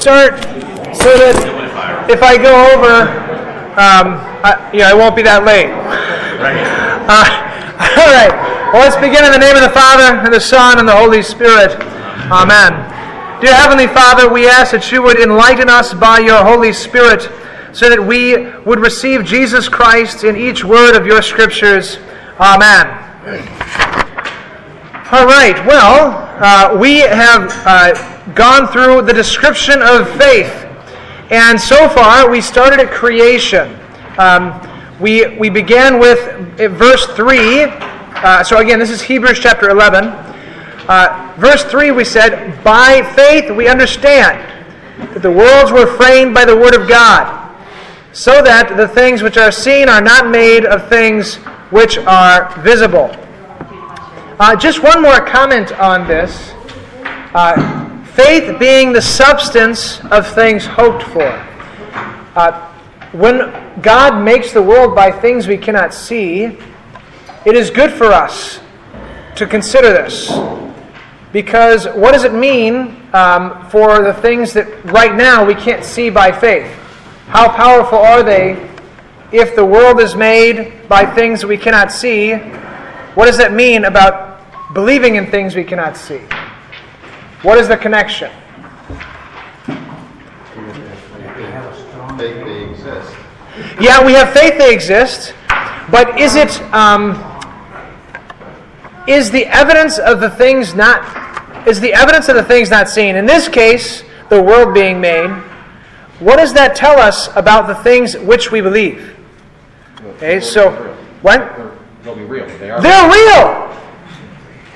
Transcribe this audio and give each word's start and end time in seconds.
start 0.00 0.40
so 0.96 1.12
that 1.12 1.36
if 2.08 2.22
I 2.22 2.40
go 2.40 2.56
over, 2.72 3.04
um, 3.76 4.16
I, 4.40 4.70
you 4.72 4.80
know, 4.80 4.88
I 4.88 4.94
won't 4.94 5.14
be 5.14 5.20
that 5.22 5.44
late. 5.44 5.68
Uh, 7.04 7.20
all 8.00 8.08
right. 8.08 8.32
Well, 8.72 8.80
let's 8.80 8.96
begin 8.96 9.28
in 9.28 9.32
the 9.32 9.38
name 9.38 9.56
of 9.56 9.62
the 9.62 9.76
Father, 9.76 10.24
and 10.24 10.32
the 10.32 10.40
Son, 10.40 10.78
and 10.78 10.88
the 10.88 10.96
Holy 10.96 11.22
Spirit. 11.22 11.76
Amen. 12.32 12.72
Dear 13.44 13.54
Heavenly 13.54 13.88
Father, 13.88 14.32
we 14.32 14.48
ask 14.48 14.72
that 14.72 14.90
you 14.90 15.02
would 15.02 15.20
enlighten 15.20 15.68
us 15.68 15.92
by 15.92 16.18
your 16.18 16.44
Holy 16.44 16.72
Spirit 16.72 17.28
so 17.72 17.90
that 17.90 18.00
we 18.00 18.48
would 18.64 18.80
receive 18.80 19.24
Jesus 19.24 19.68
Christ 19.68 20.24
in 20.24 20.36
each 20.36 20.64
word 20.64 20.96
of 20.96 21.06
your 21.06 21.20
scriptures. 21.20 21.98
Amen. 22.40 22.88
All 25.12 25.26
right, 25.26 25.60
well, 25.66 26.24
uh, 26.40 26.78
we 26.78 27.00
have 27.00 27.52
uh, 27.66 28.19
gone 28.34 28.68
through 28.68 29.02
the 29.02 29.12
description 29.12 29.82
of 29.82 30.08
faith. 30.18 30.66
And 31.30 31.60
so 31.60 31.88
far, 31.88 32.28
we 32.30 32.40
started 32.40 32.80
at 32.80 32.90
creation. 32.90 33.78
Um, 34.18 34.60
we, 35.00 35.38
we 35.38 35.48
began 35.48 35.98
with 35.98 36.18
uh, 36.60 36.68
verse 36.68 37.06
3. 37.06 37.62
Uh, 37.62 38.44
so, 38.44 38.58
again, 38.58 38.78
this 38.78 38.90
is 38.90 39.00
Hebrews 39.00 39.38
chapter 39.40 39.70
11. 39.70 40.04
Uh, 40.06 41.34
verse 41.38 41.62
3, 41.64 41.92
we 41.92 42.04
said, 42.04 42.62
By 42.64 43.02
faith 43.14 43.50
we 43.54 43.68
understand 43.68 44.40
that 45.14 45.22
the 45.22 45.30
worlds 45.30 45.72
were 45.72 45.86
framed 45.96 46.34
by 46.34 46.44
the 46.44 46.56
Word 46.56 46.74
of 46.74 46.88
God, 46.88 47.54
so 48.12 48.42
that 48.42 48.76
the 48.76 48.88
things 48.88 49.22
which 49.22 49.36
are 49.36 49.52
seen 49.52 49.88
are 49.88 50.00
not 50.00 50.28
made 50.28 50.64
of 50.64 50.88
things 50.88 51.36
which 51.70 51.96
are 51.98 52.52
visible. 52.60 53.10
Uh, 54.38 54.56
just 54.56 54.82
one 54.82 55.00
more 55.00 55.20
comment 55.24 55.72
on 55.78 56.06
this. 56.08 56.52
Uh, 57.34 57.89
faith 58.14 58.58
being 58.58 58.92
the 58.92 59.02
substance 59.02 60.00
of 60.06 60.26
things 60.26 60.66
hoped 60.66 61.02
for. 61.04 61.28
Uh, 62.34 62.72
when 63.12 63.52
God 63.82 64.22
makes 64.22 64.52
the 64.52 64.62
world 64.62 64.94
by 64.94 65.10
things 65.10 65.46
we 65.46 65.56
cannot 65.56 65.92
see, 65.92 66.56
it 67.44 67.56
is 67.56 67.70
good 67.70 67.92
for 67.92 68.06
us 68.06 68.60
to 69.36 69.46
consider 69.46 69.92
this. 69.92 70.30
Because 71.32 71.86
what 71.86 72.12
does 72.12 72.24
it 72.24 72.34
mean 72.34 72.96
um, 73.12 73.68
for 73.70 74.02
the 74.02 74.14
things 74.14 74.52
that 74.52 74.84
right 74.86 75.14
now 75.14 75.44
we 75.44 75.54
can't 75.54 75.84
see 75.84 76.10
by 76.10 76.32
faith? 76.32 76.66
How 77.28 77.48
powerful 77.48 77.98
are 77.98 78.22
they 78.22 78.68
if 79.32 79.54
the 79.54 79.64
world 79.64 80.00
is 80.00 80.16
made 80.16 80.88
by 80.88 81.06
things 81.06 81.44
we 81.44 81.56
cannot 81.56 81.92
see? 81.92 82.34
What 83.14 83.26
does 83.26 83.38
that 83.38 83.52
mean 83.52 83.84
about 83.84 84.42
believing 84.74 85.14
in 85.16 85.30
things 85.30 85.54
we 85.54 85.64
cannot 85.64 85.96
see? 85.96 86.20
What 87.42 87.58
is 87.58 87.68
the 87.68 87.76
connection? 87.76 88.30
Faith 92.18 92.44
they 92.44 92.64
exist. 92.64 93.16
Yeah, 93.80 94.04
we 94.04 94.12
have 94.12 94.32
faith 94.34 94.58
they 94.58 94.74
exist, 94.74 95.34
but 95.90 96.20
is 96.20 96.34
it 96.34 96.60
um, 96.74 97.12
is 99.08 99.30
the 99.30 99.46
evidence 99.46 99.98
of 99.98 100.20
the 100.20 100.28
things 100.28 100.74
not 100.74 101.66
is 101.66 101.80
the 101.80 101.94
evidence 101.94 102.28
of 102.28 102.36
the 102.36 102.42
things 102.42 102.68
not 102.68 102.90
seen? 102.90 103.16
In 103.16 103.24
this 103.24 103.48
case, 103.48 104.04
the 104.28 104.42
world 104.42 104.74
being 104.74 105.00
made. 105.00 105.30
What 106.20 106.36
does 106.36 106.52
that 106.52 106.76
tell 106.76 106.98
us 107.00 107.34
about 107.36 107.66
the 107.66 107.74
things 107.76 108.18
which 108.18 108.52
we 108.52 108.60
believe? 108.60 109.16
Okay, 110.16 110.40
so 110.40 110.70
what? 111.22 111.40
They'll 112.02 112.14
be 112.14 112.24
real. 112.24 112.46
They 112.58 112.70
are. 112.70 112.82
They're 112.82 113.10
real. 113.10 113.70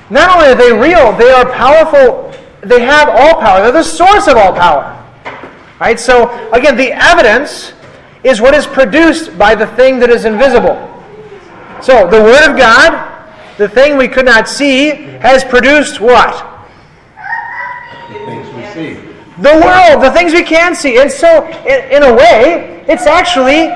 Not 0.09 0.35
only 0.35 0.47
are 0.49 0.55
they 0.55 0.73
real, 0.73 1.15
they 1.17 1.31
are 1.31 1.51
powerful. 1.51 2.34
They 2.65 2.81
have 2.81 3.09
all 3.09 3.39
power. 3.39 3.61
They're 3.61 3.71
the 3.71 3.83
source 3.83 4.27
of 4.27 4.37
all 4.37 4.53
power. 4.53 4.91
Right? 5.79 5.99
So 5.99 6.29
again, 6.51 6.75
the 6.77 6.91
evidence 6.91 7.73
is 8.23 8.41
what 8.41 8.53
is 8.53 8.65
produced 8.65 9.37
by 9.37 9.55
the 9.55 9.67
thing 9.67 9.99
that 9.99 10.09
is 10.09 10.25
invisible. 10.25 10.75
So 11.81 12.09
the 12.09 12.21
Word 12.21 12.49
of 12.49 12.57
God, 12.57 13.27
the 13.57 13.69
thing 13.69 13.97
we 13.97 14.07
could 14.07 14.25
not 14.25 14.49
see, 14.49 14.89
has 15.21 15.43
produced 15.43 16.01
what? 16.01 16.33
The 18.09 18.19
things 18.25 18.53
we 18.55 18.65
see. 18.73 18.93
The 19.41 19.61
world, 19.63 20.03
the 20.03 20.11
things 20.11 20.33
we 20.33 20.43
can 20.43 20.73
see. 20.73 20.97
And 20.97 21.11
so, 21.11 21.45
in, 21.67 21.91
in 21.91 22.03
a 22.03 22.13
way, 22.13 22.83
it's 22.87 23.05
actually 23.05 23.67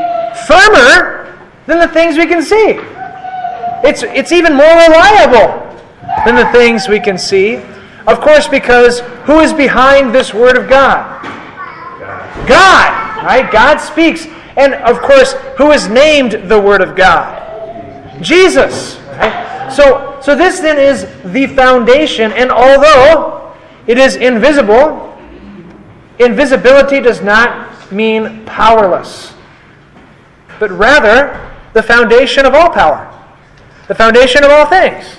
firmer 0.47 1.37
than 1.67 1.79
the 1.79 1.87
things 1.87 2.17
we 2.17 2.25
can 2.25 2.41
see. 2.41 2.79
It's, 3.83 4.03
it's 4.03 4.31
even 4.31 4.55
more 4.55 4.65
reliable 4.65 5.77
than 6.25 6.35
the 6.35 6.49
things 6.51 6.87
we 6.87 6.99
can 6.99 7.17
see. 7.17 7.61
Of 8.09 8.21
course, 8.21 8.47
because 8.47 9.01
who 9.25 9.39
is 9.39 9.53
behind 9.53 10.15
this 10.15 10.33
Word 10.33 10.57
of 10.57 10.67
God? 10.67 11.23
God, 12.47 13.23
right? 13.23 13.47
God 13.51 13.77
speaks. 13.77 14.25
And 14.57 14.73
of 14.73 14.99
course, 14.99 15.33
who 15.57 15.71
is 15.71 15.87
named 15.87 16.49
the 16.49 16.59
Word 16.59 16.81
of 16.81 16.95
God? 16.95 18.23
Jesus. 18.23 18.97
Right? 19.09 19.71
So, 19.71 20.17
so 20.23 20.35
this 20.35 20.59
then 20.59 20.79
is 20.79 21.05
the 21.31 21.45
foundation. 21.45 22.31
And 22.31 22.49
although 22.49 23.53
it 23.85 23.99
is 23.99 24.15
invisible, 24.15 25.15
invisibility 26.17 27.01
does 27.01 27.21
not 27.21 27.91
mean 27.91 28.43
powerless, 28.45 29.35
but 30.59 30.71
rather 30.71 31.53
the 31.73 31.83
foundation 31.83 32.47
of 32.47 32.55
all 32.55 32.71
power, 32.71 33.05
the 33.87 33.93
foundation 33.93 34.43
of 34.43 34.49
all 34.49 34.65
things. 34.65 35.18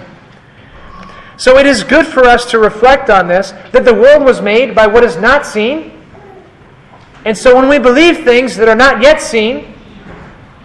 So 1.40 1.56
it 1.56 1.64
is 1.64 1.82
good 1.82 2.06
for 2.06 2.26
us 2.26 2.44
to 2.50 2.58
reflect 2.58 3.08
on 3.08 3.26
this 3.26 3.52
that 3.72 3.86
the 3.86 3.94
world 3.94 4.22
was 4.22 4.42
made 4.42 4.74
by 4.74 4.86
what 4.86 5.02
is 5.02 5.16
not 5.16 5.46
seen. 5.46 5.90
And 7.24 7.36
so 7.36 7.56
when 7.56 7.66
we 7.66 7.78
believe 7.78 8.24
things 8.24 8.56
that 8.56 8.68
are 8.68 8.74
not 8.74 9.00
yet 9.00 9.22
seen, 9.22 9.72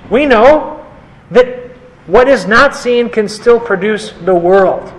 we 0.10 0.26
know 0.26 0.86
that 1.32 1.70
what 2.08 2.28
is 2.28 2.46
not 2.46 2.76
seen 2.76 3.08
can 3.08 3.30
still 3.30 3.58
produce 3.58 4.12
the 4.26 4.36
world. 4.36 4.92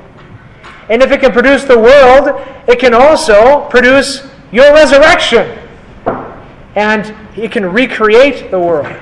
And 0.88 1.02
if 1.02 1.12
it 1.12 1.20
can 1.20 1.30
produce 1.30 1.64
the 1.64 1.78
world, 1.78 2.40
it 2.66 2.78
can 2.78 2.94
also 2.94 3.68
produce 3.68 4.26
your 4.52 4.72
resurrection. 4.72 5.58
And 6.74 7.14
it 7.36 7.52
can 7.52 7.70
recreate 7.70 8.50
the 8.50 8.58
world. 8.58 8.96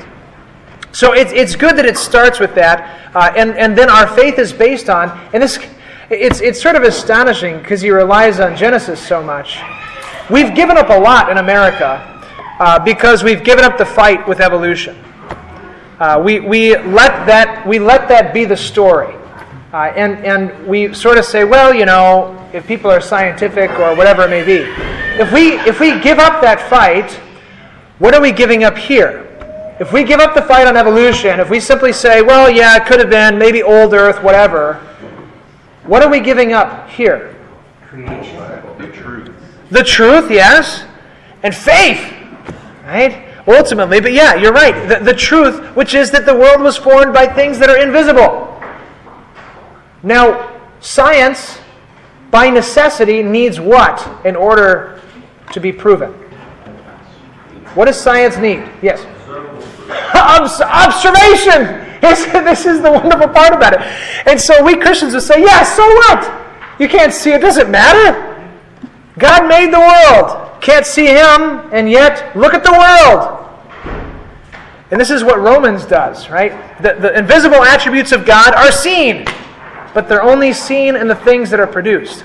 So 0.90 1.12
it's, 1.12 1.30
it's 1.32 1.54
good 1.54 1.76
that 1.76 1.86
it 1.86 1.96
starts 1.96 2.40
with 2.40 2.56
that. 2.56 3.14
Uh, 3.14 3.32
and, 3.36 3.52
and 3.52 3.78
then 3.78 3.88
our 3.88 4.08
faith 4.08 4.40
is 4.40 4.52
based 4.52 4.90
on, 4.90 5.16
and 5.32 5.40
this, 5.40 5.56
it's, 6.10 6.40
it's 6.40 6.60
sort 6.60 6.76
of 6.76 6.82
astonishing 6.82 7.58
because 7.58 7.80
he 7.80 7.90
relies 7.90 8.40
on 8.40 8.56
Genesis 8.56 9.00
so 9.00 9.22
much. 9.22 9.60
We've 10.30 10.54
given 10.54 10.76
up 10.76 10.90
a 10.90 10.98
lot 10.98 11.30
in 11.30 11.38
America 11.38 12.10
uh, 12.60 12.78
because 12.78 13.22
we've 13.22 13.44
given 13.44 13.64
up 13.64 13.78
the 13.78 13.86
fight 13.86 14.26
with 14.26 14.40
evolution. 14.40 14.96
Uh, 15.98 16.20
we, 16.24 16.40
we, 16.40 16.76
let 16.76 17.26
that, 17.26 17.66
we 17.66 17.78
let 17.78 18.08
that 18.08 18.34
be 18.34 18.44
the 18.44 18.56
story. 18.56 19.14
Uh, 19.72 19.92
and, 19.96 20.24
and 20.24 20.66
we 20.66 20.92
sort 20.94 21.18
of 21.18 21.24
say, 21.24 21.44
well, 21.44 21.74
you 21.74 21.84
know, 21.84 22.38
if 22.52 22.66
people 22.66 22.90
are 22.90 23.00
scientific 23.00 23.70
or 23.72 23.96
whatever 23.96 24.22
it 24.24 24.30
may 24.30 24.44
be. 24.44 24.64
If 25.20 25.32
we, 25.32 25.52
if 25.60 25.80
we 25.80 25.98
give 26.00 26.18
up 26.18 26.40
that 26.42 26.60
fight, 26.68 27.10
what 27.98 28.14
are 28.14 28.20
we 28.20 28.32
giving 28.32 28.64
up 28.64 28.76
here? 28.76 29.20
If 29.80 29.92
we 29.92 30.04
give 30.04 30.20
up 30.20 30.34
the 30.34 30.42
fight 30.42 30.66
on 30.66 30.76
evolution, 30.76 31.40
if 31.40 31.50
we 31.50 31.58
simply 31.58 31.92
say, 31.92 32.22
well, 32.22 32.48
yeah, 32.48 32.76
it 32.76 32.86
could 32.86 33.00
have 33.00 33.10
been, 33.10 33.38
maybe 33.38 33.62
old 33.62 33.92
Earth, 33.92 34.22
whatever, 34.22 34.80
what 35.86 36.02
are 36.02 36.10
we 36.10 36.20
giving 36.20 36.52
up 36.52 36.88
here? 36.88 37.36
Creation. 37.82 38.36
The 38.78 38.88
truth. 38.88 39.34
The 39.70 39.82
truth, 39.82 40.30
yes, 40.30 40.84
and 41.42 41.54
faith, 41.54 42.12
right? 42.84 43.28
Ultimately, 43.46 44.00
but 44.00 44.12
yeah, 44.12 44.34
you're 44.34 44.52
right. 44.52 44.88
The, 44.88 45.04
the 45.04 45.14
truth, 45.14 45.76
which 45.76 45.94
is 45.94 46.10
that 46.12 46.24
the 46.24 46.34
world 46.34 46.62
was 46.62 46.76
formed 46.76 47.12
by 47.12 47.26
things 47.26 47.58
that 47.58 47.68
are 47.68 47.78
invisible. 47.78 48.50
Now, 50.02 50.58
science, 50.80 51.58
by 52.30 52.48
necessity, 52.48 53.22
needs 53.22 53.60
what 53.60 54.08
in 54.24 54.36
order 54.36 55.00
to 55.52 55.60
be 55.60 55.72
proven? 55.72 56.12
What 57.74 57.86
does 57.86 58.00
science 58.00 58.38
need? 58.38 58.66
Yes. 58.80 59.04
Obs- 60.14 60.60
observation! 60.60 61.83
This, 62.00 62.24
this 62.26 62.66
is 62.66 62.82
the 62.82 62.90
wonderful 62.90 63.28
part 63.28 63.52
about 63.52 63.74
it. 63.74 63.80
And 64.26 64.40
so 64.40 64.62
we 64.62 64.76
Christians 64.76 65.14
would 65.14 65.22
say, 65.22 65.42
yeah, 65.42 65.62
so 65.62 65.82
what? 65.82 66.80
You 66.80 66.88
can't 66.88 67.12
see 67.12 67.32
it, 67.32 67.40
doesn't 67.40 67.70
matter. 67.70 68.30
God 69.18 69.48
made 69.48 69.72
the 69.72 69.78
world. 69.78 70.60
Can't 70.60 70.86
see 70.86 71.06
Him, 71.06 71.68
and 71.72 71.90
yet 71.90 72.34
look 72.36 72.54
at 72.54 72.64
the 72.64 72.72
world. 72.72 73.40
And 74.90 75.00
this 75.00 75.10
is 75.10 75.24
what 75.24 75.38
Romans 75.38 75.84
does, 75.84 76.30
right? 76.30 76.52
The, 76.82 76.94
the 76.94 77.18
invisible 77.18 77.62
attributes 77.62 78.12
of 78.12 78.24
God 78.24 78.54
are 78.54 78.72
seen, 78.72 79.24
but 79.92 80.08
they're 80.08 80.22
only 80.22 80.52
seen 80.52 80.96
in 80.96 81.08
the 81.08 81.14
things 81.14 81.50
that 81.50 81.60
are 81.60 81.66
produced. 81.66 82.24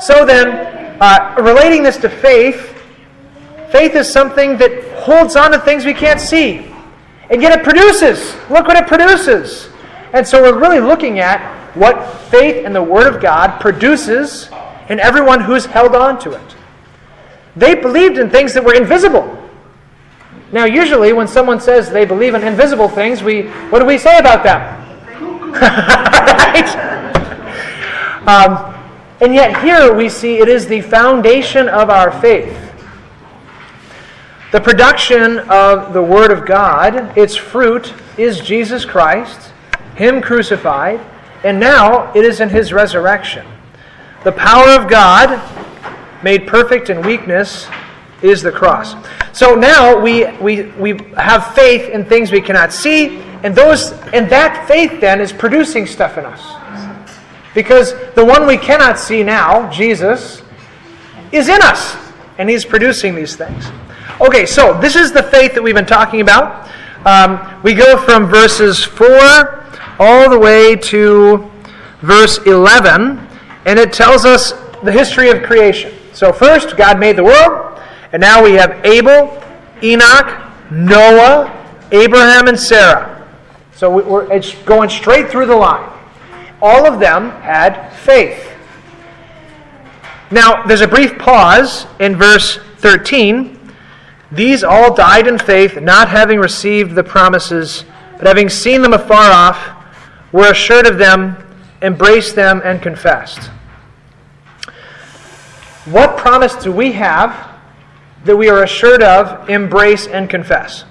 So 0.00 0.24
then, 0.24 0.96
uh, 1.00 1.36
relating 1.40 1.82
this 1.82 1.96
to 1.98 2.08
faith, 2.08 2.76
faith 3.70 3.94
is 3.94 4.10
something 4.10 4.56
that 4.58 4.98
holds 4.98 5.36
on 5.36 5.52
to 5.52 5.58
things 5.58 5.84
we 5.84 5.94
can't 5.94 6.20
see. 6.20 6.69
And 7.30 7.40
yet 7.40 7.58
it 7.58 7.64
produces. 7.64 8.34
Look 8.50 8.66
what 8.66 8.76
it 8.76 8.86
produces. 8.86 9.68
And 10.12 10.26
so 10.26 10.42
we're 10.42 10.58
really 10.58 10.80
looking 10.80 11.20
at 11.20 11.74
what 11.74 12.18
faith 12.30 12.64
in 12.64 12.72
the 12.72 12.82
Word 12.82 13.06
of 13.06 13.22
God 13.22 13.60
produces 13.60 14.50
in 14.88 14.98
everyone 14.98 15.40
who's 15.40 15.64
held 15.64 15.94
on 15.94 16.18
to 16.20 16.32
it. 16.32 16.56
They 17.54 17.76
believed 17.76 18.18
in 18.18 18.28
things 18.30 18.54
that 18.54 18.64
were 18.64 18.74
invisible. 18.74 19.36
Now, 20.52 20.64
usually, 20.64 21.12
when 21.12 21.28
someone 21.28 21.60
says 21.60 21.90
they 21.90 22.04
believe 22.04 22.34
in 22.34 22.42
invisible 22.42 22.88
things, 22.88 23.22
we 23.22 23.42
what 23.70 23.78
do 23.78 23.84
we 23.84 23.98
say 23.98 24.18
about 24.18 24.42
them? 24.42 24.60
right? 25.52 26.90
Um, 28.26 28.74
and 29.20 29.34
yet, 29.34 29.62
here 29.62 29.94
we 29.94 30.08
see 30.08 30.38
it 30.38 30.48
is 30.48 30.66
the 30.66 30.80
foundation 30.80 31.68
of 31.68 31.88
our 31.88 32.10
faith. 32.20 32.69
The 34.52 34.60
production 34.60 35.38
of 35.48 35.92
the 35.92 36.02
Word 36.02 36.32
of 36.32 36.44
God, 36.44 37.16
its 37.16 37.36
fruit, 37.36 37.94
is 38.18 38.40
Jesus 38.40 38.84
Christ, 38.84 39.52
Him 39.94 40.20
crucified, 40.20 40.98
and 41.44 41.60
now 41.60 42.12
it 42.14 42.24
is 42.24 42.40
in 42.40 42.48
His 42.48 42.72
resurrection. 42.72 43.46
The 44.24 44.32
power 44.32 44.70
of 44.70 44.90
God, 44.90 45.40
made 46.24 46.48
perfect 46.48 46.90
in 46.90 47.00
weakness, 47.02 47.68
is 48.22 48.42
the 48.42 48.50
cross. 48.50 48.96
So 49.32 49.54
now 49.54 49.96
we, 50.00 50.26
we, 50.38 50.62
we 50.72 50.98
have 51.16 51.54
faith 51.54 51.88
in 51.88 52.04
things 52.04 52.32
we 52.32 52.40
cannot 52.40 52.72
see, 52.72 53.20
and 53.44 53.54
those 53.54 53.92
and 54.12 54.28
that 54.30 54.66
faith 54.66 55.00
then 55.00 55.20
is 55.20 55.32
producing 55.32 55.86
stuff 55.86 56.18
in 56.18 56.24
us. 56.26 56.42
Because 57.54 57.94
the 58.14 58.24
one 58.24 58.48
we 58.48 58.56
cannot 58.56 58.98
see 58.98 59.22
now, 59.22 59.70
Jesus, 59.70 60.42
is 61.30 61.48
in 61.48 61.62
us, 61.62 61.96
and 62.38 62.50
he's 62.50 62.64
producing 62.64 63.14
these 63.14 63.36
things. 63.36 63.70
Okay, 64.20 64.44
so 64.44 64.78
this 64.78 64.96
is 64.96 65.12
the 65.12 65.22
faith 65.22 65.54
that 65.54 65.62
we've 65.62 65.74
been 65.74 65.86
talking 65.86 66.20
about. 66.20 66.70
Um, 67.06 67.62
we 67.62 67.72
go 67.72 67.96
from 67.96 68.26
verses 68.26 68.84
4 68.84 69.64
all 69.98 70.28
the 70.28 70.38
way 70.38 70.76
to 70.76 71.50
verse 72.02 72.38
11, 72.44 73.18
and 73.64 73.78
it 73.78 73.94
tells 73.94 74.26
us 74.26 74.52
the 74.82 74.92
history 74.92 75.30
of 75.30 75.42
creation. 75.42 75.94
So, 76.12 76.34
first, 76.34 76.76
God 76.76 77.00
made 77.00 77.16
the 77.16 77.24
world, 77.24 77.80
and 78.12 78.20
now 78.20 78.44
we 78.44 78.52
have 78.52 78.84
Abel, 78.84 79.42
Enoch, 79.82 80.52
Noah, 80.70 81.78
Abraham, 81.90 82.46
and 82.46 82.60
Sarah. 82.60 83.26
So, 83.74 83.88
we're, 83.88 84.30
it's 84.30 84.54
going 84.64 84.90
straight 84.90 85.30
through 85.30 85.46
the 85.46 85.56
line. 85.56 85.90
All 86.60 86.84
of 86.84 87.00
them 87.00 87.30
had 87.40 87.88
faith. 87.94 88.52
Now, 90.30 90.66
there's 90.66 90.82
a 90.82 90.88
brief 90.88 91.18
pause 91.18 91.86
in 92.00 92.16
verse 92.16 92.58
13. 92.80 93.59
These 94.32 94.62
all 94.62 94.94
died 94.94 95.26
in 95.26 95.38
faith, 95.38 95.80
not 95.80 96.08
having 96.08 96.38
received 96.38 96.94
the 96.94 97.02
promises, 97.02 97.84
but 98.16 98.26
having 98.26 98.48
seen 98.48 98.82
them 98.82 98.92
afar 98.92 99.30
off, 99.30 99.58
were 100.32 100.50
assured 100.50 100.86
of 100.86 100.98
them, 100.98 101.36
embraced 101.82 102.36
them, 102.36 102.62
and 102.64 102.80
confessed. 102.80 103.50
What 105.86 106.16
promise 106.16 106.54
do 106.54 106.70
we 106.70 106.92
have 106.92 107.58
that 108.24 108.36
we 108.36 108.48
are 108.48 108.62
assured 108.62 109.02
of, 109.02 109.50
embrace, 109.50 110.06
and 110.06 110.30
confess? 110.30 110.84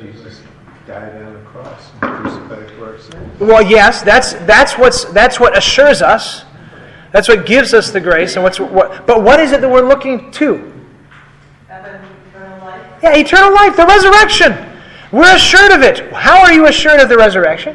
Jesus 0.00 0.40
died 0.86 1.22
on 1.22 1.34
the 1.34 1.40
cross 1.40 1.90
and 2.00 2.10
crucified 2.22 2.70
for 2.70 2.92
our 2.92 2.98
sins. 2.98 3.40
Well, 3.40 3.62
yes, 3.62 4.00
that's 4.00 4.32
that's 4.46 4.78
what's 4.78 5.04
that's 5.06 5.38
what 5.38 5.58
assures 5.58 6.00
us. 6.00 6.45
That's 7.16 7.28
what 7.28 7.46
gives 7.46 7.72
us 7.72 7.92
the 7.92 8.00
grace, 8.02 8.34
and 8.34 8.42
what's 8.42 8.60
what. 8.60 9.06
But 9.06 9.22
what 9.22 9.40
is 9.40 9.52
it 9.52 9.62
that 9.62 9.70
we're 9.70 9.88
looking 9.88 10.30
to? 10.32 10.70
eternal 11.70 12.58
life. 12.58 12.86
Yeah, 13.02 13.16
eternal 13.16 13.54
life, 13.54 13.74
the 13.74 13.86
resurrection. 13.86 14.54
We're 15.12 15.34
assured 15.34 15.72
of 15.72 15.80
it. 15.80 16.12
How 16.12 16.42
are 16.42 16.52
you 16.52 16.66
assured 16.66 17.00
of 17.00 17.08
the 17.08 17.16
resurrection? 17.16 17.74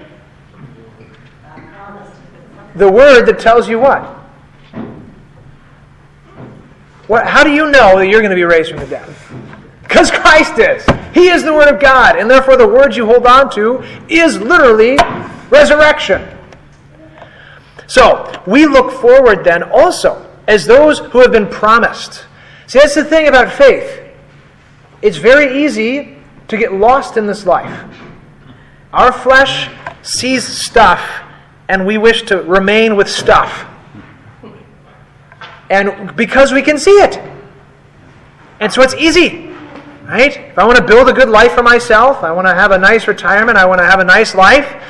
The 2.76 2.88
word 2.88 3.26
that 3.26 3.40
tells 3.40 3.68
you 3.68 3.80
what? 3.80 4.04
What? 7.08 7.26
How 7.26 7.44
do 7.44 7.50
you 7.50 7.72
know 7.72 7.98
that 7.98 8.10
you're 8.10 8.22
going 8.22 8.30
to 8.30 8.36
be 8.36 8.44
raised 8.44 8.70
from 8.70 8.82
the 8.82 8.86
dead? 8.86 9.12
Because 9.82 10.12
Christ 10.12 10.60
is. 10.60 10.86
He 11.16 11.30
is 11.30 11.44
the 11.44 11.52
Word 11.52 11.68
of 11.68 11.82
God, 11.82 12.16
and 12.16 12.30
therefore 12.30 12.58
the 12.58 12.68
word 12.68 12.96
you 12.96 13.08
hold 13.08 13.26
on 13.26 13.50
to 13.56 13.84
is 14.08 14.40
literally 14.40 15.00
resurrection. 15.50 16.38
So, 17.92 18.42
we 18.48 18.68
look 18.68 18.90
forward 18.90 19.44
then 19.44 19.64
also 19.64 20.26
as 20.48 20.66
those 20.66 21.00
who 21.00 21.20
have 21.20 21.34
been 21.34 21.50
promised. 21.50 22.26
See, 22.66 22.80
that's 22.80 22.96
the 22.96 23.04
thing 23.04 23.28
about 23.28 23.52
faith. 23.52 24.02
It's 25.02 25.18
very 25.18 25.62
easy 25.62 26.16
to 26.48 26.56
get 26.56 26.72
lost 26.72 27.18
in 27.18 27.28
this 27.28 27.46
life. 27.46 27.86
Our 28.94 29.12
flesh 29.12 29.70
sees 30.04 30.48
stuff, 30.48 31.02
and 31.68 31.86
we 31.86 31.98
wish 31.98 32.22
to 32.28 32.42
remain 32.44 32.96
with 32.96 33.10
stuff. 33.10 33.66
And 35.70 36.16
because 36.16 36.54
we 36.54 36.62
can 36.62 36.78
see 36.78 36.92
it. 36.92 37.20
And 38.62 38.72
so 38.72 38.84
it's 38.84 38.94
easy. 38.94 39.54
Right? 40.06 40.38
If 40.38 40.58
I 40.58 40.64
want 40.64 40.78
to 40.78 40.86
build 40.86 41.10
a 41.10 41.14
good 41.14 41.28
life 41.28 41.52
for 41.52 41.64
myself, 41.64 42.24
I 42.24 42.32
want 42.32 42.48
to 42.48 42.54
have 42.54 42.72
a 42.72 42.78
nice 42.78 43.06
retirement, 43.10 43.58
I 43.58 43.66
want 43.66 43.80
to 43.80 43.86
have 43.86 44.00
a 44.00 44.06
nice 44.06 44.34
life, 44.34 44.82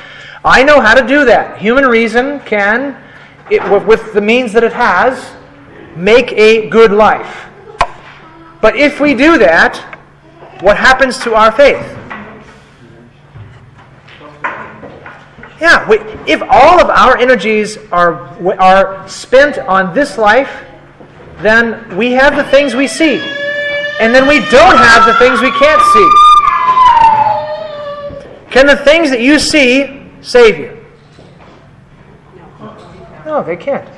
I 0.44 0.64
know 0.64 0.80
how 0.80 0.94
to 0.94 1.06
do 1.06 1.24
that. 1.26 1.58
Human 1.58 1.86
reason 1.86 2.40
can, 2.40 3.00
it, 3.50 3.62
with 3.86 4.12
the 4.12 4.20
means 4.20 4.52
that 4.54 4.64
it 4.64 4.72
has, 4.72 5.36
make 5.96 6.32
a 6.32 6.68
good 6.68 6.90
life. 6.90 7.46
But 8.60 8.76
if 8.76 9.00
we 9.00 9.14
do 9.14 9.38
that, 9.38 9.76
what 10.60 10.76
happens 10.76 11.18
to 11.18 11.34
our 11.34 11.52
faith? 11.52 11.80
Yeah, 15.60 15.88
we, 15.88 15.98
if 16.26 16.42
all 16.50 16.80
of 16.80 16.90
our 16.90 17.16
energies 17.18 17.78
are, 17.92 18.14
are 18.58 19.08
spent 19.08 19.58
on 19.58 19.94
this 19.94 20.18
life, 20.18 20.64
then 21.40 21.96
we 21.96 22.10
have 22.12 22.34
the 22.34 22.44
things 22.44 22.74
we 22.74 22.88
see. 22.88 23.20
And 24.00 24.12
then 24.12 24.26
we 24.26 24.40
don't 24.50 24.76
have 24.76 25.06
the 25.06 25.14
things 25.18 25.40
we 25.40 25.52
can't 25.52 25.82
see. 25.92 26.10
Can 28.50 28.66
the 28.66 28.76
things 28.76 29.10
that 29.10 29.20
you 29.20 29.38
see 29.38 30.01
save 30.22 30.58
you? 30.58 30.78
No, 33.26 33.42
they 33.42 33.56
can't. 33.56 33.88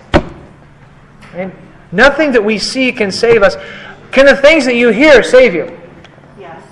Right? 1.35 1.53
Nothing 1.93 2.32
that 2.32 2.44
we 2.44 2.59
see 2.59 2.93
can 2.93 3.11
save 3.11 3.43
us. 3.43 3.56
Can 4.11 4.26
the 4.26 4.37
things 4.37 4.65
that 4.65 4.75
you 4.75 4.91
hear 4.91 5.23
save 5.23 5.55
you? 5.55 5.79
Yes. 6.38 6.62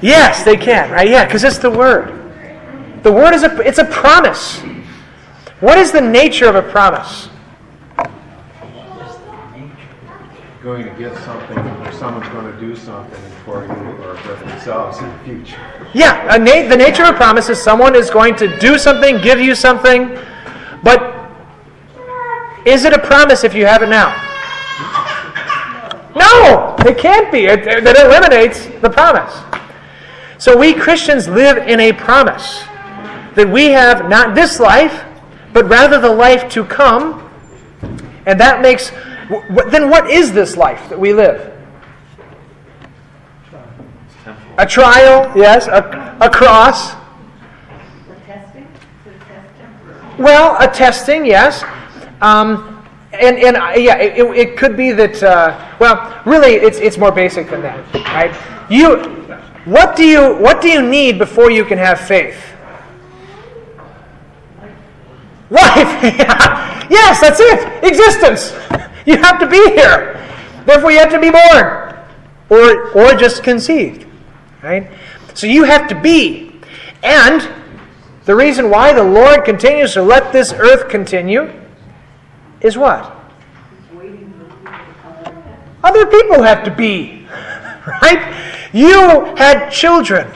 Yes, 0.00 0.44
they 0.44 0.56
can. 0.56 0.90
Right? 0.90 1.08
Yeah, 1.08 1.24
because 1.24 1.44
it's 1.44 1.58
the 1.58 1.70
word. 1.70 2.12
The 3.02 3.12
word 3.12 3.34
is 3.34 3.42
a 3.42 3.60
it's 3.60 3.78
a 3.78 3.84
promise. 3.84 4.60
What 5.60 5.78
is 5.78 5.92
the 5.92 6.00
nature 6.00 6.46
of 6.46 6.56
a 6.56 6.62
promise? 6.62 7.28
Going 10.64 10.84
to 10.84 10.90
get 10.98 11.14
something, 11.24 11.58
or 11.58 11.92
someone's 11.92 12.26
going 12.30 12.50
to 12.50 12.58
do 12.58 12.74
something 12.74 13.20
for 13.44 13.66
you 13.66 14.02
or 14.02 14.16
for 14.16 14.34
themselves 14.46 14.96
in 14.98 15.06
the 15.10 15.18
future. 15.18 15.60
Yeah, 15.92 16.38
na- 16.38 16.66
the 16.70 16.76
nature 16.76 17.02
of 17.02 17.10
a 17.14 17.18
promise 17.18 17.50
is 17.50 17.60
someone 17.62 17.94
is 17.94 18.08
going 18.08 18.34
to 18.36 18.58
do 18.60 18.78
something, 18.78 19.20
give 19.20 19.38
you 19.38 19.54
something, 19.54 20.18
but 20.82 21.28
is 22.64 22.86
it 22.86 22.94
a 22.94 22.98
promise 22.98 23.44
if 23.44 23.52
you 23.52 23.66
have 23.66 23.82
it 23.82 23.90
now? 23.90 24.08
No, 26.16 26.74
it 26.78 26.96
can't 26.96 27.30
be. 27.30 27.44
It, 27.44 27.66
it- 27.66 27.84
that 27.84 27.98
eliminates 27.98 28.64
the 28.80 28.88
promise. 28.88 29.34
So 30.38 30.56
we 30.56 30.72
Christians 30.72 31.28
live 31.28 31.58
in 31.58 31.78
a 31.78 31.92
promise 31.92 32.64
that 33.34 33.46
we 33.52 33.66
have 33.66 34.08
not 34.08 34.34
this 34.34 34.58
life, 34.58 35.04
but 35.52 35.68
rather 35.68 36.00
the 36.00 36.10
life 36.10 36.48
to 36.52 36.64
come, 36.64 37.28
and 38.24 38.40
that 38.40 38.62
makes. 38.62 38.90
Wh- 39.28 39.44
wh- 39.54 39.70
Then 39.70 39.90
what 39.90 40.10
is 40.10 40.32
this 40.32 40.56
life 40.56 40.88
that 40.88 40.98
we 40.98 41.12
live? 41.12 41.50
A 44.56 44.64
trial, 44.66 45.32
yes, 45.36 45.66
a, 45.66 46.16
a 46.20 46.30
cross. 46.30 46.92
The 46.92 48.14
testing? 48.26 48.68
The 49.04 49.10
testing? 49.24 50.22
Well, 50.24 50.56
a 50.60 50.68
testing, 50.72 51.26
yes. 51.26 51.64
Um, 52.20 52.70
and 53.12 53.36
and 53.38 53.56
uh, 53.56 53.72
yeah, 53.76 53.96
it, 53.98 54.16
it- 54.18 54.36
it 54.36 54.56
could 54.56 54.76
be 54.76 54.92
that. 54.92 55.22
Uh, 55.22 55.58
well, 55.80 56.22
really, 56.24 56.54
it's 56.54 56.78
it's 56.78 56.96
more 56.98 57.10
basic 57.12 57.50
than 57.50 57.62
that, 57.62 57.82
right? 58.14 58.32
You, 58.70 58.96
what 59.64 59.96
do 59.96 60.04
you 60.04 60.34
what 60.36 60.60
do 60.62 60.68
you 60.68 60.82
need 60.82 61.18
before 61.18 61.50
you 61.50 61.64
can 61.64 61.78
have 61.78 61.98
faith? 62.00 62.38
Life. 65.50 66.70
Yes, 66.90 67.18
that's 67.18 67.40
it. 67.40 67.82
Existence. 67.82 68.52
You 69.04 69.16
have 69.18 69.38
to 69.40 69.46
be 69.46 69.58
here. 69.72 70.20
Therefore, 70.66 70.90
you 70.90 70.98
have 70.98 71.10
to 71.10 71.20
be 71.20 71.30
born, 71.30 71.94
or 72.48 72.90
or 72.92 73.14
just 73.14 73.42
conceived, 73.42 74.06
right? 74.62 74.90
So 75.34 75.46
you 75.46 75.64
have 75.64 75.88
to 75.88 76.00
be, 76.00 76.60
and 77.02 77.50
the 78.24 78.34
reason 78.34 78.70
why 78.70 78.92
the 78.92 79.04
Lord 79.04 79.44
continues 79.44 79.92
to 79.94 80.02
let 80.02 80.32
this 80.32 80.52
earth 80.52 80.88
continue 80.88 81.52
is 82.60 82.78
what? 82.78 83.14
Other 85.84 86.06
people 86.06 86.42
have 86.42 86.64
to 86.64 86.74
be. 86.74 87.20
Right? 87.86 88.70
You 88.72 89.36
had 89.36 89.68
children. 89.68 90.26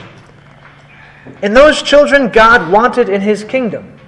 And 1.41 1.55
those 1.55 1.81
children 1.81 2.29
God 2.29 2.71
wanted 2.71 3.09
in 3.09 3.21
His 3.21 3.43
kingdom. 3.43 3.98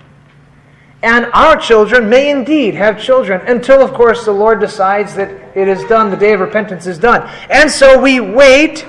And 1.03 1.25
our 1.33 1.57
children 1.57 2.09
may 2.09 2.29
indeed 2.29 2.75
have 2.75 3.01
children 3.01 3.41
until, 3.47 3.81
of 3.81 3.93
course, 3.93 4.23
the 4.23 4.31
Lord 4.31 4.59
decides 4.59 5.15
that 5.15 5.29
it 5.57 5.67
is 5.67 5.83
done, 5.85 6.11
the 6.11 6.17
day 6.17 6.33
of 6.33 6.39
repentance 6.39 6.85
is 6.85 6.99
done. 6.99 7.27
And 7.49 7.69
so 7.71 7.99
we 7.99 8.19
wait, 8.19 8.85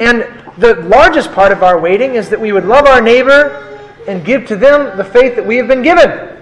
and 0.00 0.26
the 0.56 0.76
largest 0.86 1.32
part 1.32 1.52
of 1.52 1.62
our 1.62 1.78
waiting 1.78 2.14
is 2.14 2.30
that 2.30 2.40
we 2.40 2.52
would 2.52 2.64
love 2.64 2.86
our 2.86 3.02
neighbor 3.02 3.62
and 4.08 4.24
give 4.24 4.46
to 4.46 4.56
them 4.56 4.96
the 4.96 5.04
faith 5.04 5.36
that 5.36 5.44
we 5.44 5.56
have 5.56 5.68
been 5.68 5.82
given. 5.82 6.36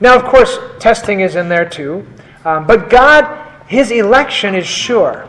Now, 0.00 0.16
of 0.16 0.24
course, 0.24 0.58
testing 0.78 1.20
is 1.20 1.34
in 1.34 1.48
there 1.48 1.68
too, 1.68 2.06
um, 2.44 2.66
but 2.66 2.88
God, 2.88 3.26
His 3.66 3.90
election 3.90 4.54
is 4.54 4.66
sure. 4.66 5.28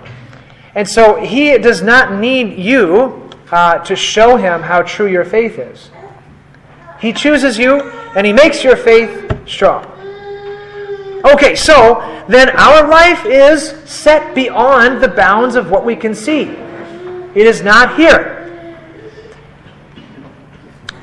And 0.75 0.87
so 0.87 1.15
He 1.15 1.57
does 1.57 1.81
not 1.81 2.19
need 2.19 2.59
you 2.59 3.31
uh, 3.51 3.79
to 3.79 3.95
show 3.95 4.37
Him 4.37 4.61
how 4.61 4.83
true 4.83 5.07
your 5.07 5.25
faith 5.25 5.57
is. 5.57 5.89
He 6.99 7.13
chooses 7.13 7.57
you 7.57 7.81
and 8.15 8.25
He 8.25 8.33
makes 8.33 8.63
your 8.63 8.75
faith 8.75 9.47
strong. 9.47 9.85
Okay, 11.25 11.55
so 11.55 12.01
then 12.27 12.49
our 12.51 12.87
life 12.87 13.25
is 13.25 13.69
set 13.89 14.35
beyond 14.35 15.01
the 15.01 15.07
bounds 15.07 15.55
of 15.55 15.71
what 15.71 15.83
we 15.83 15.95
can 15.95 16.13
see. 16.13 16.43
It 17.33 17.47
is 17.47 17.61
not 17.63 17.97
here. 17.97 18.31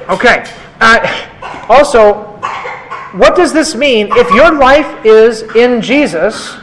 Okay, 0.08 0.44
uh, 0.80 1.66
also, 1.68 2.25
what 3.12 3.37
does 3.37 3.52
this 3.52 3.75
mean? 3.75 4.08
If 4.12 4.30
your 4.30 4.52
life 4.52 5.04
is 5.04 5.42
in 5.54 5.82
Jesus, 5.82 6.54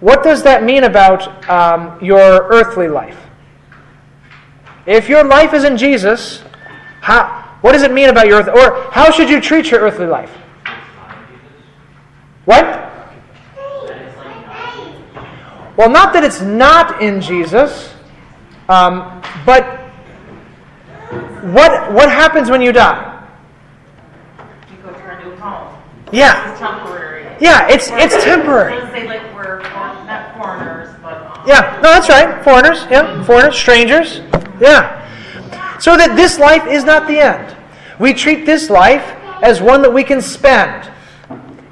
what 0.00 0.22
does 0.22 0.42
that 0.44 0.64
mean 0.64 0.84
about 0.84 1.48
um, 1.48 2.02
your 2.02 2.48
earthly 2.48 2.88
life? 2.88 3.18
If 4.86 5.08
your 5.08 5.24
life 5.24 5.52
is 5.52 5.64
in 5.64 5.76
Jesus, 5.76 6.42
how, 7.00 7.56
what 7.62 7.72
does 7.72 7.82
it 7.82 7.92
mean 7.92 8.08
about 8.08 8.26
your 8.26 8.40
earth? 8.42 8.48
Or 8.48 8.90
how 8.92 9.10
should 9.10 9.28
you 9.30 9.40
treat 9.40 9.70
your 9.70 9.80
earthly 9.80 10.06
life? 10.06 10.30
What? 12.44 12.64
Well, 15.76 15.88
not 15.88 16.12
that 16.12 16.24
it's 16.24 16.40
not 16.42 17.00
in 17.00 17.20
Jesus, 17.20 17.94
um, 18.68 19.22
but 19.46 19.78
what 21.54 21.92
what 21.92 22.10
happens 22.10 22.50
when 22.50 22.60
you 22.60 22.70
die? 22.72 23.24
You 24.70 24.76
go 24.82 24.92
to 24.92 25.10
a 25.18 25.24
new 25.24 25.34
home. 25.36 25.74
Yeah, 26.12 26.50
It's 26.50 26.60
temporary. 26.60 27.24
yeah, 27.40 27.68
it's 27.68 27.88
it's 27.92 28.22
temporary. 28.22 28.78
Say 28.90 29.06
like 29.06 29.34
we're 29.34 29.62
not 29.62 30.36
foreigners, 30.36 30.94
but. 31.02 31.14
um, 31.38 31.44
Yeah, 31.48 31.76
no, 31.82 31.88
that's 31.94 32.08
right. 32.10 32.44
Foreigners, 32.44 32.84
yeah, 32.90 33.22
foreigners, 33.24 33.56
strangers, 33.56 34.20
yeah. 34.60 34.99
So 35.80 35.96
that 35.96 36.14
this 36.14 36.38
life 36.38 36.66
is 36.66 36.84
not 36.84 37.08
the 37.08 37.18
end. 37.18 37.56
We 37.98 38.12
treat 38.12 38.44
this 38.44 38.68
life 38.68 39.02
as 39.42 39.62
one 39.62 39.80
that 39.82 39.92
we 39.92 40.04
can 40.04 40.20
spend. 40.20 40.92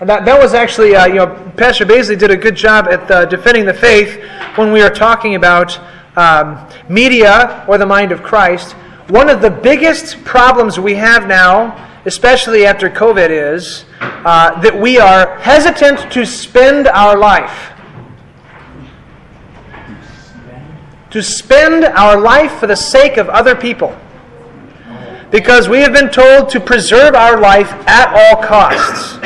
And 0.01 0.09
that, 0.09 0.25
that 0.25 0.41
was 0.41 0.55
actually, 0.55 0.97
uh, 0.97 1.07
you 1.07 1.17
know, 1.17 1.53
Pastor 1.57 1.85
Baisley 1.85 2.19
did 2.19 2.31
a 2.31 2.37
good 2.37 2.55
job 2.55 2.89
at 2.89 3.11
uh, 3.11 3.27
defending 3.27 3.67
the 3.67 3.75
faith 3.75 4.23
when 4.57 4.73
we 4.73 4.83
were 4.83 4.91
talking 4.91 5.35
about 5.35 5.79
um, 6.17 6.67
media 6.89 7.65
or 7.69 7.77
the 7.77 7.87
mind 7.87 8.11
of 8.11 8.23
Christ. 8.23 8.73
One 9.09 9.29
of 9.29 9.43
the 9.43 9.51
biggest 9.51 10.25
problems 10.25 10.81
we 10.81 10.95
have 10.95 11.27
now, 11.27 11.89
especially 12.07 12.65
after 12.65 12.89
COVID, 12.89 13.29
is 13.29 13.85
uh, 14.01 14.59
that 14.61 14.79
we 14.79 14.99
are 14.99 15.39
hesitant 15.39 16.11
to 16.13 16.25
spend 16.25 16.89
our 16.89 17.19
life. 17.19 17.73
To 21.11 21.23
spend 21.23 21.85
our 21.85 22.21
life 22.21 22.59
for 22.59 22.67
the 22.67 22.77
sake 22.77 23.17
of 23.17 23.29
other 23.29 23.55
people. 23.55 23.97
Because 25.31 25.69
we 25.69 25.81
have 25.81 25.93
been 25.93 26.11
told 26.11 26.49
to 26.51 26.61
preserve 26.61 27.15
our 27.15 27.41
life 27.41 27.71
at 27.87 28.13
all 28.15 28.43
costs. 28.43 29.19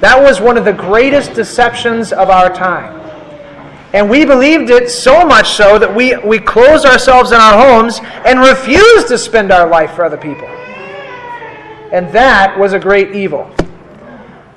That 0.00 0.18
was 0.20 0.40
one 0.40 0.56
of 0.58 0.64
the 0.64 0.72
greatest 0.72 1.34
deceptions 1.34 2.12
of 2.12 2.28
our 2.28 2.52
time. 2.52 2.94
And 3.92 4.10
we 4.10 4.24
believed 4.26 4.68
it 4.70 4.90
so 4.90 5.24
much 5.24 5.50
so 5.50 5.78
that 5.78 5.94
we, 5.94 6.16
we 6.18 6.38
closed 6.38 6.84
ourselves 6.84 7.32
in 7.32 7.38
our 7.38 7.56
homes 7.56 8.00
and 8.26 8.40
refused 8.40 9.08
to 9.08 9.16
spend 9.16 9.50
our 9.50 9.68
life 9.68 9.92
for 9.92 10.04
other 10.04 10.18
people. 10.18 10.48
And 11.92 12.10
that 12.12 12.58
was 12.58 12.72
a 12.72 12.78
great 12.78 13.14
evil. 13.14 13.50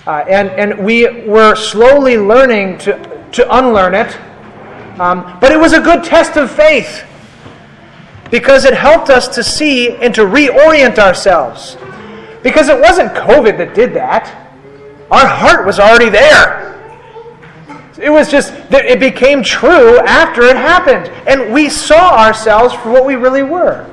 Uh, 0.05 0.25
and, 0.27 0.49
and 0.49 0.83
we 0.83 1.25
were 1.25 1.55
slowly 1.55 2.17
learning 2.17 2.79
to, 2.79 3.27
to 3.33 3.57
unlearn 3.57 3.93
it 3.93 4.17
um, 5.00 5.38
but 5.39 5.51
it 5.51 5.60
was 5.60 5.74
a 5.74 5.79
good 5.79 6.03
test 6.03 6.36
of 6.38 6.51
faith 6.51 7.06
because 8.32 8.65
it 8.65 8.74
helped 8.74 9.10
us 9.10 9.27
to 9.29 9.44
see 9.44 9.96
and 9.98 10.13
to 10.13 10.22
reorient 10.22 11.00
ourselves. 11.00 11.77
Because 12.44 12.70
it 12.70 12.79
wasn't 12.79 13.13
COVID 13.13 13.58
that 13.58 13.74
did 13.74 13.94
that, 13.94 14.53
our 15.12 15.25
heart 15.25 15.65
was 15.65 15.79
already 15.79 16.10
there. 16.10 16.68
It 18.01 18.10
was 18.10 18.29
just 18.32 18.53
that 18.70 18.86
it 18.86 19.00
became 19.00 19.44
true 19.44 19.98
after 20.00 20.44
it 20.44 20.56
happened, 20.56 21.08
and 21.27 21.53
we 21.53 21.70
saw 21.70 22.18
ourselves 22.18 22.74
for 22.75 22.91
what 22.91 23.06
we 23.06 23.15
really 23.15 23.44
were. 23.44 23.86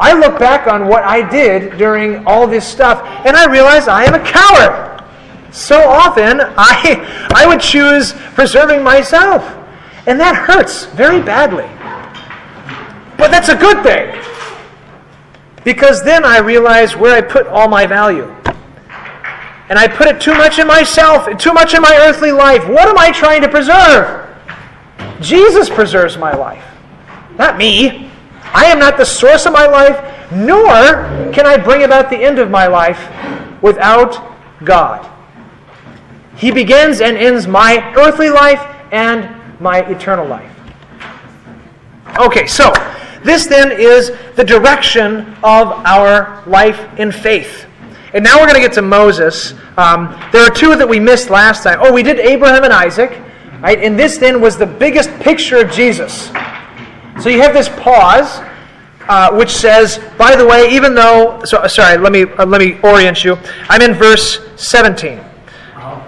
I 0.00 0.12
look 0.12 0.38
back 0.38 0.66
on 0.66 0.88
what 0.88 1.04
I 1.04 1.28
did 1.28 1.76
during 1.78 2.26
all 2.26 2.46
this 2.46 2.66
stuff, 2.66 3.02
and 3.26 3.36
I 3.36 3.50
realize 3.50 3.86
I 3.86 4.04
am 4.04 4.14
a 4.14 4.24
coward. 4.24 5.04
So 5.52 5.80
often, 5.88 6.40
I, 6.56 7.28
I 7.34 7.46
would 7.46 7.60
choose 7.60 8.12
preserving 8.34 8.82
myself. 8.82 9.54
And 10.08 10.18
that 10.20 10.34
hurts 10.34 10.86
very 10.86 11.20
badly. 11.20 11.68
But 13.18 13.30
that's 13.30 13.50
a 13.50 13.54
good 13.54 13.82
thing. 13.82 14.18
Because 15.64 16.02
then 16.02 16.24
I 16.24 16.38
realize 16.38 16.96
where 16.96 17.14
I 17.14 17.20
put 17.20 17.46
all 17.46 17.68
my 17.68 17.84
value. 17.84 18.34
And 19.68 19.78
I 19.78 19.86
put 19.86 20.06
it 20.06 20.18
too 20.18 20.32
much 20.32 20.58
in 20.58 20.66
myself, 20.66 21.28
too 21.36 21.52
much 21.52 21.74
in 21.74 21.82
my 21.82 21.94
earthly 22.00 22.32
life. 22.32 22.66
What 22.66 22.88
am 22.88 22.96
I 22.96 23.10
trying 23.12 23.42
to 23.42 23.50
preserve? 23.50 24.26
Jesus 25.20 25.68
preserves 25.68 26.16
my 26.16 26.32
life, 26.32 26.64
not 27.36 27.58
me. 27.58 28.10
I 28.54 28.64
am 28.64 28.78
not 28.78 28.96
the 28.96 29.04
source 29.04 29.44
of 29.44 29.52
my 29.52 29.66
life, 29.66 30.32
nor 30.32 30.70
can 31.34 31.44
I 31.44 31.58
bring 31.58 31.82
about 31.82 32.08
the 32.08 32.16
end 32.16 32.38
of 32.38 32.50
my 32.50 32.66
life 32.66 32.98
without 33.60 34.34
God. 34.64 35.06
He 36.36 36.50
begins 36.50 37.02
and 37.02 37.18
ends 37.18 37.46
my 37.46 37.92
earthly 37.94 38.30
life 38.30 38.62
and 38.90 39.37
my 39.60 39.80
eternal 39.90 40.26
life. 40.26 40.54
Okay, 42.18 42.46
so 42.46 42.72
this 43.24 43.46
then 43.46 43.72
is 43.72 44.12
the 44.36 44.44
direction 44.44 45.34
of 45.42 45.68
our 45.84 46.42
life 46.46 46.80
in 46.98 47.12
faith. 47.12 47.66
And 48.14 48.24
now 48.24 48.36
we're 48.36 48.46
going 48.46 48.54
to 48.54 48.60
get 48.60 48.72
to 48.74 48.82
Moses. 48.82 49.52
Um, 49.76 50.08
there 50.32 50.42
are 50.42 50.50
two 50.50 50.76
that 50.76 50.88
we 50.88 50.98
missed 50.98 51.28
last 51.28 51.62
time. 51.62 51.78
Oh, 51.82 51.92
we 51.92 52.02
did 52.02 52.18
Abraham 52.18 52.64
and 52.64 52.72
Isaac, 52.72 53.20
right? 53.60 53.78
And 53.78 53.98
this 53.98 54.16
then 54.16 54.40
was 54.40 54.56
the 54.56 54.66
biggest 54.66 55.10
picture 55.20 55.58
of 55.58 55.70
Jesus. 55.70 56.28
So 57.20 57.28
you 57.28 57.42
have 57.42 57.52
this 57.52 57.68
pause, 57.68 58.40
uh, 59.08 59.36
which 59.36 59.50
says, 59.50 60.00
by 60.16 60.36
the 60.36 60.46
way, 60.46 60.70
even 60.70 60.94
though, 60.94 61.42
so, 61.44 61.66
sorry, 61.66 61.98
let 61.98 62.12
me 62.12 62.22
uh, 62.22 62.46
let 62.46 62.60
me 62.60 62.78
orient 62.82 63.24
you. 63.24 63.36
I'm 63.68 63.82
in 63.82 63.94
verse 63.94 64.40
17. 64.56 65.20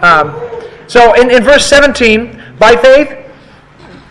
Um, 0.02 0.34
so 0.86 1.14
in, 1.14 1.30
in 1.30 1.42
verse 1.42 1.66
17, 1.66 2.56
by 2.58 2.76
faith, 2.76 3.19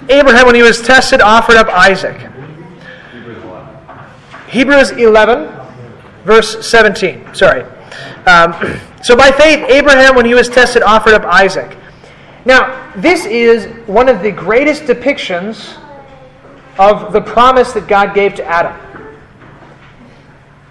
Abraham, 0.10 0.48
when 0.48 0.56
he 0.56 0.63
was 0.63 0.82
tested, 0.82 1.22
offered 1.22 1.56
up 1.56 1.68
Isaac. 1.68 2.30
Hebrews 4.48 4.92
11, 4.92 5.48
verse 6.25 6.68
17. 6.68 7.36
Sorry. 7.36 7.63
Um, 8.25 8.54
so 9.04 9.16
by 9.16 9.32
faith, 9.32 9.63
Abraham, 9.70 10.16
when 10.16 10.25
he 10.25 10.34
was 10.34 10.50
tested, 10.50 10.82
offered 10.82 11.13
up 11.13 11.24
Isaac. 11.25 11.78
Now, 12.46 12.92
this 12.96 13.25
is 13.25 13.68
one 13.88 14.10
of 14.10 14.22
the 14.22 14.32
greatest 14.32 14.84
depictions 14.84 15.78
of 16.80 17.13
the 17.13 17.22
promise 17.22 17.74
that 17.74 17.88
God 17.88 18.16
gave 18.16 18.34
to 18.36 18.46
Adam. 18.46 18.75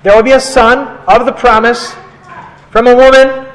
There 0.03 0.17
will 0.17 0.23
be 0.23 0.33
a 0.33 0.41
son 0.41 0.99
of 1.07 1.27
the 1.27 1.33
promise 1.33 1.95
from 2.71 2.87
a 2.87 2.95
woman, 2.97 3.47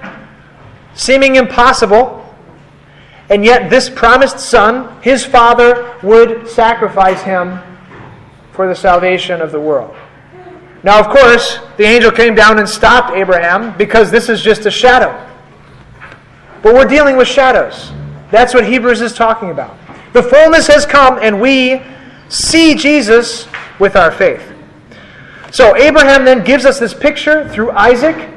seeming 0.93 1.35
impossible. 1.35 2.22
And 3.29 3.45
yet, 3.45 3.69
this 3.69 3.89
promised 3.89 4.39
son, 4.39 5.01
his 5.01 5.25
father, 5.25 5.97
would 6.03 6.47
sacrifice 6.47 7.21
him 7.21 7.59
for 8.51 8.67
the 8.67 8.75
salvation 8.75 9.41
of 9.41 9.51
the 9.51 9.59
world. 9.59 9.95
Now, 10.83 10.99
of 10.99 11.07
course, 11.07 11.59
the 11.77 11.85
angel 11.85 12.11
came 12.11 12.35
down 12.35 12.59
and 12.59 12.67
stopped 12.67 13.15
Abraham 13.15 13.77
because 13.77 14.11
this 14.11 14.27
is 14.27 14.41
just 14.41 14.65
a 14.65 14.71
shadow. 14.71 15.17
But 16.61 16.73
we're 16.73 16.85
dealing 16.85 17.15
with 17.15 17.27
shadows. 17.27 17.91
That's 18.31 18.53
what 18.53 18.67
Hebrews 18.67 19.01
is 19.01 19.13
talking 19.13 19.49
about. 19.49 19.77
The 20.11 20.21
fullness 20.21 20.67
has 20.67 20.85
come, 20.85 21.19
and 21.21 21.39
we 21.39 21.81
see 22.27 22.75
Jesus 22.75 23.47
with 23.79 23.95
our 23.95 24.11
faith. 24.11 24.43
So, 25.51 25.75
Abraham 25.77 26.25
then 26.25 26.43
gives 26.43 26.65
us 26.65 26.79
this 26.79 26.93
picture 26.93 27.47
through 27.49 27.71
Isaac 27.71 28.29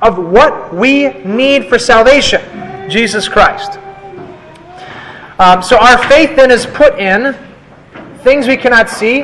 of 0.00 0.18
what 0.18 0.74
we 0.74 1.08
need 1.22 1.68
for 1.68 1.78
salvation 1.78 2.42
Jesus 2.90 3.28
Christ. 3.28 3.78
Um, 5.42 5.60
so, 5.60 5.76
our 5.76 5.98
faith 6.06 6.36
then 6.36 6.52
is 6.52 6.66
put 6.66 7.00
in 7.00 7.34
things 8.22 8.46
we 8.46 8.56
cannot 8.56 8.88
see. 8.88 9.22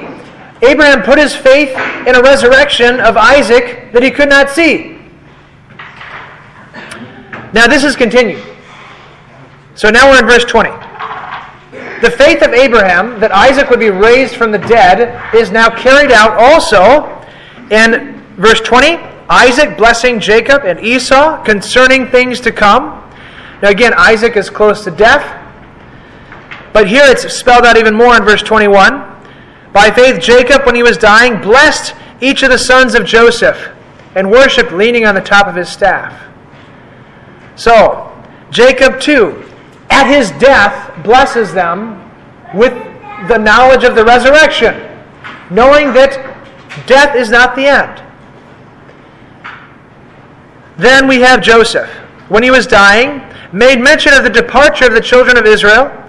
Abraham 0.62 1.04
put 1.04 1.16
his 1.16 1.32
faith 1.32 1.68
in 2.08 2.16
a 2.16 2.20
resurrection 2.20 2.98
of 2.98 3.16
Isaac 3.16 3.92
that 3.92 4.02
he 4.02 4.10
could 4.10 4.28
not 4.28 4.50
see. 4.50 4.98
Now, 7.52 7.68
this 7.68 7.84
is 7.84 7.94
continued. 7.94 8.42
So 9.76 9.90
now 9.90 10.10
we're 10.10 10.18
in 10.18 10.26
verse 10.26 10.44
20. 10.44 10.70
The 12.00 12.10
faith 12.10 12.42
of 12.42 12.52
Abraham 12.52 13.20
that 13.20 13.30
Isaac 13.30 13.70
would 13.70 13.78
be 13.78 13.90
raised 13.90 14.34
from 14.34 14.50
the 14.50 14.58
dead 14.58 15.32
is 15.32 15.52
now 15.52 15.70
carried 15.70 16.10
out 16.10 16.32
also 16.32 17.06
in 17.70 18.20
verse 18.36 18.60
20. 18.62 18.96
Isaac 19.30 19.78
blessing 19.78 20.18
Jacob 20.18 20.64
and 20.64 20.80
Esau 20.80 21.44
concerning 21.44 22.08
things 22.08 22.40
to 22.40 22.50
come. 22.50 23.08
Now, 23.62 23.68
again, 23.68 23.94
Isaac 23.96 24.36
is 24.36 24.50
close 24.50 24.82
to 24.82 24.90
death. 24.90 25.37
But 26.78 26.86
here 26.86 27.06
it's 27.06 27.34
spelled 27.34 27.66
out 27.66 27.76
even 27.76 27.92
more 27.92 28.16
in 28.16 28.22
verse 28.22 28.40
21. 28.40 29.04
By 29.72 29.90
faith, 29.90 30.22
Jacob, 30.22 30.64
when 30.64 30.76
he 30.76 30.84
was 30.84 30.96
dying, 30.96 31.40
blessed 31.40 31.92
each 32.20 32.44
of 32.44 32.50
the 32.50 32.56
sons 32.56 32.94
of 32.94 33.04
Joseph 33.04 33.70
and 34.14 34.30
worshiped 34.30 34.70
leaning 34.70 35.04
on 35.04 35.16
the 35.16 35.20
top 35.20 35.48
of 35.48 35.56
his 35.56 35.68
staff. 35.68 36.14
So, 37.56 38.16
Jacob 38.52 39.00
too, 39.00 39.44
at 39.90 40.06
his 40.06 40.30
death, 40.38 41.02
blesses 41.02 41.52
them 41.52 42.00
with 42.54 42.74
the 43.26 43.38
knowledge 43.38 43.82
of 43.82 43.96
the 43.96 44.04
resurrection, 44.04 44.76
knowing 45.50 45.92
that 45.94 46.12
death 46.86 47.16
is 47.16 47.28
not 47.28 47.56
the 47.56 47.66
end. 47.66 48.00
Then 50.76 51.08
we 51.08 51.22
have 51.22 51.42
Joseph, 51.42 51.90
when 52.28 52.44
he 52.44 52.52
was 52.52 52.68
dying, 52.68 53.20
made 53.52 53.80
mention 53.80 54.12
of 54.12 54.22
the 54.22 54.30
departure 54.30 54.86
of 54.86 54.92
the 54.92 55.00
children 55.00 55.36
of 55.36 55.44
Israel 55.44 56.04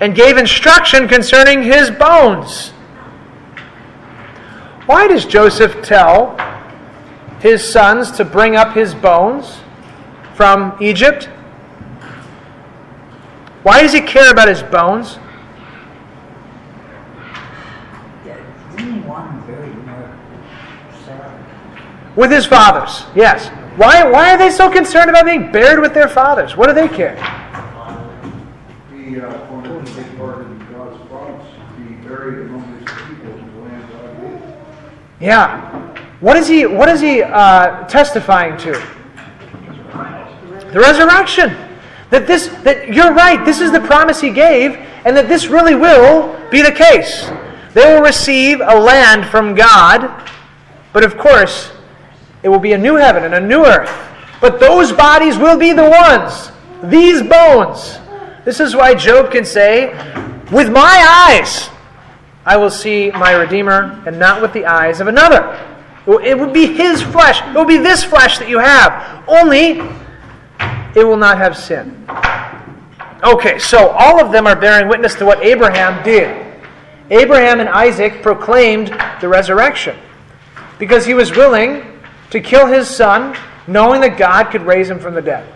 and 0.00 0.14
gave 0.14 0.36
instruction 0.36 1.08
concerning 1.08 1.62
his 1.62 1.90
bones. 1.90 2.70
Why 4.86 5.08
does 5.08 5.24
Joseph 5.24 5.82
tell 5.82 6.36
his 7.40 7.66
sons 7.66 8.10
to 8.12 8.24
bring 8.24 8.56
up 8.56 8.74
his 8.74 8.94
bones 8.94 9.60
from 10.34 10.76
Egypt? 10.80 11.28
Why 13.62 13.80
does 13.82 13.92
he 13.92 14.02
care 14.02 14.30
about 14.30 14.48
his 14.48 14.62
bones? 14.62 15.18
Didn't 18.76 19.06
one 19.06 19.40
very 19.46 19.68
near 19.68 20.18
Sarah? 21.06 22.12
With 22.16 22.30
his 22.30 22.44
fathers, 22.44 23.04
yes. 23.14 23.48
Why, 23.76 24.08
why 24.08 24.34
are 24.34 24.38
they 24.38 24.50
so 24.50 24.70
concerned 24.70 25.10
about 25.10 25.24
being 25.24 25.50
buried 25.50 25.80
with 25.80 25.94
their 25.94 26.08
fathers? 26.08 26.56
What 26.56 26.66
do 26.68 26.74
they 26.74 26.88
care? 26.88 27.16
He 28.92 29.18
uh, 29.18 29.50
wanted 29.50 29.86
to 29.86 29.94
take 29.94 30.16
part 30.16 30.40
in 30.40 30.58
God's 30.72 31.08
promise, 31.08 31.46
to 31.48 31.82
be 31.82 31.94
buried 32.06 32.46
among 32.46 32.78
his 32.78 32.84
people 32.84 33.32
in 33.32 33.54
the 33.54 33.60
land 33.62 33.92
God 33.92 34.20
gave. 34.20 34.42
Yeah. 35.24 35.70
What 36.20 36.36
is 36.36 36.46
he, 36.46 36.66
what 36.66 36.90
is 36.90 37.00
he 37.00 37.22
uh, 37.22 37.86
testifying 37.86 38.58
to? 38.58 38.72
The 40.70 40.80
resurrection. 40.80 41.56
That 42.10 42.26
this, 42.26 42.48
that 42.62 42.92
you're 42.92 43.14
right, 43.14 43.42
this 43.42 43.62
is 43.62 43.72
the 43.72 43.80
promise 43.80 44.20
he 44.20 44.28
gave, 44.28 44.76
and 45.06 45.16
that 45.16 45.26
this 45.26 45.46
really 45.46 45.74
will 45.74 46.38
be 46.50 46.60
the 46.60 46.70
case. 46.70 47.30
They 47.72 47.94
will 47.94 48.02
receive 48.02 48.60
a 48.60 48.78
land 48.78 49.24
from 49.24 49.54
God, 49.54 50.30
but 50.92 51.04
of 51.04 51.16
course, 51.16 51.72
it 52.42 52.50
will 52.50 52.60
be 52.60 52.74
a 52.74 52.78
new 52.78 52.96
heaven 52.96 53.24
and 53.24 53.32
a 53.32 53.40
new 53.40 53.64
earth. 53.64 53.90
But 54.42 54.60
those 54.60 54.92
bodies 54.92 55.38
will 55.38 55.58
be 55.58 55.72
the 55.72 55.88
ones, 55.88 56.52
these 56.82 57.22
bones. 57.22 57.98
This 58.44 58.60
is 58.60 58.76
why 58.76 58.94
Job 58.94 59.32
can 59.32 59.46
say, 59.46 59.88
With 60.52 60.70
my 60.70 61.30
eyes 61.30 61.70
I 62.46 62.56
will 62.56 62.70
see 62.70 63.10
my 63.10 63.32
Redeemer, 63.32 64.02
and 64.06 64.18
not 64.18 64.42
with 64.42 64.52
the 64.52 64.66
eyes 64.66 65.00
of 65.00 65.06
another. 65.06 65.58
It 66.06 66.38
would 66.38 66.52
be 66.52 66.66
his 66.66 67.00
flesh. 67.02 67.40
It 67.40 67.54
will 67.54 67.64
be 67.64 67.78
this 67.78 68.04
flesh 68.04 68.38
that 68.38 68.48
you 68.48 68.58
have. 68.58 69.24
Only 69.26 69.80
it 70.94 71.04
will 71.04 71.16
not 71.16 71.38
have 71.38 71.56
sin. 71.56 72.06
Okay, 73.22 73.58
so 73.58 73.88
all 73.88 74.22
of 74.22 74.30
them 74.30 74.46
are 74.46 74.54
bearing 74.54 74.88
witness 74.88 75.14
to 75.14 75.24
what 75.24 75.42
Abraham 75.42 76.02
did. 76.04 76.44
Abraham 77.10 77.60
and 77.60 77.68
Isaac 77.68 78.22
proclaimed 78.22 78.88
the 79.20 79.28
resurrection 79.28 79.96
because 80.78 81.06
he 81.06 81.14
was 81.14 81.30
willing 81.30 82.00
to 82.30 82.40
kill 82.40 82.66
his 82.66 82.88
son, 82.88 83.36
knowing 83.66 84.02
that 84.02 84.18
God 84.18 84.50
could 84.50 84.62
raise 84.62 84.90
him 84.90 84.98
from 84.98 85.14
the 85.14 85.22
dead. 85.22 85.50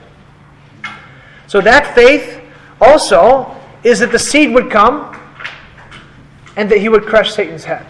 So 1.47 1.61
that 1.61 1.95
faith 1.95 2.41
also 2.81 3.55
is 3.83 3.99
that 3.99 4.13
the 4.13 4.19
seed 4.19 4.55
would 4.55 4.71
come 4.71 5.18
and 6.59 6.69
that 6.69 6.79
he 6.79 6.89
would 6.89 7.07
crush 7.07 7.33
Satan's 7.33 7.65
head. 7.65 7.87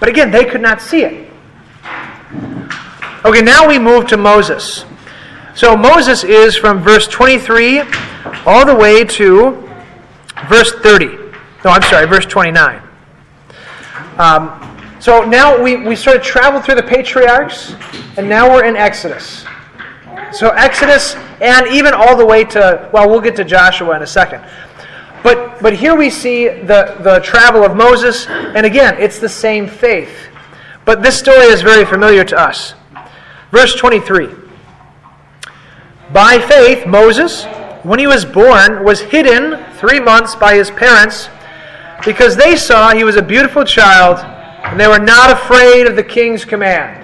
But 0.00 0.08
again, 0.08 0.32
they 0.32 0.44
could 0.44 0.60
not 0.60 0.82
see 0.82 1.04
it. 1.04 1.32
Okay, 3.24 3.40
now 3.40 3.68
we 3.68 3.78
move 3.78 4.08
to 4.08 4.16
Moses. 4.16 4.84
So 5.54 5.76
Moses 5.76 6.24
is 6.24 6.56
from 6.56 6.82
verse 6.82 7.06
23 7.06 7.82
all 8.46 8.66
the 8.66 8.74
way 8.74 9.04
to 9.04 9.68
verse 10.48 10.72
30. 10.72 11.06
No, 11.64 11.70
I'm 11.70 11.82
sorry, 11.82 12.06
verse 12.06 12.26
29. 12.26 12.82
Um, 14.18 14.58
so 14.98 15.24
now 15.24 15.62
we, 15.62 15.76
we 15.76 15.94
sort 15.94 16.16
of 16.16 16.22
traveled 16.22 16.64
through 16.64 16.74
the 16.74 16.82
patriarchs, 16.82 17.76
and 18.16 18.28
now 18.28 18.52
we're 18.52 18.64
in 18.64 18.74
Exodus. 18.74 19.44
So 20.32 20.48
Exodus, 20.50 21.14
and 21.40 21.68
even 21.68 21.94
all 21.94 22.16
the 22.16 22.26
way 22.26 22.42
to, 22.42 22.90
well, 22.92 23.08
we'll 23.08 23.20
get 23.20 23.36
to 23.36 23.44
Joshua 23.44 23.94
in 23.94 24.02
a 24.02 24.06
second. 24.06 24.42
But, 25.22 25.62
but 25.62 25.74
here 25.74 25.94
we 25.94 26.10
see 26.10 26.48
the, 26.48 26.96
the 27.00 27.20
travel 27.22 27.64
of 27.64 27.76
Moses, 27.76 28.26
and 28.26 28.66
again, 28.66 28.96
it's 28.98 29.18
the 29.18 29.28
same 29.28 29.68
faith. 29.68 30.28
But 30.84 31.02
this 31.02 31.18
story 31.18 31.46
is 31.46 31.62
very 31.62 31.84
familiar 31.84 32.24
to 32.24 32.38
us. 32.38 32.74
Verse 33.52 33.74
23 33.76 34.30
By 36.12 36.38
faith, 36.40 36.86
Moses, 36.86 37.44
when 37.84 37.98
he 37.98 38.06
was 38.06 38.24
born, 38.24 38.84
was 38.84 39.00
hidden 39.00 39.62
three 39.74 40.00
months 40.00 40.34
by 40.34 40.54
his 40.54 40.70
parents 40.70 41.28
because 42.04 42.36
they 42.36 42.56
saw 42.56 42.92
he 42.92 43.04
was 43.04 43.16
a 43.16 43.22
beautiful 43.22 43.64
child 43.64 44.18
and 44.18 44.78
they 44.78 44.88
were 44.88 44.98
not 44.98 45.30
afraid 45.30 45.86
of 45.86 45.94
the 45.94 46.02
king's 46.02 46.44
command. 46.44 46.98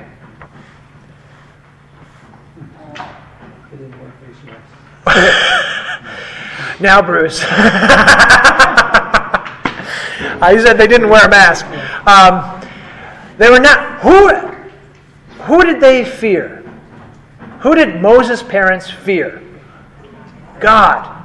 now, 6.81 7.03
Bruce. 7.03 7.43
I 10.41 10.57
said 10.63 10.75
they 10.75 10.87
didn't 10.87 11.09
wear 11.09 11.27
a 11.27 11.29
mask. 11.29 11.67
Um, 12.07 12.61
they 13.39 13.51
were 13.51 13.59
not. 13.59 14.01
Who, 14.01 14.29
who 15.45 15.65
did 15.65 15.81
they 15.81 16.05
fear? 16.05 16.65
Who 17.61 17.75
did 17.75 18.01
Moses' 18.01 18.43
parents 18.43 18.89
fear? 18.89 19.43
God. 20.61 21.25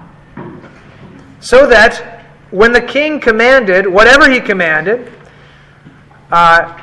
So 1.39 1.68
that 1.68 2.26
when 2.50 2.72
the 2.72 2.82
king 2.82 3.20
commanded 3.20 3.88
whatever 3.88 4.30
he 4.30 4.39
commanded, 4.39 5.12
uh, 6.32 6.80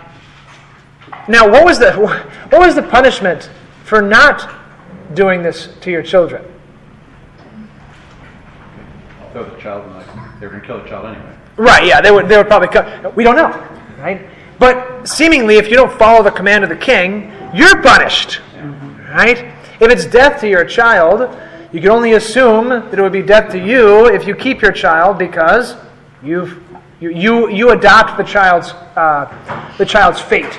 now 1.29 1.49
what 1.49 1.65
was 1.65 1.79
the 1.79 1.93
what 1.93 2.61
was 2.61 2.75
the 2.75 2.83
punishment 2.83 3.51
for 3.85 4.03
not 4.03 4.55
doing 5.15 5.43
this 5.43 5.69
to 5.81 5.91
your 5.91 6.03
children? 6.03 6.45
Throw 9.33 9.49
the 9.49 9.61
child 9.61 9.87
in 9.87 10.41
they 10.41 10.47
were 10.47 10.51
going 10.51 10.61
to 10.63 10.67
kill 10.67 10.83
the 10.83 10.89
child 10.89 11.07
anyway. 11.07 11.37
Right, 11.57 11.87
yeah, 11.87 12.01
they 12.01 12.11
would, 12.11 12.29
they 12.29 12.37
would 12.37 12.47
probably 12.47 12.69
cut. 12.69 13.15
We 13.15 13.23
don't 13.23 13.37
know, 13.37 13.51
right? 13.99 14.27
But 14.59 15.07
seemingly, 15.07 15.57
if 15.57 15.69
you 15.69 15.77
don't 15.77 15.93
follow 15.99 16.23
the 16.23 16.31
command 16.31 16.65
of 16.65 16.71
the 16.71 16.77
king, 16.77 17.33
you're 17.55 17.83
punished, 17.83 18.41
right? 19.11 19.55
If 19.81 19.91
it's 19.91 20.05
death 20.05 20.41
to 20.41 20.49
your 20.49 20.65
child, 20.65 21.37
you 21.73 21.81
can 21.81 21.91
only 21.91 22.13
assume 22.13 22.69
that 22.69 22.99
it 22.99 23.01
would 23.01 23.13
be 23.13 23.23
death 23.23 23.53
to 23.53 23.59
you 23.59 24.07
if 24.07 24.27
you 24.27 24.35
keep 24.35 24.61
your 24.61 24.73
child 24.73 25.19
because 25.19 25.77
you've, 26.23 26.63
you, 27.01 27.11
you, 27.11 27.49
you 27.51 27.71
adopt 27.71 28.17
the 28.17 28.25
child's, 28.25 28.71
uh, 28.97 29.75
the 29.79 29.87
child's 29.87 30.21
fate. 30.21 30.59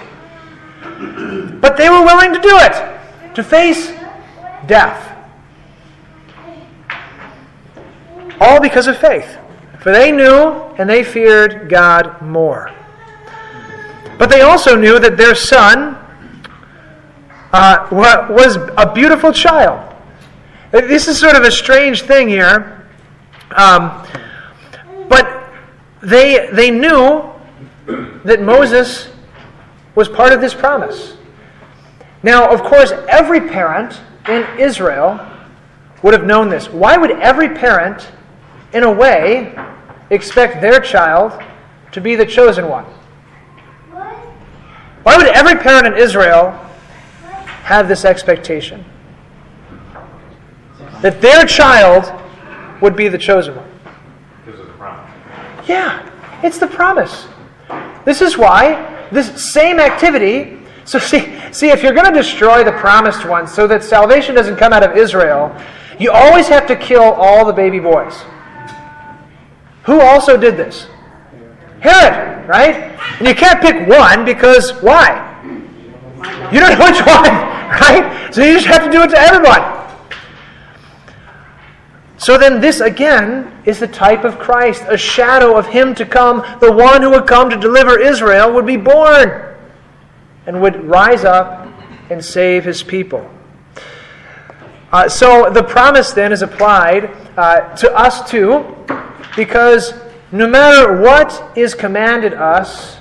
But 1.60 1.78
they 1.78 1.90
were 1.90 2.04
willing 2.04 2.34
to 2.34 2.40
do 2.40 2.58
it, 2.58 3.36
to 3.36 3.44
face 3.44 3.92
death. 4.68 5.11
All 8.42 8.60
because 8.60 8.88
of 8.88 8.98
faith. 8.98 9.38
For 9.80 9.92
they 9.92 10.12
knew 10.12 10.50
and 10.78 10.90
they 10.90 11.04
feared 11.04 11.70
God 11.70 12.22
more. 12.24 12.72
But 14.18 14.32
they 14.32 14.42
also 14.42 14.76
knew 14.76 15.00
that 15.00 15.16
their 15.16 15.36
son 15.36 15.96
uh, 17.54 17.88
was 17.92 18.58
a 18.78 18.92
beautiful 18.94 19.32
child. 19.32 19.96
This 20.72 21.08
is 21.08 21.20
sort 21.20 21.36
of 21.36 21.44
a 21.44 21.52
strange 21.52 22.02
thing 22.02 22.28
here. 22.28 22.88
Um, 23.56 24.08
but 25.08 25.54
they, 26.02 26.50
they 26.52 26.72
knew 26.72 27.30
that 28.24 28.42
Moses 28.42 29.10
was 29.94 30.10
part 30.10 30.34
of 30.34 30.42
this 30.42 30.56
promise. 30.56 31.18
Now, 32.24 32.52
of 32.52 32.64
course, 32.64 32.92
every 33.08 33.42
parent 33.42 34.02
in 34.28 34.48
Israel 34.60 35.20
would 36.02 36.14
have 36.14 36.26
known 36.26 36.50
this. 36.50 36.70
Why 36.70 36.98
would 36.98 37.12
every 37.12 37.50
parent 37.50 38.12
in 38.74 38.84
a 38.84 38.92
way, 38.92 39.56
expect 40.10 40.62
their 40.62 40.80
child 40.80 41.42
to 41.92 42.02
be 42.02 42.16
the 42.16 42.26
chosen 42.26 42.68
one. 42.70 42.86
Why 45.04 45.18
would 45.18 45.28
every 45.28 45.56
parent 45.56 45.88
in 45.88 45.98
Israel 45.98 46.52
have 47.64 47.88
this 47.88 48.06
expectation? 48.06 48.86
That 51.02 51.22
their 51.22 51.46
child 51.46 52.12
would 52.82 52.96
be 52.96 53.08
the 53.08 53.18
chosen 53.18 53.56
one. 53.56 53.70
Because 54.46 54.60
of 54.60 54.68
the 54.68 54.74
promise. 54.74 55.12
Yeah, 55.68 56.10
it's 56.44 56.60
the 56.60 56.68
promise. 56.68 57.28
This 58.06 58.22
is 58.22 58.38
why 58.38 59.08
this 59.12 59.52
same 59.52 59.80
activity. 59.80 60.60
So 60.86 61.00
see, 61.12 61.36
see, 61.52 61.70
if 61.70 61.84
you're 61.84 61.94
going 61.94 62.12
to 62.12 62.18
destroy 62.18 62.64
the 62.64 62.74
promised 62.74 63.26
one, 63.26 63.48
so 63.48 63.68
that 63.68 63.84
salvation 63.84 64.36
doesn't 64.36 64.58
come 64.58 64.74
out 64.74 64.84
of 64.84 64.96
Israel, 64.96 65.56
you 66.00 66.12
always 66.12 66.48
have 66.48 66.68
to 66.68 66.76
kill 66.76 67.04
all 67.04 67.46
the 67.46 67.54
baby 67.54 67.80
boys. 67.80 68.24
Who 69.84 70.00
also 70.00 70.38
did 70.38 70.58
this? 70.58 70.88
Herod, 71.80 72.48
right? 72.48 72.76
And 73.18 73.28
you 73.28 73.34
can't 73.34 73.62
pick 73.62 73.88
one 73.88 74.24
because 74.24 74.72
why? 74.82 75.28
You 76.52 76.60
don't 76.60 76.78
know 76.78 76.86
which 76.86 77.00
one, 77.06 77.24
right? 77.24 78.30
So 78.32 78.44
you 78.44 78.54
just 78.54 78.68
have 78.68 78.84
to 78.86 78.92
do 78.92 79.02
it 79.02 79.10
to 79.10 79.18
everyone. 79.18 79.82
So 82.18 82.38
then, 82.38 82.62
this 82.62 82.82
again 82.82 83.52
is 83.66 83.80
the 83.80 83.88
type 83.88 84.24
of 84.24 84.38
Christ, 84.38 84.84
a 84.88 84.96
shadow 84.96 85.58
of 85.58 85.66
Him 85.66 85.96
to 85.96 86.06
come. 86.06 86.46
The 86.60 86.72
one 86.72 87.02
who 87.02 87.10
would 87.10 87.26
come 87.26 87.50
to 87.50 87.58
deliver 87.58 88.00
Israel 88.00 88.54
would 88.54 88.68
be 88.68 88.78
born 88.78 89.58
and 90.46 90.62
would 90.62 90.86
rise 90.86 91.26
up 91.26 91.68
and 92.12 92.24
save 92.24 92.64
His 92.64 92.84
people. 92.84 93.28
Uh, 94.92 95.10
so 95.10 95.50
the 95.50 95.64
promise 95.64 96.12
then 96.12 96.32
is 96.32 96.44
applied 96.44 97.06
uh, 97.38 97.76
to 97.78 97.92
us 97.96 98.30
too, 98.30 98.66
because 99.36 99.94
no 100.32 100.48
matter 100.48 101.02
what 101.02 101.58
is 101.58 101.74
commanded 101.74 102.34
us, 102.34 102.98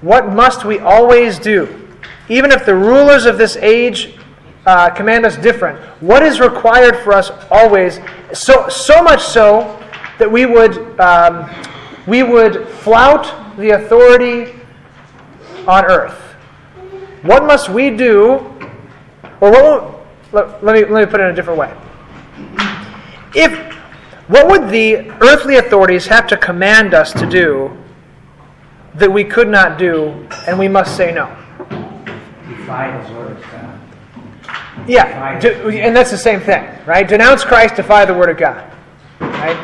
what 0.00 0.32
must 0.32 0.64
we 0.64 0.78
always 0.78 1.38
do? 1.38 1.88
Even 2.28 2.50
if 2.50 2.66
the 2.66 2.74
rulers 2.74 3.24
of 3.24 3.38
this 3.38 3.56
age 3.56 4.16
uh, 4.66 4.90
command 4.90 5.24
us 5.24 5.36
different. 5.36 5.78
What 6.02 6.22
is 6.22 6.40
required 6.40 6.96
for 6.98 7.12
us 7.12 7.30
always? 7.50 8.00
So 8.32 8.68
so 8.68 9.02
much 9.02 9.22
so 9.22 9.80
that 10.18 10.30
we 10.30 10.44
would 10.44 10.98
um, 11.00 11.48
we 12.06 12.22
would 12.22 12.68
flout 12.68 13.56
the 13.56 13.70
authority 13.70 14.54
on 15.68 15.84
earth. 15.84 16.20
What 17.22 17.44
must 17.44 17.68
we 17.68 17.90
do? 17.90 18.52
Or 19.40 19.50
what? 19.50 20.06
Let, 20.32 20.64
let 20.64 20.74
me 20.74 20.92
let 20.92 21.06
me 21.06 21.10
put 21.10 21.20
it 21.20 21.24
in 21.24 21.30
a 21.30 21.34
different 21.34 21.58
way. 21.58 21.72
If 23.34 23.75
what 24.28 24.48
would 24.48 24.70
the 24.70 25.08
earthly 25.22 25.56
authorities 25.56 26.06
have 26.06 26.26
to 26.28 26.36
command 26.36 26.94
us 26.94 27.12
to 27.12 27.26
do 27.26 27.76
that 28.96 29.10
we 29.10 29.22
could 29.22 29.48
not 29.48 29.78
do, 29.78 30.26
and 30.48 30.58
we 30.58 30.66
must 30.66 30.96
say 30.96 31.12
no? 31.12 31.26
Defy 32.48 33.06
the 33.06 33.14
word 33.14 33.36
of 33.36 33.42
God. 33.42 34.88
Yeah, 34.88 35.38
do, 35.38 35.70
and 35.70 35.94
that's 35.94 36.10
the 36.10 36.18
same 36.18 36.40
thing, 36.40 36.64
right? 36.86 37.06
Denounce 37.06 37.44
Christ, 37.44 37.76
defy 37.76 38.04
the 38.04 38.14
word 38.14 38.30
of 38.30 38.36
God, 38.36 38.72
right? 39.20 39.56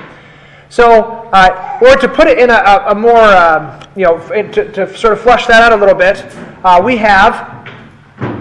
So, 0.68 1.28
uh, 1.32 1.78
or 1.82 1.96
to 1.96 2.08
put 2.08 2.28
it 2.28 2.38
in 2.38 2.50
a, 2.50 2.54
a, 2.54 2.92
a 2.92 2.94
more, 2.94 3.22
um, 3.22 3.80
you 3.96 4.04
know, 4.04 4.18
to, 4.28 4.72
to, 4.72 4.96
sort 4.96 5.12
of 5.12 5.20
flush 5.20 5.46
that 5.46 5.62
out 5.62 5.72
a 5.72 5.76
little 5.76 5.94
bit, 5.94 6.24
uh, 6.64 6.80
we 6.82 6.96
have, 6.96 7.68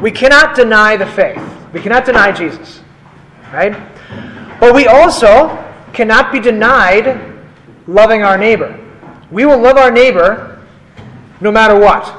we 0.01 0.11
cannot 0.11 0.55
deny 0.55 0.95
the 0.95 1.07
faith. 1.07 1.41
We 1.73 1.81
cannot 1.81 2.05
deny 2.05 2.31
Jesus, 2.31 2.81
right? 3.51 3.73
But 4.59 4.75
we 4.75 4.87
also 4.87 5.60
cannot 5.93 6.31
be 6.31 6.39
denied 6.39 7.19
loving 7.87 8.23
our 8.23 8.37
neighbor. 8.37 8.77
We 9.31 9.45
will 9.45 9.59
love 9.59 9.77
our 9.77 9.91
neighbor 9.91 10.59
no 11.39 11.51
matter 11.51 11.77
what. 11.77 12.17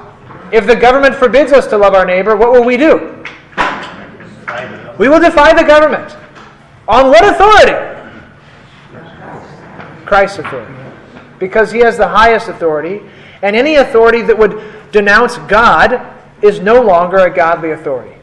If 0.52 0.66
the 0.66 0.76
government 0.76 1.14
forbids 1.14 1.52
us 1.52 1.66
to 1.68 1.78
love 1.78 1.94
our 1.94 2.04
neighbor, 2.04 2.36
what 2.36 2.52
will 2.52 2.64
we 2.64 2.76
do? 2.76 3.24
We 4.98 5.08
will 5.08 5.20
defy 5.20 5.54
the 5.54 5.64
government. 5.64 6.16
On 6.88 7.06
what 7.06 7.24
authority? 7.24 7.72
Christ's 10.04 10.40
authority. 10.40 10.74
Because 11.38 11.72
he 11.72 11.78
has 11.80 11.96
the 11.96 12.06
highest 12.06 12.48
authority, 12.48 13.00
and 13.42 13.56
any 13.56 13.76
authority 13.76 14.22
that 14.22 14.36
would 14.36 14.62
denounce 14.92 15.38
God 15.48 16.00
is 16.42 16.60
no 16.60 16.82
longer 16.82 17.18
a 17.18 17.34
godly 17.34 17.70
authority. 17.70 18.14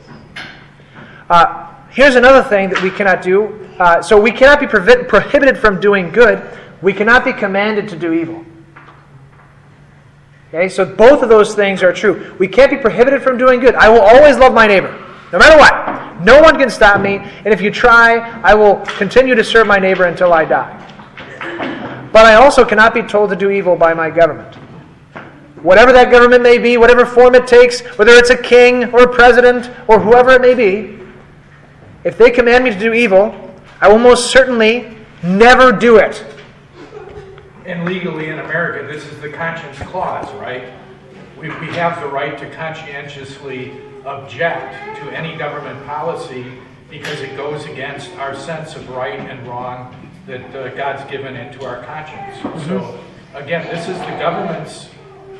Uh, 1.29 1.68
here's 1.91 2.15
another 2.15 2.47
thing 2.47 2.69
that 2.69 2.81
we 2.81 2.89
cannot 2.89 3.21
do. 3.21 3.67
Uh, 3.79 4.01
so 4.01 4.19
we 4.19 4.31
cannot 4.31 4.59
be 4.59 4.67
provi- 4.67 5.03
prohibited 5.05 5.57
from 5.57 5.79
doing 5.79 6.11
good. 6.11 6.57
We 6.81 6.93
cannot 6.93 7.25
be 7.25 7.33
commanded 7.33 7.87
to 7.89 7.97
do 7.97 8.13
evil. 8.13 8.45
Okay, 10.49 10.67
so 10.67 10.83
both 10.83 11.21
of 11.21 11.29
those 11.29 11.53
things 11.53 11.83
are 11.83 11.93
true. 11.93 12.35
We 12.39 12.47
can't 12.47 12.71
be 12.71 12.77
prohibited 12.77 13.21
from 13.21 13.37
doing 13.37 13.59
good. 13.59 13.75
I 13.75 13.87
will 13.87 14.01
always 14.01 14.37
love 14.37 14.53
my 14.53 14.65
neighbor, 14.65 14.91
no 15.31 15.37
matter 15.37 15.57
what. 15.57 16.23
No 16.23 16.41
one 16.41 16.57
can 16.57 16.69
stop 16.69 17.01
me, 17.01 17.17
and 17.17 17.47
if 17.47 17.61
you 17.61 17.71
try, 17.71 18.17
I 18.41 18.55
will 18.55 18.77
continue 18.97 19.35
to 19.35 19.43
serve 19.43 19.67
my 19.67 19.77
neighbor 19.77 20.05
until 20.05 20.33
I 20.33 20.45
die. 20.45 20.75
But 22.11 22.25
I 22.25 22.35
also 22.35 22.65
cannot 22.65 22.93
be 22.93 23.03
told 23.03 23.29
to 23.29 23.35
do 23.35 23.51
evil 23.51 23.75
by 23.75 23.93
my 23.93 24.09
government. 24.09 24.55
Whatever 25.61 25.91
that 25.93 26.09
government 26.09 26.41
may 26.41 26.57
be, 26.57 26.77
whatever 26.77 27.05
form 27.05 27.35
it 27.35 27.45
takes, 27.45 27.81
whether 27.97 28.13
it's 28.13 28.29
a 28.31 28.37
king 28.37 28.85
or 28.93 29.03
a 29.03 29.13
president 29.13 29.69
or 29.87 29.99
whoever 29.99 30.31
it 30.31 30.41
may 30.41 30.55
be, 30.55 30.98
if 32.03 32.17
they 32.17 32.31
command 32.31 32.63
me 32.63 32.71
to 32.71 32.79
do 32.79 32.93
evil, 32.93 33.33
I 33.81 33.87
will 33.87 33.99
most 33.99 34.31
certainly 34.31 34.97
never 35.23 35.71
do 35.71 35.97
it. 35.97 36.25
And 37.65 37.85
legally 37.85 38.29
in 38.29 38.39
America, 38.39 38.91
this 38.91 39.05
is 39.05 39.19
the 39.21 39.29
conscience 39.29 39.77
clause, 39.89 40.31
right? 40.35 40.73
We, 41.37 41.49
we 41.59 41.67
have 41.67 42.01
the 42.01 42.07
right 42.07 42.37
to 42.37 42.49
conscientiously 42.51 43.73
object 44.05 44.97
to 44.99 45.17
any 45.17 45.37
government 45.37 45.85
policy 45.85 46.45
because 46.89 47.21
it 47.21 47.35
goes 47.37 47.65
against 47.65 48.11
our 48.13 48.35
sense 48.35 48.75
of 48.75 48.89
right 48.89 49.19
and 49.19 49.47
wrong 49.47 49.95
that 50.25 50.55
uh, 50.55 50.73
God's 50.75 51.09
given 51.11 51.35
into 51.35 51.65
our 51.65 51.83
conscience. 51.83 52.41
So, 52.65 52.99
again, 53.33 53.65
this 53.67 53.87
is 53.87 53.97
the 53.99 54.17
government's 54.17 54.89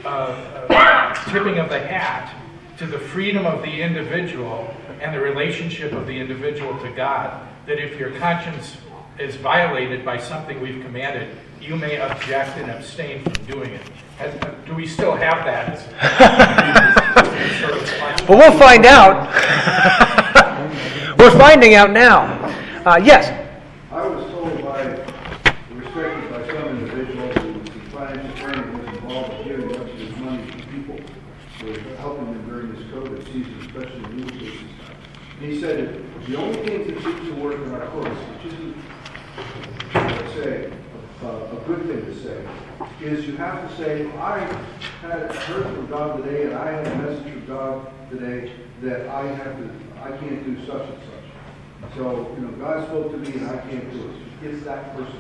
uh, 0.06 0.66
uh, 0.70 1.32
tipping 1.32 1.58
of 1.58 1.70
the 1.70 1.80
hat 1.80 2.34
to 2.78 2.86
the 2.86 3.00
freedom 3.00 3.46
of 3.46 3.62
the 3.62 3.82
individual 3.82 4.74
and 5.02 5.14
the 5.14 5.20
relationship 5.20 5.92
of 5.94 6.08
the 6.08 6.20
individual 6.20 6.78
to 6.80 6.92
God. 6.92 7.48
That 7.66 7.80
if 7.80 7.98
your 8.00 8.12
conscience 8.12 8.78
is 9.18 9.36
violated 9.36 10.04
by 10.06 10.18
something 10.18 10.62
we've 10.62 10.82
commanded, 10.84 11.36
you 11.62 11.76
may 11.76 12.00
object 12.00 12.58
and 12.58 12.72
abstain 12.72 13.24
from 13.24 13.46
doing 13.46 13.72
it. 13.72 13.82
Has, 14.18 14.34
do 14.66 14.74
we 14.76 14.88
still 14.88 15.16
have 15.16 15.46
that? 15.46 15.80
Sort 17.60 17.74
of- 18.22 18.28
But 18.28 18.38
we'll 18.38 18.58
find 18.58 18.86
out. 18.86 19.28
We're 21.20 21.32
finding 21.38 21.74
out 21.76 21.92
now. 21.92 22.24
Uh, 22.86 22.98
yes. 23.04 23.30
I 23.92 24.08
was 24.08 24.32
told 24.32 24.64
by, 24.64 24.84
respected 25.74 26.32
by 26.32 26.48
some 26.48 26.68
individuals, 26.80 27.36
who 27.38 27.54
the 27.62 27.70
financial 27.90 28.32
planning 28.38 28.78
was 28.78 28.98
involved 28.98 29.34
in 29.42 29.48
giving 29.48 29.68
much 29.68 29.78
of 29.80 29.98
his 30.00 30.16
money 30.18 30.46
to 30.52 30.58
people 30.68 30.98
for 31.58 31.80
helping 31.98 32.26
them 32.26 32.48
during 32.48 32.74
this 32.74 32.84
COVID 32.88 33.26
season, 33.26 33.60
especially 33.62 34.04
in 34.06 34.18
new 34.18 34.30
cases. 34.40 34.62
And 35.42 35.52
he 35.52 35.59
said, 35.70 35.88
that 35.88 36.26
the 36.26 36.36
only 36.36 36.58
thing 36.66 36.88
that 36.88 37.04
seems 37.04 37.28
to 37.28 37.36
work 37.36 37.56
in 37.56 37.74
our 37.74 37.86
course, 37.88 38.08
which 38.08 38.54
isn't, 38.54 38.76
let's 39.94 40.34
say, 40.34 40.72
a, 41.22 41.28
a 41.28 41.64
good 41.68 41.86
thing 41.86 42.06
to 42.06 42.16
say, 42.16 42.44
is 43.02 43.28
you 43.28 43.38
have 43.38 43.70
to 43.70 43.78
say, 43.78 44.10
I 44.18 44.40
had 45.02 45.32
heard 45.32 45.76
from 45.76 45.88
God 45.88 46.24
today, 46.24 46.46
and 46.46 46.56
I 46.56 46.72
had 46.72 46.88
a 46.88 46.96
message 46.98 47.34
from 47.34 47.46
God 47.46 47.92
today 48.10 48.52
that 48.82 49.08
I 49.10 49.28
have 49.28 49.58
to, 49.58 49.70
I 50.02 50.18
can't 50.18 50.44
do 50.44 50.66
such 50.66 50.88
and 50.90 51.00
such. 51.04 51.96
So, 51.96 52.36
you 52.36 52.42
know, 52.46 52.52
God 52.54 52.88
spoke 52.88 53.12
to 53.12 53.18
me 53.18 53.32
and 53.34 53.50
I 53.50 53.58
can't 53.58 53.92
do 53.92 54.10
it. 54.10 54.16
It's 54.42 54.64
that 54.66 54.96
person. 54.96 55.20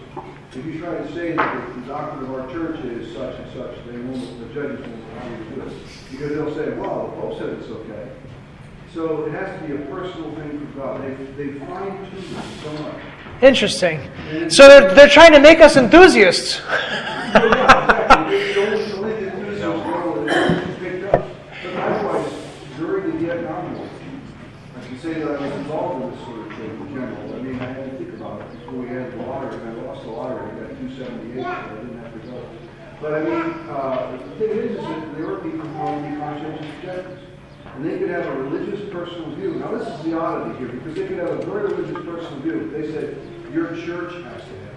If 0.54 0.66
you 0.66 0.80
try 0.80 0.96
to 0.96 1.14
say 1.14 1.34
that 1.36 1.76
the 1.76 1.82
doctrine 1.82 2.24
of 2.24 2.34
our 2.34 2.50
church 2.52 2.80
is 2.86 3.14
such 3.14 3.36
and 3.36 3.54
such, 3.54 3.76
they 3.86 3.98
won't, 4.00 4.40
the 4.40 4.54
judges 4.54 4.80
won't 4.80 5.04
allow 5.14 5.30
you 5.30 5.44
to 5.44 5.56
do 5.56 5.62
it. 5.62 5.74
Because 6.12 6.30
they'll 6.30 6.56
say, 6.56 6.78
well, 6.78 7.08
the 7.08 7.22
Pope 7.22 7.38
said 7.38 7.50
it's 7.50 7.68
okay. 7.68 8.10
So 8.93 9.25
it 9.25 9.32
has 9.34 9.62
to 9.62 9.67
be 9.67 9.73
a 9.75 9.86
personal 9.88 10.34
thing 10.36 10.49
from 10.49 10.73
God. 10.75 11.02
They, 11.04 11.13
they 11.52 11.60
fine 11.60 11.97
tune 12.10 12.17
it 12.17 12.63
so 12.63 12.71
much. 12.84 12.95
Interesting. 13.41 13.99
So 14.49 14.67
they're, 14.67 14.93
they're 14.95 15.08
trying 15.10 15.32
to 15.34 15.39
make 15.39 15.60
us 15.62 15.78
enthusiasts. 15.78 16.62
Yeah, 17.30 17.36
exactly. 17.36 18.38
It's 18.38 18.58
only- 18.58 18.82
it's 18.82 18.93
only 18.95 19.13
the 19.13 19.28
enthusiasm 19.32 19.91
level 19.91 20.25
that 20.25 20.67
it's 20.67 20.80
picked 20.80 21.13
up. 21.13 21.30
But 21.63 21.75
otherwise, 21.75 22.34
during 22.78 23.12
the 23.12 23.17
Vietnam 23.25 23.75
War, 23.78 23.88
I 24.78 24.88
can 24.88 24.97
say 24.99 25.13
that 25.13 25.28
I 25.28 25.41
was 25.47 25.52
involved 25.58 26.04
in 26.06 26.10
this 26.12 26.19
sort 26.25 26.39
of 26.39 26.47
thing 26.58 26.69
in 26.82 26.93
general. 26.93 27.36
I 27.36 27.38
mean, 27.41 27.60
I 27.62 27.65
had 27.65 27.91
to 27.91 27.97
think 27.97 28.13
about 28.15 28.41
it 28.41 28.52
before 28.60 28.73
we 28.82 28.88
had 28.89 29.12
the 29.13 29.17
lottery, 29.17 29.62
I 29.62 29.71
lost 29.86 30.02
the 30.06 30.10
lottery, 30.10 30.52
I 30.52 30.60
got 30.60 30.69
two 30.80 30.89
seventy-eight, 30.97 31.43
so 31.45 31.52
I 31.52 31.75
didn't 31.75 31.99
have 32.02 32.13
to 32.13 32.19
go. 32.28 32.49
But 33.02 33.13
I 33.13 33.19
mean, 33.23 33.69
uh, 33.69 34.17
the 34.17 34.36
thing 34.39 34.58
is, 34.58 34.71
is 34.82 34.88
that 34.88 35.15
there 35.15 35.28
were 35.28 35.38
people 35.38 35.67
who 35.67 35.78
wanted 35.78 36.10
to 36.10 36.15
be 36.15 36.17
conscientious. 36.19 37.19
And 37.80 37.89
they 37.89 37.98
could 37.98 38.10
have 38.10 38.26
a 38.26 38.42
religious 38.42 38.92
personal 38.92 39.34
view. 39.36 39.54
Now, 39.54 39.72
this 39.72 39.88
is 39.88 40.04
the 40.04 40.20
oddity 40.20 40.60
here, 40.60 40.68
because 40.68 40.96
they 40.96 41.08
could 41.08 41.18
have 41.18 41.30
a 41.30 41.46
very 41.46 41.74
religious 41.74 42.06
personal 42.06 42.39
view. 42.42 42.70
They 42.72 42.92
said, 42.92 43.18
your 43.54 43.68
church 43.68 44.22
has 44.22 44.42
to 44.42 44.50
have 44.50 44.76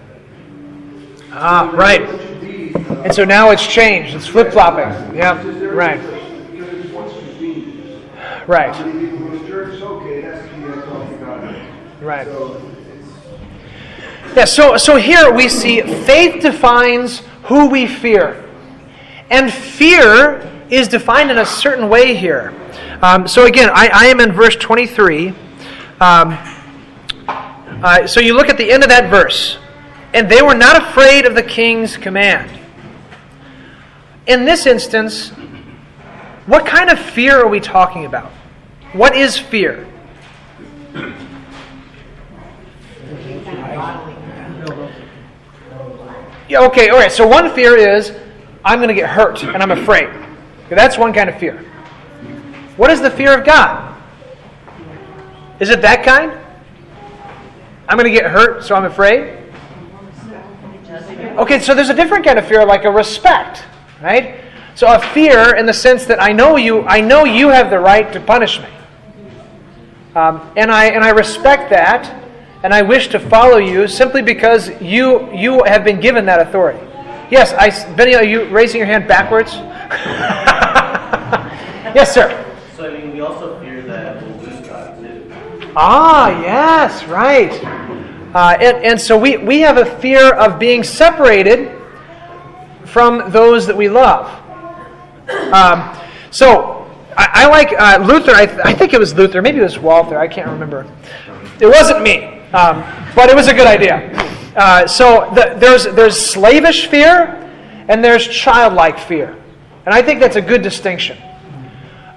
that. 1.19 1.33
Ah, 1.33 1.69
So 1.69 1.77
right. 1.77 2.39
be, 2.39 2.73
uh, 2.73 3.01
And 3.01 3.13
so 3.13 3.25
now 3.25 3.49
it's 3.49 3.67
changed. 3.67 4.15
It's 4.15 4.25
flip 4.25 4.53
flopping. 4.53 5.17
Yeah, 5.17 5.33
right. 5.65 5.99
Because 5.99 6.69
it's 6.69 6.93
one 6.93 8.47
Right. 8.47 8.73
How 8.73 8.85
many 8.85 9.09
people 9.09 9.27
go 9.27 9.37
to 9.37 9.47
church? 9.49 9.81
Okay, 9.81 10.21
that's 10.21 10.41
the 10.41 10.47
key, 10.55 10.61
that's 10.61 10.87
all 10.87 11.11
you 11.11 11.17
got. 11.17 12.01
Right. 12.01 12.27
Yeah, 14.33 14.45
so, 14.45 14.77
so 14.77 14.95
here 14.95 15.29
we 15.33 15.49
see 15.49 15.81
faith 15.81 16.41
defines 16.41 17.21
who 17.47 17.67
we 17.67 17.85
fear. 17.85 18.49
And 19.29 19.51
fear 19.51 20.49
is 20.69 20.87
defined 20.87 21.31
in 21.31 21.39
a 21.39 21.45
certain 21.45 21.89
way 21.89 22.15
here. 22.15 22.53
Um, 23.03 23.27
so 23.27 23.45
again, 23.47 23.69
I, 23.73 23.89
I 23.93 24.05
am 24.05 24.21
in 24.21 24.31
verse 24.31 24.55
23. 24.55 25.33
Um, 25.99 26.37
uh, 27.27 28.07
so 28.07 28.21
you 28.21 28.33
look 28.33 28.47
at 28.47 28.57
the 28.57 28.71
end 28.71 28.81
of 28.81 28.87
that 28.87 29.09
verse. 29.09 29.57
And 30.13 30.29
they 30.29 30.41
were 30.41 30.55
not 30.55 30.81
afraid 30.81 31.25
of 31.25 31.35
the 31.35 31.43
king's 31.43 31.97
command. 31.97 32.49
In 34.25 34.45
this 34.45 34.65
instance, 34.65 35.31
what 36.45 36.65
kind 36.65 36.89
of 36.89 36.97
fear 36.97 37.41
are 37.41 37.47
we 37.49 37.59
talking 37.59 38.05
about? 38.05 38.31
What 38.93 39.17
is 39.17 39.37
fear? 39.37 39.85
Yeah, 46.47 46.61
okay, 46.67 46.87
all 46.87 46.99
right. 46.99 47.11
So 47.11 47.27
one 47.27 47.53
fear 47.53 47.75
is 47.75 48.15
I'm 48.63 48.79
going 48.79 48.87
to 48.87 48.93
get 48.93 49.09
hurt 49.09 49.43
and 49.43 49.61
I'm 49.61 49.71
afraid. 49.71 50.07
Okay, 50.07 50.75
that's 50.75 50.97
one 50.97 51.11
kind 51.11 51.29
of 51.29 51.37
fear. 51.37 51.65
What 52.75 52.89
is 52.89 53.01
the 53.01 53.11
fear 53.11 53.37
of 53.37 53.45
God? 53.45 53.95
Is 55.59 55.69
it 55.69 55.81
that 55.81 56.03
kind? 56.03 56.31
I'm 57.87 57.97
going 57.97 58.11
to 58.11 58.19
get 58.19 58.31
hurt, 58.31 58.63
so 58.63 58.75
I'm 58.75 58.85
afraid? 58.85 59.39
Okay, 61.37 61.59
so 61.59 61.75
there's 61.75 61.89
a 61.89 61.93
different 61.93 62.25
kind 62.25 62.39
of 62.39 62.47
fear, 62.47 62.65
like 62.65 62.85
a 62.85 62.91
respect, 62.91 63.63
right? 64.01 64.41
So 64.75 64.91
a 64.91 64.99
fear 64.99 65.55
in 65.55 65.65
the 65.65 65.73
sense 65.73 66.05
that 66.05 66.21
I 66.21 66.31
know 66.31 66.57
you, 66.57 66.81
I 66.83 67.01
know 67.01 67.25
you 67.25 67.49
have 67.49 67.69
the 67.69 67.79
right 67.79 68.11
to 68.13 68.19
punish 68.19 68.59
me, 68.59 68.67
um, 70.15 70.41
and 70.57 70.71
I 70.71 70.85
and 70.85 71.03
I 71.03 71.09
respect 71.09 71.69
that, 71.71 72.23
and 72.63 72.73
I 72.73 72.81
wish 72.81 73.07
to 73.09 73.19
follow 73.19 73.57
you 73.57 73.87
simply 73.87 74.21
because 74.21 74.69
you 74.81 75.31
you 75.33 75.63
have 75.63 75.83
been 75.83 75.99
given 75.99 76.25
that 76.25 76.39
authority. 76.39 76.79
Yes, 77.31 77.53
I, 77.53 77.69
Benny, 77.95 78.15
are 78.15 78.23
you 78.23 78.45
raising 78.49 78.77
your 78.77 78.87
hand 78.87 79.07
backwards? 79.07 79.53
yes, 81.95 82.13
sir. 82.13 82.42
I 82.83 82.97
mean, 82.97 83.13
we 83.13 83.21
also 83.21 83.59
fear 83.59 83.81
that 83.83 84.21
we'll 84.21 84.37
lose 84.37 84.67
God 84.67 84.99
too. 84.99 85.31
Ah, 85.75 86.29
yes, 86.41 87.05
right. 87.05 87.51
Uh, 88.35 88.57
and, 88.59 88.83
and 88.83 89.01
so 89.01 89.17
we, 89.17 89.37
we 89.37 89.59
have 89.61 89.77
a 89.77 89.85
fear 89.99 90.33
of 90.33 90.59
being 90.59 90.83
separated 90.83 91.79
from 92.85 93.31
those 93.31 93.65
that 93.67 93.77
we 93.77 93.89
love. 93.89 94.27
Um, 95.53 95.97
so 96.31 96.91
I, 97.15 97.45
I 97.45 97.47
like 97.47 97.73
uh, 97.73 98.03
Luther, 98.05 98.31
I, 98.31 98.45
th- 98.45 98.59
I 98.63 98.73
think 98.73 98.93
it 98.93 98.99
was 98.99 99.13
Luther, 99.13 99.41
maybe 99.41 99.59
it 99.59 99.63
was 99.63 99.79
Walther, 99.79 100.19
I 100.19 100.27
can't 100.27 100.49
remember. 100.49 100.85
It 101.59 101.67
wasn't 101.67 102.01
me, 102.01 102.39
um, 102.51 102.83
but 103.15 103.29
it 103.29 103.35
was 103.35 103.47
a 103.47 103.53
good 103.53 103.67
idea. 103.67 104.11
Uh, 104.55 104.85
so 104.87 105.31
the, 105.33 105.55
there's, 105.57 105.85
there's 105.85 106.19
slavish 106.19 106.87
fear 106.87 107.39
and 107.87 108.03
there's 108.03 108.27
childlike 108.27 108.99
fear. 108.99 109.35
And 109.85 109.93
I 109.93 110.01
think 110.01 110.19
that's 110.19 110.35
a 110.35 110.41
good 110.41 110.61
distinction. 110.61 111.17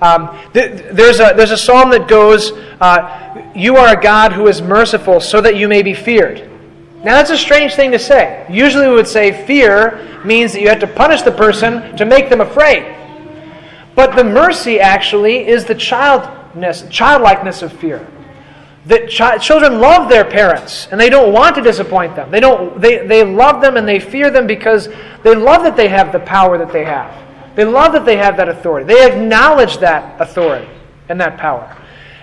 Um, 0.00 0.38
th- 0.52 0.92
there's, 0.92 1.20
a, 1.20 1.32
there's 1.36 1.52
a 1.52 1.56
psalm 1.56 1.90
that 1.90 2.06
goes, 2.06 2.52
uh, 2.80 3.50
You 3.54 3.76
are 3.76 3.96
a 3.96 4.00
God 4.00 4.32
who 4.32 4.46
is 4.48 4.60
merciful 4.60 5.20
so 5.20 5.40
that 5.40 5.56
you 5.56 5.68
may 5.68 5.82
be 5.82 5.94
feared. 5.94 6.50
Now, 6.98 7.14
that's 7.14 7.30
a 7.30 7.38
strange 7.38 7.74
thing 7.74 7.92
to 7.92 7.98
say. 7.98 8.44
Usually, 8.50 8.88
we 8.88 8.94
would 8.94 9.06
say 9.06 9.46
fear 9.46 10.22
means 10.24 10.52
that 10.52 10.60
you 10.60 10.68
have 10.68 10.80
to 10.80 10.86
punish 10.86 11.22
the 11.22 11.30
person 11.30 11.96
to 11.96 12.04
make 12.04 12.28
them 12.28 12.40
afraid. 12.40 12.94
But 13.94 14.14
the 14.14 14.24
mercy 14.24 14.80
actually 14.80 15.46
is 15.46 15.64
the 15.64 15.74
childness, 15.74 16.84
childlikeness 16.90 17.62
of 17.62 17.72
fear. 17.72 18.06
That 18.86 19.10
chi- 19.10 19.38
children 19.38 19.80
love 19.80 20.08
their 20.08 20.24
parents 20.24 20.88
and 20.90 21.00
they 21.00 21.08
don't 21.08 21.32
want 21.32 21.56
to 21.56 21.62
disappoint 21.62 22.14
them. 22.14 22.30
They, 22.30 22.40
don't, 22.40 22.80
they, 22.80 23.06
they 23.06 23.24
love 23.24 23.60
them 23.60 23.76
and 23.76 23.88
they 23.88 23.98
fear 23.98 24.30
them 24.30 24.46
because 24.46 24.88
they 25.22 25.34
love 25.34 25.62
that 25.62 25.76
they 25.76 25.88
have 25.88 26.12
the 26.12 26.20
power 26.20 26.58
that 26.58 26.72
they 26.72 26.84
have. 26.84 27.25
They 27.56 27.64
love 27.64 27.92
that 27.92 28.04
they 28.04 28.18
have 28.18 28.36
that 28.36 28.48
authority. 28.48 28.86
They 28.86 29.04
acknowledge 29.04 29.78
that 29.78 30.20
authority 30.20 30.68
and 31.08 31.20
that 31.20 31.38
power. 31.38 31.76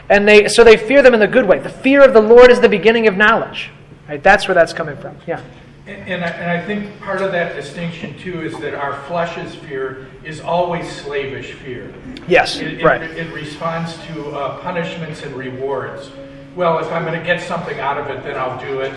And 0.10 0.28
they, 0.28 0.48
so 0.48 0.64
they 0.64 0.78
fear 0.78 1.02
them 1.02 1.14
in 1.16 1.20
the 1.20 1.28
good 1.28 1.48
way. 1.48 1.60
The 1.60 1.70
fear 1.70 2.04
of 2.04 2.14
the 2.14 2.22
Lord 2.22 2.52
is 2.52 2.62
the 2.62 2.70
beginning 2.70 3.08
of 3.08 3.18
knowledge. 3.18 3.72
Right? 4.08 4.22
That's 4.22 4.48
where 4.48 4.54
that's 4.54 4.74
coming 4.74 4.96
from. 4.96 5.18
Yeah. 5.26 5.42
And, 5.88 6.08
and 6.08 6.24
I, 6.24 6.28
and 6.30 6.52
I 6.52 6.66
think 6.66 7.00
part 7.02 7.22
of 7.22 7.32
that 7.32 7.56
distinction 7.56 8.18
too 8.20 8.42
is 8.42 8.58
that 8.60 8.76
our 8.76 9.02
flesh's 9.04 9.56
fear 9.56 10.08
is 10.24 10.40
always 10.40 10.90
slavish 10.90 11.54
fear. 11.54 11.94
Yes. 12.28 12.58
It, 12.58 12.80
it, 12.80 12.84
right. 12.84 13.02
it 13.02 13.34
responds 13.34 13.98
to 14.06 14.30
uh, 14.32 14.60
punishments 14.60 15.24
and 15.24 15.36
rewards. 15.36 16.12
Well, 16.56 16.78
if 16.78 16.92
I'm 16.92 17.06
going 17.06 17.20
to 17.20 17.26
get 17.26 17.42
something 17.42 17.80
out 17.80 17.98
of 17.98 18.08
it, 18.16 18.24
then 18.24 18.38
I'll 18.38 18.60
do 18.60 18.82
it. 18.82 18.94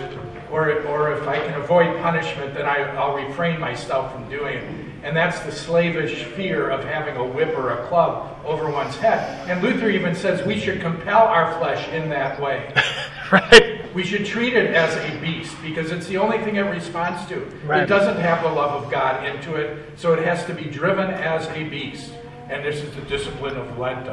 Or, 0.50 0.82
or 0.82 1.14
if 1.14 1.26
I 1.26 1.38
can 1.38 1.54
avoid 1.60 2.00
punishment, 2.02 2.54
then 2.54 2.66
I, 2.66 2.82
I'll 2.96 3.16
refrain 3.16 3.58
myself 3.58 4.12
from 4.12 4.28
doing 4.28 4.58
it. 4.58 4.85
And 5.06 5.16
that's 5.16 5.38
the 5.44 5.52
slavish 5.52 6.24
fear 6.24 6.68
of 6.68 6.82
having 6.82 7.16
a 7.16 7.24
whip 7.24 7.56
or 7.56 7.78
a 7.78 7.86
club 7.86 8.40
over 8.44 8.68
one's 8.68 8.96
head. 8.96 9.48
And 9.48 9.62
Luther 9.62 9.88
even 9.88 10.16
says 10.16 10.44
we 10.44 10.58
should 10.58 10.80
compel 10.80 11.22
our 11.22 11.56
flesh 11.60 11.86
in 11.90 12.10
that 12.10 12.40
way. 12.40 12.74
right. 13.32 13.94
We 13.94 14.02
should 14.02 14.26
treat 14.26 14.54
it 14.54 14.74
as 14.74 14.96
a 14.96 15.20
beast 15.20 15.56
because 15.62 15.92
it's 15.92 16.08
the 16.08 16.16
only 16.16 16.38
thing 16.38 16.56
it 16.56 16.62
responds 16.62 17.24
to. 17.28 17.38
Right. 17.64 17.84
It 17.84 17.86
doesn't 17.86 18.20
have 18.20 18.42
the 18.42 18.50
love 18.50 18.82
of 18.82 18.90
God 18.90 19.24
into 19.24 19.54
it, 19.54 19.96
so 19.96 20.12
it 20.12 20.24
has 20.24 20.44
to 20.46 20.52
be 20.52 20.64
driven 20.64 21.08
as 21.08 21.46
a 21.50 21.68
beast. 21.68 22.12
And 22.50 22.64
this 22.64 22.82
is 22.82 22.92
the 22.96 23.02
discipline 23.02 23.56
of 23.56 23.78
Lent. 23.78 24.06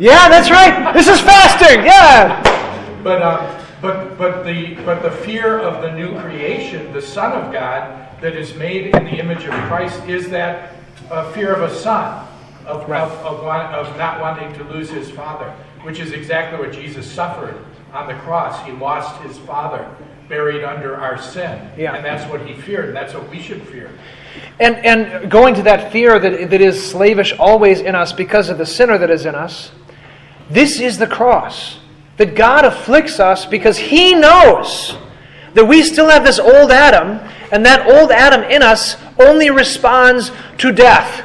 Yeah, 0.00 0.28
that's 0.28 0.50
right. 0.50 0.92
This 0.92 1.06
is 1.06 1.20
fasting. 1.20 1.84
Yeah. 1.84 2.42
But, 3.04 3.22
uh, 3.22 3.64
but, 3.80 4.18
but, 4.18 4.42
the, 4.42 4.74
but 4.84 5.04
the 5.04 5.12
fear 5.12 5.60
of 5.60 5.80
the 5.80 5.92
new 5.92 6.20
creation, 6.20 6.92
the 6.92 7.00
Son 7.00 7.40
of 7.40 7.52
God, 7.52 7.99
that 8.20 8.36
is 8.36 8.54
made 8.54 8.94
in 8.94 9.04
the 9.04 9.18
image 9.18 9.44
of 9.44 9.52
Christ, 9.68 10.02
is 10.04 10.28
that 10.30 10.74
uh, 11.10 11.30
fear 11.32 11.52
of 11.54 11.62
a 11.70 11.74
son, 11.74 12.26
of, 12.66 12.88
Right. 12.88 13.00
of, 13.02 13.12
of, 13.24 13.44
want, 13.44 13.74
of 13.74 13.96
not 13.96 14.20
wanting 14.20 14.52
to 14.54 14.64
lose 14.64 14.90
his 14.90 15.10
father, 15.10 15.50
which 15.82 15.98
is 15.98 16.12
exactly 16.12 16.58
what 16.58 16.72
Jesus 16.72 17.10
suffered 17.10 17.56
on 17.92 18.06
the 18.06 18.14
cross. 18.14 18.64
He 18.64 18.72
lost 18.72 19.20
his 19.22 19.38
father, 19.38 19.88
buried 20.28 20.62
under 20.62 20.96
our 20.96 21.20
sin. 21.20 21.70
Yeah. 21.76 21.94
And 21.94 22.04
that's 22.04 22.30
what 22.30 22.46
he 22.46 22.54
feared, 22.60 22.88
and 22.88 22.96
that's 22.96 23.14
what 23.14 23.28
we 23.30 23.40
should 23.40 23.62
fear. 23.68 23.90
And, 24.60 24.76
and 24.84 25.30
going 25.30 25.54
to 25.54 25.62
that 25.62 25.90
fear 25.90 26.18
that, 26.18 26.50
that 26.50 26.60
is 26.60 26.90
slavish 26.90 27.32
always 27.38 27.80
in 27.80 27.94
us 27.94 28.12
because 28.12 28.48
of 28.48 28.58
the 28.58 28.66
sinner 28.66 28.98
that 28.98 29.10
is 29.10 29.26
in 29.26 29.34
us, 29.34 29.72
this 30.50 30.80
is 30.80 30.98
the 30.98 31.06
cross. 31.06 31.78
That 32.16 32.34
God 32.34 32.64
afflicts 32.66 33.18
us 33.18 33.46
because 33.46 33.78
He 33.78 34.14
knows 34.14 34.96
that 35.54 35.64
we 35.64 35.82
still 35.82 36.08
have 36.08 36.24
this 36.24 36.38
old 36.38 36.70
Adam, 36.70 37.18
and 37.52 37.64
that 37.66 37.86
old 37.86 38.10
Adam 38.10 38.42
in 38.42 38.62
us 38.62 38.96
only 39.18 39.50
responds 39.50 40.30
to 40.58 40.72
death. 40.72 41.24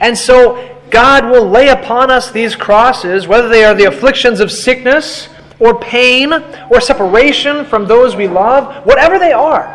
And 0.00 0.16
so 0.16 0.78
God 0.90 1.30
will 1.30 1.48
lay 1.48 1.68
upon 1.68 2.10
us 2.10 2.30
these 2.30 2.56
crosses, 2.56 3.26
whether 3.26 3.48
they 3.48 3.64
are 3.64 3.74
the 3.74 3.84
afflictions 3.84 4.40
of 4.40 4.50
sickness 4.50 5.28
or 5.58 5.78
pain 5.78 6.32
or 6.70 6.80
separation 6.80 7.64
from 7.64 7.86
those 7.86 8.16
we 8.16 8.28
love, 8.28 8.86
whatever 8.86 9.18
they 9.18 9.32
are. 9.32 9.74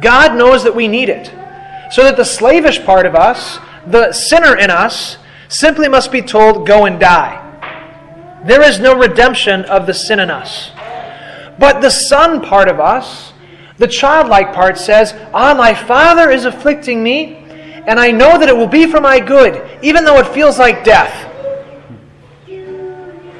God 0.00 0.36
knows 0.36 0.64
that 0.64 0.74
we 0.74 0.88
need 0.88 1.08
it. 1.08 1.32
So 1.92 2.02
that 2.02 2.16
the 2.16 2.24
slavish 2.24 2.84
part 2.84 3.06
of 3.06 3.14
us, 3.14 3.58
the 3.86 4.12
sinner 4.12 4.56
in 4.56 4.70
us, 4.70 5.18
simply 5.48 5.88
must 5.88 6.10
be 6.10 6.22
told, 6.22 6.66
go 6.66 6.86
and 6.86 6.98
die. 6.98 7.40
There 8.44 8.62
is 8.62 8.80
no 8.80 8.96
redemption 8.96 9.64
of 9.66 9.86
the 9.86 9.94
sin 9.94 10.18
in 10.18 10.30
us. 10.30 10.70
But 11.58 11.80
the 11.80 11.90
son 11.90 12.42
part 12.42 12.68
of 12.68 12.80
us, 12.80 13.32
the 13.78 13.88
childlike 13.88 14.52
part 14.52 14.78
says, 14.78 15.14
Ah, 15.32 15.54
my 15.54 15.74
father 15.74 16.30
is 16.30 16.44
afflicting 16.44 17.02
me, 17.02 17.36
and 17.86 17.98
I 17.98 18.10
know 18.10 18.38
that 18.38 18.48
it 18.48 18.56
will 18.56 18.68
be 18.68 18.86
for 18.86 19.00
my 19.00 19.20
good, 19.20 19.80
even 19.82 20.04
though 20.04 20.18
it 20.18 20.28
feels 20.28 20.58
like 20.58 20.84
death. 20.84 21.30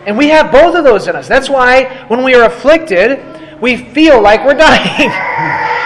And 0.07 0.19
we 0.19 0.29
have 0.29 0.53
both 0.53 0.75
of 0.75 0.85
those 0.85 1.09
in 1.09 1.17
us. 1.17 1.29
That's 1.29 1.49
why 1.49 2.05
when 2.09 2.23
we 2.23 2.35
are 2.35 2.45
afflicted, 2.45 3.23
we 3.61 3.77
feel 3.77 4.21
like 4.21 4.45
we're 4.45 4.55
dying. 4.59 5.11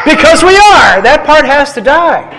because 0.04 0.42
we 0.42 0.56
are. 0.56 1.00
That 1.02 1.24
part 1.24 1.44
has 1.44 1.72
to 1.74 1.80
die. 1.80 2.34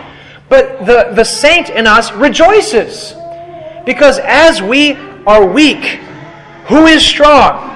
But 0.50 0.86
the, 0.86 1.12
the 1.14 1.24
saint 1.24 1.70
in 1.70 1.88
us 1.88 2.12
rejoices. 2.12 3.14
Because 3.86 4.20
as 4.20 4.62
we 4.62 4.94
are 5.26 5.46
weak, 5.46 5.84
who 6.68 6.86
is 6.88 7.06
strong? 7.06 7.68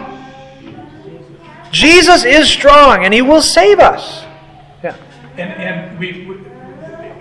Jesus 1.72 2.24
is 2.24 2.50
strong 2.50 3.06
and 3.06 3.14
he 3.14 3.22
will 3.22 3.42
save 3.42 3.80
us. 3.80 4.23
And, 5.38 5.52
and, 5.52 6.00
we, 6.00 6.38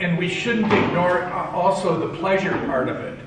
and 0.04 0.18
we 0.18 0.28
shouldn't 0.28 0.72
ignore 0.72 1.22
uh, 1.22 1.50
also 1.50 2.08
the 2.08 2.14
pleasure 2.18 2.56
part 2.66 2.88
of 2.88 2.96
it. 2.96 3.18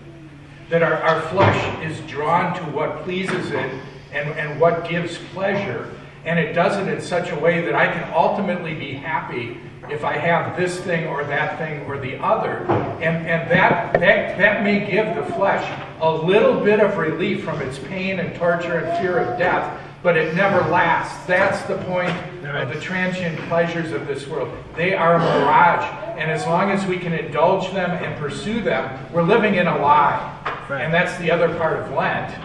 That 0.69 0.83
our, 0.83 0.93
our 0.95 1.21
flesh 1.29 1.83
is 1.83 1.99
drawn 2.07 2.55
to 2.57 2.63
what 2.71 3.03
pleases 3.03 3.51
it 3.51 3.81
and, 4.13 4.29
and 4.37 4.59
what 4.59 4.87
gives 4.87 5.17
pleasure. 5.33 5.91
And 6.23 6.39
it 6.39 6.53
does 6.53 6.77
it 6.77 6.91
in 6.91 7.01
such 7.01 7.31
a 7.31 7.39
way 7.39 7.61
that 7.61 7.75
I 7.75 7.91
can 7.91 8.11
ultimately 8.13 8.73
be 8.73 8.93
happy 8.93 9.59
if 9.89 10.03
I 10.03 10.17
have 10.17 10.57
this 10.57 10.79
thing 10.79 11.07
or 11.07 11.23
that 11.23 11.57
thing 11.57 11.81
or 11.85 11.99
the 11.99 12.17
other. 12.17 12.65
And, 13.01 13.27
and 13.27 13.49
that, 13.51 13.93
that, 13.93 14.37
that 14.37 14.63
may 14.63 14.89
give 14.89 15.15
the 15.15 15.33
flesh 15.33 15.67
a 15.99 16.11
little 16.11 16.63
bit 16.63 16.79
of 16.79 16.97
relief 16.97 17.43
from 17.43 17.61
its 17.61 17.79
pain 17.79 18.19
and 18.19 18.35
torture 18.35 18.79
and 18.79 18.97
fear 18.99 19.19
of 19.19 19.37
death, 19.37 19.79
but 20.05 20.15
it 20.15 20.35
never 20.35 20.61
lasts. 20.69 21.25
That's 21.25 21.63
the 21.63 21.77
point 21.79 22.15
of 22.45 22.71
the 22.71 22.79
transient 22.79 23.39
pleasures 23.49 23.91
of 23.91 24.05
this 24.05 24.27
world. 24.27 24.55
They 24.75 24.93
are 24.93 25.15
a 25.15 25.19
mirage. 25.19 25.83
And 26.19 26.29
as 26.29 26.45
long 26.45 26.69
as 26.69 26.85
we 26.85 26.99
can 26.99 27.11
indulge 27.11 27.73
them 27.73 27.89
and 27.89 28.15
pursue 28.19 28.61
them, 28.61 29.03
we're 29.11 29.23
living 29.23 29.55
in 29.55 29.65
a 29.65 29.77
lie. 29.79 30.31
And 30.69 30.93
that's 30.93 31.17
the 31.17 31.31
other 31.31 31.53
part 31.57 31.79
of 31.79 31.91
Lent, 31.91 32.35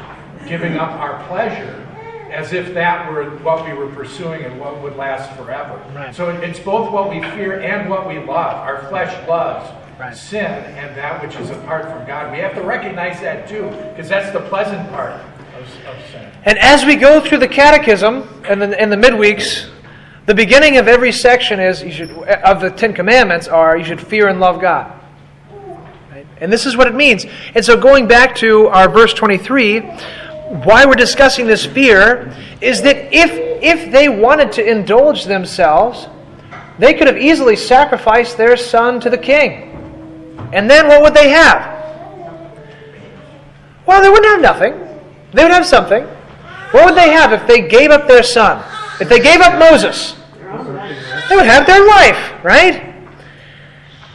giving 0.48 0.78
up 0.78 0.90
our 0.92 1.22
pleasure 1.28 1.86
as 2.30 2.54
if 2.54 2.72
that 2.72 3.12
were 3.12 3.28
what 3.40 3.66
we 3.66 3.74
were 3.74 3.88
pursuing 3.88 4.42
and 4.44 4.58
what 4.58 4.80
would 4.80 4.96
last 4.96 5.36
forever. 5.36 5.84
Right. 5.94 6.14
So 6.14 6.30
it's 6.30 6.60
both 6.60 6.90
what 6.90 7.10
we 7.10 7.20
fear 7.20 7.60
and 7.60 7.90
what 7.90 8.08
we 8.08 8.20
love. 8.20 8.56
Our 8.56 8.88
flesh 8.88 9.28
loves 9.28 9.70
Right. 9.98 10.16
sin 10.16 10.40
and 10.40 10.96
that 10.96 11.22
which 11.22 11.36
is 11.36 11.50
apart 11.50 11.84
from 11.90 12.06
God. 12.06 12.32
We 12.32 12.38
have 12.38 12.54
to 12.54 12.62
recognize 12.62 13.20
that 13.20 13.46
too, 13.46 13.68
because 13.90 14.08
that's 14.08 14.32
the 14.32 14.40
pleasant 14.40 14.88
part 14.88 15.12
of, 15.12 15.20
of 15.20 15.26
sin. 15.26 15.39
And 16.44 16.58
as 16.58 16.84
we 16.84 16.96
go 16.96 17.20
through 17.20 17.38
the 17.38 17.48
catechism 17.48 18.28
and 18.48 18.60
the, 18.60 18.80
and 18.80 18.90
the 18.90 18.96
midweeks, 18.96 19.68
the 20.26 20.34
beginning 20.34 20.76
of 20.76 20.88
every 20.88 21.12
section 21.12 21.60
is 21.60 21.82
you 21.82 21.92
should 21.92 22.10
of 22.10 22.60
the 22.60 22.70
Ten 22.70 22.92
Commandments 22.92 23.48
are 23.48 23.76
you 23.76 23.84
should 23.84 24.00
fear 24.00 24.28
and 24.28 24.40
love 24.40 24.60
God. 24.60 24.92
Right? 26.10 26.26
And 26.40 26.52
this 26.52 26.66
is 26.66 26.76
what 26.76 26.86
it 26.86 26.94
means. 26.94 27.26
And 27.54 27.64
so 27.64 27.76
going 27.76 28.06
back 28.06 28.36
to 28.36 28.68
our 28.68 28.88
verse 28.88 29.12
23, 29.12 29.80
why 29.80 30.84
we're 30.86 30.94
discussing 30.94 31.46
this 31.46 31.66
fear 31.66 32.34
is 32.60 32.82
that 32.82 33.14
if 33.14 33.30
if 33.62 33.92
they 33.92 34.08
wanted 34.08 34.52
to 34.52 34.64
indulge 34.66 35.24
themselves, 35.24 36.08
they 36.78 36.94
could 36.94 37.06
have 37.06 37.18
easily 37.18 37.56
sacrificed 37.56 38.36
their 38.36 38.56
son 38.56 39.00
to 39.00 39.10
the 39.10 39.18
king. 39.18 39.66
And 40.52 40.68
then 40.68 40.88
what 40.88 41.02
would 41.02 41.14
they 41.14 41.28
have? 41.28 41.78
Well, 43.86 44.00
they 44.02 44.08
wouldn't 44.08 44.26
have 44.26 44.40
nothing. 44.40 44.89
They 45.32 45.42
would 45.42 45.52
have 45.52 45.66
something. 45.66 46.04
What 46.72 46.84
would 46.86 46.94
they 46.94 47.10
have 47.10 47.32
if 47.32 47.46
they 47.46 47.66
gave 47.68 47.90
up 47.90 48.06
their 48.06 48.22
son? 48.22 48.64
If 49.00 49.08
they 49.08 49.20
gave 49.20 49.40
up 49.40 49.58
Moses? 49.58 50.16
They 51.28 51.36
would 51.36 51.46
have 51.46 51.66
their 51.66 51.86
life, 51.86 52.44
right? 52.44 52.90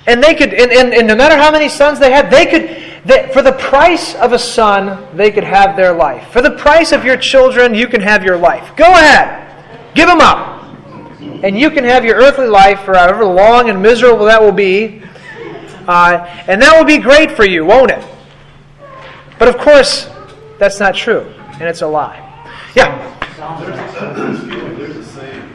And 0.07 0.23
they 0.23 0.35
could, 0.35 0.53
and, 0.53 0.71
and, 0.71 0.93
and 0.93 1.07
no 1.07 1.15
matter 1.15 1.35
how 1.35 1.51
many 1.51 1.69
sons 1.69 1.99
they 1.99 2.11
had, 2.11 2.29
they 2.29 2.45
could, 2.45 3.03
they, 3.05 3.31
for 3.33 3.41
the 3.41 3.53
price 3.53 4.15
of 4.15 4.33
a 4.33 4.39
son, 4.39 5.05
they 5.15 5.31
could 5.31 5.43
have 5.43 5.75
their 5.75 5.93
life. 5.93 6.31
For 6.31 6.41
the 6.41 6.51
price 6.51 6.91
of 6.91 7.03
your 7.03 7.17
children, 7.17 7.73
you 7.73 7.87
can 7.87 8.01
have 8.01 8.23
your 8.23 8.37
life. 8.37 8.75
Go 8.75 8.85
ahead. 8.85 9.41
Give 9.95 10.07
them 10.07 10.21
up. 10.21 10.63
And 11.43 11.57
you 11.57 11.69
can 11.71 11.83
have 11.83 12.05
your 12.05 12.15
earthly 12.15 12.47
life 12.47 12.81
for 12.81 12.95
however 12.95 13.25
long 13.25 13.69
and 13.69 13.81
miserable 13.81 14.25
that 14.25 14.41
will 14.41 14.51
be. 14.51 15.01
Uh, 15.87 16.25
and 16.47 16.61
that 16.61 16.77
will 16.77 16.85
be 16.85 16.97
great 16.97 17.31
for 17.31 17.45
you, 17.45 17.65
won't 17.65 17.91
it? 17.91 18.03
But 19.37 19.47
of 19.47 19.57
course, 19.57 20.09
that's 20.59 20.79
not 20.79 20.95
true, 20.95 21.21
and 21.53 21.63
it's 21.63 21.81
a 21.81 21.87
lie. 21.87 22.21
Yeah. 22.75 23.11
There's 23.59 24.39
a, 24.39 24.47
there's 24.77 24.95
a 24.97 25.03
saying, 25.03 25.49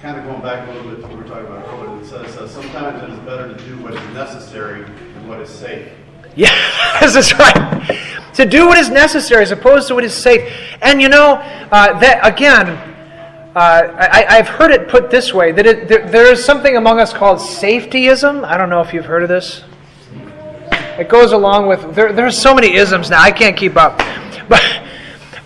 kind 0.00 0.18
of 0.18 0.24
going 0.24 0.42
back 0.42 0.68
a 0.68 0.72
little 0.72 0.90
bit 0.90 1.00
to 1.00 1.02
what 1.02 1.16
we 1.16 1.22
were 1.22 1.28
talking 1.28 1.46
about 1.46 1.66
earlier, 1.68 1.98
that 1.98 2.06
says, 2.06 2.36
uh, 2.36 2.48
sometimes 2.48 3.02
it 3.02 3.10
is 3.10 3.18
better 3.20 3.54
to 3.54 3.64
do 3.64 3.82
what 3.82 3.94
is 3.94 4.14
necessary 4.14 4.82
than 4.84 5.28
what 5.28 5.40
is 5.40 5.48
safe. 5.48 5.88
Yes, 6.36 7.14
that's 7.14 7.32
right. 7.38 8.00
To 8.34 8.44
do 8.44 8.66
what 8.66 8.78
is 8.78 8.90
necessary 8.90 9.42
as 9.42 9.50
opposed 9.50 9.88
to 9.88 9.94
what 9.94 10.04
is 10.04 10.14
safe. 10.14 10.52
And 10.82 11.00
you 11.00 11.08
know, 11.08 11.34
uh, 11.34 11.98
that 12.00 12.20
again, 12.26 12.68
uh, 13.56 13.96
I, 13.96 14.26
I've 14.28 14.48
heard 14.48 14.72
it 14.72 14.88
put 14.88 15.10
this 15.10 15.32
way 15.32 15.52
that 15.52 15.64
it, 15.64 15.88
there, 15.88 16.08
there 16.10 16.32
is 16.32 16.44
something 16.44 16.76
among 16.76 16.98
us 16.98 17.12
called 17.12 17.38
safetyism. 17.38 18.44
I 18.44 18.56
don't 18.56 18.68
know 18.68 18.80
if 18.80 18.92
you've 18.92 19.04
heard 19.04 19.22
of 19.22 19.28
this. 19.28 19.62
It 20.98 21.08
goes 21.08 21.32
along 21.32 21.66
with, 21.66 21.94
there, 21.94 22.12
there's 22.12 22.38
so 22.40 22.54
many 22.54 22.74
isms 22.74 23.10
now, 23.10 23.20
I 23.20 23.30
can't 23.32 23.56
keep 23.56 23.76
up. 23.76 23.98
But, 24.48 24.62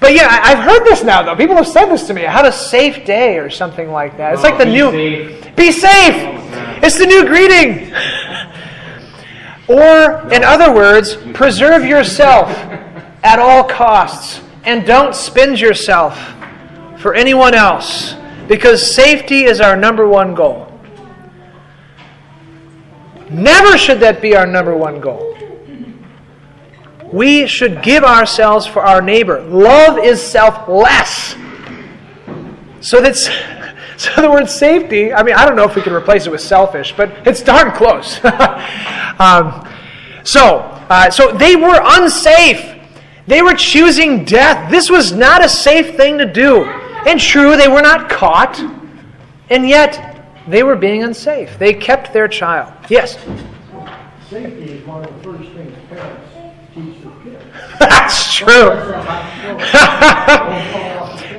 but 0.00 0.12
yeah, 0.14 0.28
I- 0.30 0.52
I've 0.52 0.58
heard 0.64 0.84
this 0.84 1.02
now, 1.04 1.22
though. 1.22 1.36
People 1.36 1.56
have 1.56 1.66
said 1.68 1.86
this 1.86 2.06
to 2.08 2.14
me. 2.14 2.26
I 2.26 2.30
Had 2.32 2.44
a 2.46 2.52
safe 2.52 3.04
day 3.06 3.38
or 3.38 3.48
something 3.50 3.90
like 3.90 4.16
that. 4.18 4.34
It's 4.34 4.42
like 4.42 4.58
the 4.58 4.64
be 4.64 4.70
new. 4.72 4.90
safe. 4.90 5.56
Be 5.56 5.72
safe! 5.72 6.14
It's 6.82 6.98
the 6.98 7.06
new 7.06 7.26
greeting. 7.26 7.92
Or, 9.68 10.32
in 10.32 10.44
other 10.44 10.72
words, 10.72 11.16
preserve 11.34 11.84
yourself 11.84 12.48
at 13.22 13.38
all 13.38 13.64
costs 13.64 14.40
and 14.64 14.86
don't 14.86 15.14
spend 15.14 15.60
yourself 15.60 16.16
for 16.98 17.14
anyone 17.14 17.54
else 17.54 18.14
because 18.48 18.94
safety 18.94 19.44
is 19.44 19.60
our 19.60 19.76
number 19.76 20.06
one 20.08 20.34
goal. 20.34 20.64
Never 23.30 23.76
should 23.76 24.00
that 24.00 24.22
be 24.22 24.34
our 24.34 24.46
number 24.46 24.76
one 24.76 25.00
goal. 25.00 25.36
We 27.12 27.46
should 27.46 27.82
give 27.82 28.04
ourselves 28.04 28.66
for 28.66 28.82
our 28.82 29.00
neighbor. 29.00 29.40
Love 29.42 29.98
is 29.98 30.22
selfless. 30.22 31.34
So 32.80 33.00
that's 33.00 33.26
so 33.96 34.22
the 34.22 34.30
word 34.30 34.48
safety. 34.48 35.12
I 35.12 35.22
mean, 35.22 35.34
I 35.34 35.46
don't 35.46 35.56
know 35.56 35.64
if 35.64 35.74
we 35.74 35.82
can 35.82 35.92
replace 35.92 36.26
it 36.26 36.30
with 36.30 36.40
selfish, 36.40 36.94
but 36.96 37.10
it's 37.26 37.42
darn 37.42 37.72
close. 37.72 38.22
um, 39.18 39.66
so, 40.22 40.58
uh, 40.90 41.10
so 41.10 41.32
they 41.32 41.56
were 41.56 41.80
unsafe. 41.82 42.76
They 43.26 43.42
were 43.42 43.54
choosing 43.54 44.24
death. 44.24 44.70
This 44.70 44.90
was 44.90 45.12
not 45.12 45.44
a 45.44 45.48
safe 45.48 45.96
thing 45.96 46.18
to 46.18 46.26
do. 46.26 46.64
And 46.64 47.20
true, 47.20 47.56
they 47.56 47.68
were 47.68 47.82
not 47.82 48.10
caught, 48.10 48.60
and 49.50 49.68
yet 49.68 50.24
they 50.48 50.62
were 50.62 50.76
being 50.76 51.02
unsafe. 51.02 51.58
They 51.58 51.74
kept 51.74 52.12
their 52.12 52.28
child. 52.28 52.72
Yes. 52.88 53.18
Safety 54.28 54.72
is 54.72 54.86
one 54.86 55.04
of 55.04 55.14
the 55.14 55.22
first 55.22 55.50
things 55.52 55.74
parents. 55.88 56.27
That's 57.80 58.34
true. 58.34 58.70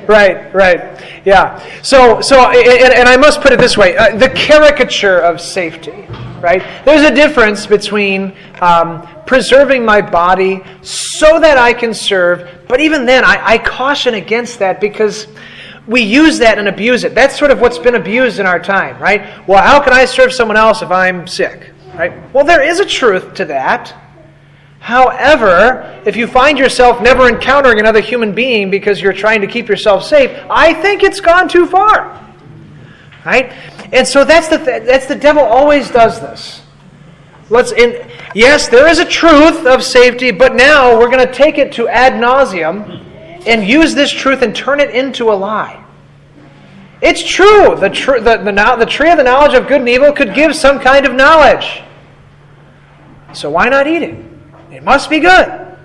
right, 0.08 0.54
right. 0.54 1.00
Yeah. 1.24 1.82
So, 1.82 2.20
so, 2.20 2.50
and, 2.50 2.94
and 2.94 3.08
I 3.08 3.16
must 3.16 3.40
put 3.40 3.52
it 3.52 3.58
this 3.58 3.76
way: 3.76 3.96
uh, 3.96 4.16
the 4.16 4.28
caricature 4.30 5.18
of 5.18 5.40
safety. 5.40 6.06
Right. 6.40 6.62
There's 6.86 7.02
a 7.02 7.14
difference 7.14 7.66
between 7.66 8.34
um, 8.62 9.06
preserving 9.26 9.84
my 9.84 10.00
body 10.00 10.62
so 10.80 11.38
that 11.38 11.58
I 11.58 11.74
can 11.74 11.92
serve, 11.92 12.48
but 12.66 12.80
even 12.80 13.04
then, 13.04 13.26
I, 13.26 13.38
I 13.44 13.58
caution 13.58 14.14
against 14.14 14.58
that 14.60 14.80
because 14.80 15.26
we 15.86 16.00
use 16.00 16.38
that 16.38 16.58
and 16.58 16.68
abuse 16.68 17.04
it. 17.04 17.14
That's 17.14 17.38
sort 17.38 17.50
of 17.50 17.60
what's 17.60 17.78
been 17.78 17.94
abused 17.94 18.38
in 18.38 18.46
our 18.46 18.58
time, 18.58 18.98
right? 19.02 19.46
Well, 19.46 19.62
how 19.62 19.82
can 19.82 19.92
I 19.92 20.06
serve 20.06 20.32
someone 20.32 20.56
else 20.56 20.80
if 20.80 20.90
I'm 20.90 21.26
sick? 21.26 21.72
Right? 21.94 22.12
Well, 22.32 22.44
there 22.44 22.62
is 22.62 22.80
a 22.80 22.86
truth 22.86 23.34
to 23.34 23.44
that. 23.46 23.94
However, 24.80 26.00
if 26.06 26.16
you 26.16 26.26
find 26.26 26.58
yourself 26.58 27.02
never 27.02 27.28
encountering 27.28 27.78
another 27.78 28.00
human 28.00 28.34
being 28.34 28.70
because 28.70 29.00
you're 29.00 29.12
trying 29.12 29.42
to 29.42 29.46
keep 29.46 29.68
yourself 29.68 30.04
safe, 30.04 30.30
I 30.48 30.72
think 30.72 31.02
it's 31.02 31.20
gone 31.20 31.48
too 31.48 31.66
far. 31.66 32.18
Right? 33.24 33.52
And 33.92 34.08
so 34.08 34.24
that's 34.24 34.48
the 34.48 34.56
th- 34.56 34.84
that's 34.84 35.06
the 35.06 35.14
devil 35.14 35.42
always 35.42 35.90
does 35.90 36.20
this. 36.20 36.62
Let's 37.50 37.72
in 37.72 38.10
yes, 38.34 38.68
there 38.68 38.88
is 38.88 38.98
a 38.98 39.04
truth 39.04 39.66
of 39.66 39.82
safety, 39.82 40.30
but 40.30 40.54
now 40.54 40.98
we're 40.98 41.10
going 41.10 41.26
to 41.26 41.32
take 41.32 41.58
it 41.58 41.72
to 41.72 41.86
ad 41.88 42.14
nauseum 42.14 43.04
and 43.46 43.66
use 43.66 43.94
this 43.94 44.10
truth 44.10 44.40
and 44.40 44.56
turn 44.56 44.80
it 44.80 44.90
into 44.90 45.30
a 45.30 45.34
lie. 45.34 45.84
It's 47.02 47.22
true. 47.22 47.76
The, 47.76 47.90
tr- 47.90 48.20
the, 48.20 48.38
the, 48.38 48.76
the 48.78 48.86
tree 48.86 49.10
of 49.10 49.18
the 49.18 49.24
knowledge 49.24 49.54
of 49.54 49.66
good 49.66 49.80
and 49.80 49.88
evil 49.88 50.12
could 50.12 50.34
give 50.34 50.54
some 50.54 50.78
kind 50.78 51.06
of 51.06 51.14
knowledge. 51.14 51.82
So 53.32 53.50
why 53.50 53.68
not 53.68 53.86
eat 53.86 54.02
it? 54.02 54.29
It 54.70 54.82
must 54.82 55.10
be 55.10 55.20
good. 55.20 55.76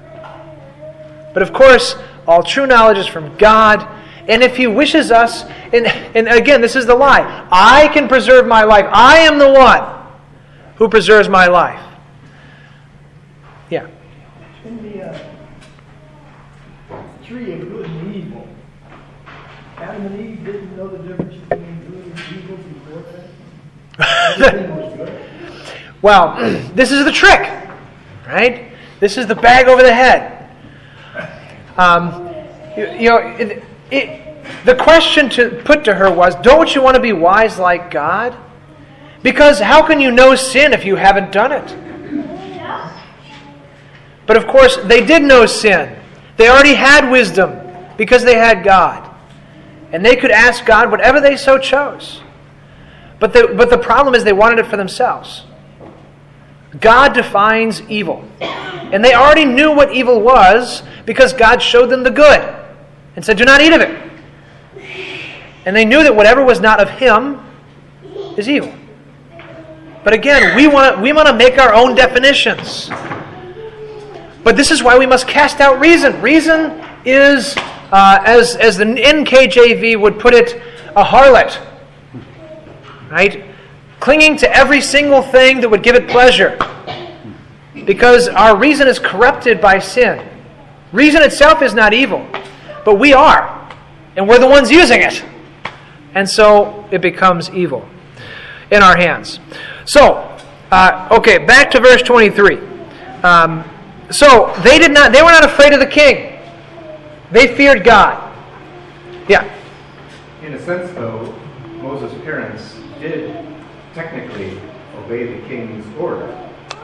But 1.33 1.41
of 1.41 1.51
course, 1.51 1.95
all 2.27 2.43
true 2.43 2.65
knowledge 2.65 2.97
is 2.97 3.07
from 3.07 3.35
God. 3.37 3.87
And 4.27 4.41
if 4.41 4.55
He 4.57 4.67
wishes 4.67 5.11
us, 5.11 5.43
and, 5.73 5.85
and 5.85 6.27
again, 6.27 6.61
this 6.61 6.75
is 6.75 6.85
the 6.85 6.95
lie 6.95 7.47
I 7.51 7.89
can 7.89 8.07
preserve 8.07 8.47
my 8.47 8.63
life. 8.63 8.85
I 8.89 9.19
am 9.19 9.37
the 9.37 9.51
one 9.51 9.95
who 10.77 10.89
preserves 10.89 11.29
my 11.29 11.47
life. 11.47 11.81
Yeah. 13.69 13.87
In 14.63 14.81
the 14.81 15.03
uh, 15.03 15.19
tree 17.25 17.53
of 17.53 17.61
good 17.69 17.85
and 17.85 18.15
evil, 18.15 18.47
Adam 19.77 20.05
and 20.05 20.19
Eve 20.19 20.45
didn't 20.45 20.77
know 20.77 20.87
the 20.87 20.99
difference 20.99 21.35
between 21.35 21.79
good 21.89 22.05
and 22.05 22.19
evil 22.37 22.57
before 22.57 23.03
that. 23.97 24.39
Everything 24.53 24.75
was 24.75 24.93
good. 24.95 25.21
Well, 26.01 26.35
this 26.75 26.91
is 26.91 27.05
the 27.05 27.11
trick, 27.11 27.41
right? 28.27 28.71
This 29.05 29.19
is 29.19 29.27
the 29.27 29.35
bag 29.35 29.67
over 29.67 29.83
the 29.83 29.93
head. 29.93 30.49
Um, 31.77 32.27
you, 32.75 32.89
you 32.89 33.09
know, 33.09 33.17
it, 33.17 33.63
it, 33.91 34.65
the 34.65 34.73
question 34.73 35.29
to 35.29 35.61
put 35.63 35.83
to 35.83 35.93
her 35.93 36.11
was, 36.11 36.33
"Don't 36.37 36.73
you 36.73 36.81
want 36.81 36.95
to 36.95 36.99
be 36.99 37.13
wise 37.13 37.59
like 37.59 37.91
God?" 37.91 38.35
Because 39.21 39.59
how 39.59 39.85
can 39.85 40.01
you 40.01 40.09
know 40.09 40.33
sin 40.33 40.73
if 40.73 40.85
you 40.85 40.95
haven't 40.95 41.31
done 41.31 41.51
it? 41.51 41.77
But 44.25 44.37
of 44.37 44.47
course, 44.47 44.77
they 44.77 45.05
did 45.05 45.21
know 45.21 45.45
sin. 45.45 45.95
They 46.37 46.49
already 46.49 46.73
had 46.73 47.11
wisdom 47.11 47.59
because 47.97 48.23
they 48.23 48.39
had 48.39 48.63
God. 48.63 49.07
And 49.91 50.03
they 50.03 50.15
could 50.15 50.31
ask 50.31 50.65
God 50.65 50.89
whatever 50.89 51.21
they 51.21 51.37
so 51.37 51.59
chose. 51.59 52.23
But 53.19 53.33
the, 53.33 53.53
but 53.55 53.69
the 53.69 53.77
problem 53.77 54.15
is 54.15 54.23
they 54.23 54.33
wanted 54.33 54.57
it 54.57 54.65
for 54.65 54.77
themselves. 54.77 55.43
God 56.79 57.13
defines 57.13 57.81
evil. 57.89 58.27
And 58.39 59.03
they 59.03 59.13
already 59.13 59.45
knew 59.45 59.71
what 59.71 59.93
evil 59.93 60.21
was 60.21 60.83
because 61.05 61.33
God 61.33 61.61
showed 61.61 61.87
them 61.87 62.03
the 62.03 62.11
good 62.11 62.41
and 63.15 63.23
said, 63.23 63.37
Do 63.37 63.45
not 63.45 63.61
eat 63.61 63.73
of 63.73 63.81
it. 63.81 64.01
And 65.65 65.75
they 65.75 65.85
knew 65.85 66.03
that 66.03 66.15
whatever 66.15 66.43
was 66.43 66.59
not 66.59 66.79
of 66.79 66.89
Him 66.89 67.39
is 68.37 68.47
evil. 68.47 68.73
But 70.03 70.13
again, 70.13 70.55
we 70.55 70.67
want, 70.67 70.95
to 70.95 71.01
we 71.01 71.13
want 71.13 71.27
to 71.27 71.33
make 71.33 71.57
our 71.57 71.73
own 71.73 71.95
definitions. 71.95 72.89
But 74.43 74.55
this 74.55 74.69
is 74.69 74.83
why 74.83 74.97
we 74.99 75.07
must 75.07 75.27
cast 75.27 75.59
out 75.59 75.79
reason. 75.79 76.21
Reason 76.21 76.83
is, 77.03 77.55
uh, 77.91 78.19
as, 78.23 78.55
as 78.55 78.77
the 78.77 78.85
NKJV 78.85 79.99
would 79.99 80.19
put 80.19 80.35
it, 80.35 80.61
a 80.95 81.03
harlot. 81.03 81.59
Right? 83.09 83.44
Clinging 84.05 84.37
to 84.37 84.55
every 84.55 84.81
single 84.81 85.23
thing 85.23 85.61
that 85.61 85.69
would 85.69 85.81
give 85.81 85.95
it 85.95 86.07
pleasure. 86.07 86.59
Because 87.85 88.27
our 88.27 88.55
reason 88.55 88.87
is 88.87 88.99
corrupted 88.99 89.59
by 89.59 89.79
sin. 89.79 90.23
Reason 90.91 91.23
itself 91.23 91.63
is 91.63 91.73
not 91.73 91.91
evil, 91.91 92.23
but 92.85 92.99
we 92.99 93.13
are. 93.13 93.67
And 94.15 94.29
we're 94.29 94.37
the 94.37 94.47
ones 94.47 94.69
using 94.69 95.01
it. 95.01 95.25
And 96.13 96.29
so 96.29 96.87
it 96.91 97.01
becomes 97.01 97.49
evil 97.49 97.83
in 98.69 98.83
our 98.83 98.95
hands. 98.95 99.39
So, 99.85 100.37
uh, 100.69 101.07
okay, 101.09 101.39
back 101.39 101.71
to 101.71 101.79
verse 101.79 102.03
23. 102.03 102.59
Um, 103.23 103.63
so 104.11 104.53
they 104.63 104.77
did 104.77 104.91
not 104.91 105.13
they 105.13 105.23
were 105.23 105.31
not 105.31 105.45
afraid 105.45 105.73
of 105.73 105.79
the 105.79 105.87
king. 105.87 106.37
They 107.31 107.55
feared 107.55 107.83
God. 107.83 108.21
Yeah. 109.27 109.51
In 110.43 110.53
a 110.53 110.59
sense, 110.59 110.91
though, 110.91 111.33
Moses' 111.81 112.13
parents 112.23 112.77
did 112.99 113.54
technically 113.95 114.59
obey 114.97 115.25
the 115.39 115.47
king's 115.47 115.85
order. 115.97 116.25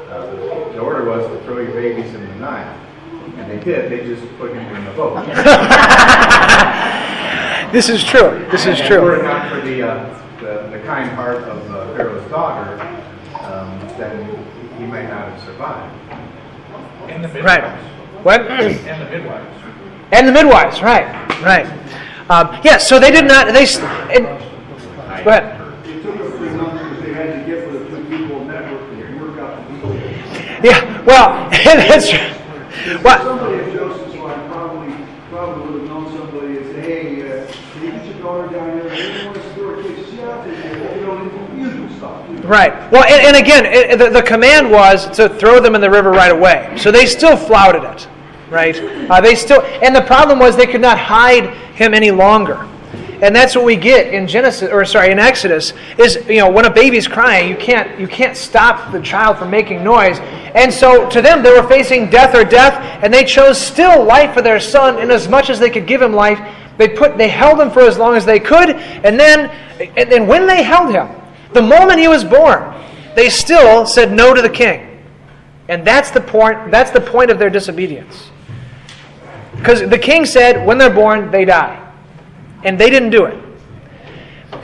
Uh, 0.09 0.25
the, 0.31 0.37
the 0.73 0.79
order 0.79 1.05
was 1.05 1.27
to 1.27 1.45
throw 1.45 1.59
your 1.59 1.73
babies 1.73 2.13
in 2.15 2.21
the 2.27 2.35
Nile. 2.35 2.77
And 3.37 3.51
they 3.51 3.63
did, 3.63 3.91
they 3.91 4.05
just 4.05 4.23
put 4.37 4.51
him 4.53 4.75
in 4.75 4.85
the 4.85 4.91
boat. 4.91 5.27
This 7.71 7.87
is 7.87 8.03
true. 8.03 8.45
This 8.51 8.65
is 8.65 8.77
true. 8.81 9.01
Were 9.01 9.15
it 9.15 9.23
not 9.23 9.49
for 9.49 9.61
the, 9.61 9.81
uh, 9.87 10.21
the, 10.41 10.77
the 10.77 10.83
kind 10.85 11.09
heart 11.11 11.37
of 11.37 11.71
uh, 11.71 11.95
Pharaoh's 11.95 12.29
daughter, 12.29 12.81
um, 13.39 13.79
then 13.97 14.27
he 14.77 14.85
might 14.85 15.07
not 15.07 15.29
have 15.31 15.41
survived. 15.45 15.95
And 17.09 17.23
the 17.23 17.29
midwives. 17.29 17.45
Right. 17.45 18.25
What? 18.25 18.41
And 18.41 19.01
the 19.07 19.09
midwives. 19.09 19.63
And 20.11 20.27
the 20.27 20.33
midwives, 20.33 20.81
right, 20.81 21.05
right. 21.41 21.65
Um, 22.29 22.59
yeah, 22.61 22.77
so 22.77 22.99
they 22.99 23.09
did 23.11 23.23
not, 23.25 23.47
they, 23.53 23.63
s- 23.63 23.79
and, 23.79 24.25
go 25.23 25.31
ahead. 25.31 25.87
It 25.87 26.03
took 26.03 26.17
them 26.17 26.31
three 26.33 26.49
months 26.49 26.83
because 26.83 27.03
they 27.05 27.13
had 27.13 27.39
to 27.39 27.45
get 27.49 27.71
with 27.71 27.89
the 27.89 27.97
two 27.97 28.03
people 28.17 28.43
network 28.43 28.81
and 28.99 29.21
work 29.21 29.39
out 29.39 29.65
the 29.65 29.73
deal. 29.77 30.50
Yeah, 30.63 31.01
well, 31.05 31.49
that's. 31.49 32.09
Somebody 32.09 33.59
at 33.59 33.73
Joseph's 33.73 34.15
line 34.15 34.49
probably, 34.49 34.95
probably 35.29 35.71
would 35.71 35.81
have 35.81 35.89
known 35.89 36.11
somebody 36.15 36.57
and 36.57 36.65
say, 36.67 36.81
hey, 36.81 37.41
uh, 37.41 37.51
can 37.73 37.83
you 37.83 37.91
get 37.91 38.05
your 38.05 38.15
daughter 38.21 38.47
down 38.53 38.79
there? 38.79 38.89
They 38.89 39.25
want 39.25 39.37
to 39.37 39.55
do 39.55 39.83
kids. 39.83 40.09
See, 40.11 40.21
out 40.21 40.43
there, 40.45 40.99
you 40.99 41.05
know, 41.05 41.49
usual 41.55 41.89
stuff. 41.97 42.29
you 42.29 42.35
know. 42.37 42.47
right. 42.47 42.91
Well, 42.91 43.03
and, 43.03 43.35
and 43.35 43.43
again, 43.43 43.65
it, 43.65 43.97
the, 43.97 44.09
the 44.09 44.21
command 44.21 44.69
was 44.71 45.09
to 45.17 45.29
throw 45.29 45.59
them 45.59 45.73
in 45.73 45.81
the 45.81 45.89
river 45.89 46.11
right 46.11 46.31
away. 46.31 46.75
So 46.77 46.91
they 46.91 47.05
still 47.07 47.35
flouted 47.35 47.83
it, 47.83 48.07
right? 48.49 48.75
Uh, 49.09 49.19
they 49.19 49.33
still, 49.35 49.61
and 49.61 49.95
the 49.95 50.01
problem 50.01 50.37
was 50.37 50.55
they 50.55 50.67
could 50.67 50.81
not 50.81 50.99
hide 50.99 51.55
him 51.73 51.93
any 51.93 52.11
longer. 52.11 52.67
And 53.21 53.35
that's 53.35 53.55
what 53.55 53.65
we 53.65 53.75
get 53.75 54.13
in 54.13 54.27
Genesis, 54.27 54.71
or 54.71 54.83
sorry, 54.83 55.11
in 55.11 55.19
Exodus, 55.19 55.73
is 55.99 56.17
you 56.27 56.37
know 56.37 56.49
when 56.49 56.65
a 56.65 56.73
baby's 56.73 57.07
crying, 57.07 57.49
you 57.49 57.55
can't 57.55 57.99
you 57.99 58.07
can't 58.07 58.35
stop 58.35 58.91
the 58.91 58.99
child 59.01 59.37
from 59.37 59.51
making 59.51 59.83
noise. 59.83 60.17
And 60.55 60.73
so 60.73 61.07
to 61.09 61.21
them, 61.21 61.43
they 61.43 61.51
were 61.51 61.67
facing 61.67 62.09
death 62.09 62.35
or 62.35 62.43
death, 62.43 62.73
and 63.03 63.13
they 63.13 63.23
chose 63.23 63.59
still 63.59 64.03
life 64.03 64.33
for 64.33 64.41
their 64.41 64.59
son, 64.59 64.99
in 64.99 65.11
as 65.11 65.27
much 65.27 65.49
as 65.49 65.59
they 65.59 65.69
could 65.69 65.85
give 65.85 66.01
him 66.01 66.13
life. 66.13 66.39
They 66.77 66.89
put 66.89 67.17
they 67.17 67.29
held 67.29 67.61
him 67.61 67.69
for 67.69 67.81
as 67.81 67.97
long 67.97 68.15
as 68.15 68.25
they 68.25 68.39
could, 68.39 68.71
and 68.71 69.19
then 69.19 69.51
and 69.95 70.11
then 70.11 70.25
when 70.25 70.47
they 70.47 70.63
held 70.63 70.91
him, 70.91 71.07
the 71.53 71.61
moment 71.61 71.99
he 71.99 72.07
was 72.07 72.23
born, 72.23 72.73
they 73.15 73.29
still 73.29 73.85
said 73.85 74.11
no 74.11 74.33
to 74.33 74.41
the 74.41 74.49
king. 74.49 74.87
And 75.69 75.85
that's 75.85 76.11
the 76.11 76.21
point 76.21 76.71
that's 76.71 76.91
the 76.91 77.01
point 77.01 77.29
of 77.29 77.37
their 77.37 77.51
disobedience. 77.51 78.31
Because 79.55 79.87
the 79.87 79.99
king 79.99 80.25
said, 80.25 80.65
when 80.65 80.77
they're 80.77 80.89
born, 80.89 81.29
they 81.29 81.45
die. 81.45 81.80
And 82.63 82.79
they 82.79 82.89
didn't 82.89 83.09
do 83.09 83.25
it. 83.25 83.43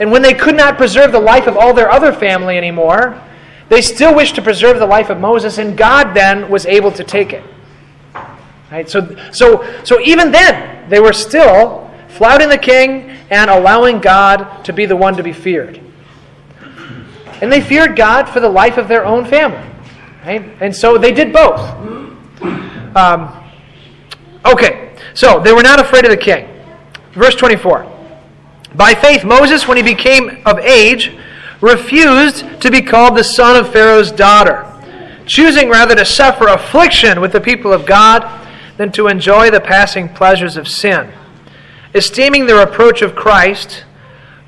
And 0.00 0.12
when 0.12 0.22
they 0.22 0.34
could 0.34 0.56
not 0.56 0.76
preserve 0.76 1.12
the 1.12 1.20
life 1.20 1.46
of 1.46 1.56
all 1.56 1.74
their 1.74 1.90
other 1.90 2.12
family 2.12 2.56
anymore, 2.56 3.20
they 3.68 3.82
still 3.82 4.14
wished 4.14 4.34
to 4.36 4.42
preserve 4.42 4.78
the 4.78 4.86
life 4.86 5.10
of 5.10 5.20
Moses, 5.20 5.58
and 5.58 5.76
God 5.76 6.14
then 6.14 6.48
was 6.48 6.66
able 6.66 6.92
to 6.92 7.04
take 7.04 7.32
it. 7.32 7.44
Right? 8.70 8.88
So, 8.88 9.16
so, 9.32 9.82
so 9.84 10.00
even 10.00 10.30
then, 10.30 10.88
they 10.88 11.00
were 11.00 11.12
still 11.12 11.90
flouting 12.08 12.48
the 12.48 12.58
king 12.58 13.10
and 13.30 13.50
allowing 13.50 14.00
God 14.00 14.64
to 14.64 14.72
be 14.72 14.86
the 14.86 14.96
one 14.96 15.16
to 15.16 15.22
be 15.22 15.32
feared. 15.32 15.80
And 17.40 17.52
they 17.52 17.60
feared 17.60 17.94
God 17.96 18.28
for 18.28 18.40
the 18.40 18.48
life 18.48 18.78
of 18.78 18.88
their 18.88 19.04
own 19.04 19.24
family. 19.24 19.64
Right? 20.24 20.44
And 20.60 20.74
so 20.74 20.98
they 20.98 21.12
did 21.12 21.32
both. 21.32 21.60
Um, 22.96 23.44
okay, 24.44 24.96
so 25.14 25.40
they 25.40 25.52
were 25.52 25.62
not 25.62 25.78
afraid 25.78 26.04
of 26.04 26.10
the 26.10 26.16
king. 26.16 26.57
Verse 27.18 27.34
24. 27.34 27.84
By 28.76 28.94
faith, 28.94 29.24
Moses, 29.24 29.66
when 29.66 29.76
he 29.76 29.82
became 29.82 30.40
of 30.46 30.60
age, 30.60 31.16
refused 31.60 32.60
to 32.60 32.70
be 32.70 32.80
called 32.80 33.16
the 33.16 33.24
son 33.24 33.56
of 33.56 33.72
Pharaoh's 33.72 34.12
daughter, 34.12 34.64
choosing 35.26 35.68
rather 35.68 35.96
to 35.96 36.04
suffer 36.04 36.46
affliction 36.46 37.20
with 37.20 37.32
the 37.32 37.40
people 37.40 37.72
of 37.72 37.86
God 37.86 38.46
than 38.76 38.92
to 38.92 39.08
enjoy 39.08 39.50
the 39.50 39.60
passing 39.60 40.08
pleasures 40.08 40.56
of 40.56 40.68
sin, 40.68 41.12
esteeming 41.92 42.46
the 42.46 42.54
reproach 42.54 43.02
of 43.02 43.16
Christ 43.16 43.84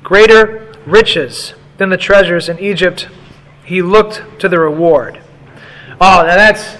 greater 0.01 0.73
riches 0.85 1.53
than 1.77 1.89
the 1.89 1.97
treasures 1.97 2.47
in 2.47 2.57
Egypt. 2.57 3.09
He 3.65 3.81
looked 3.81 4.39
to 4.39 4.47
the 4.47 4.59
reward. 4.59 5.21
Oh, 5.99 6.23
now 6.25 6.35
that's 6.37 6.77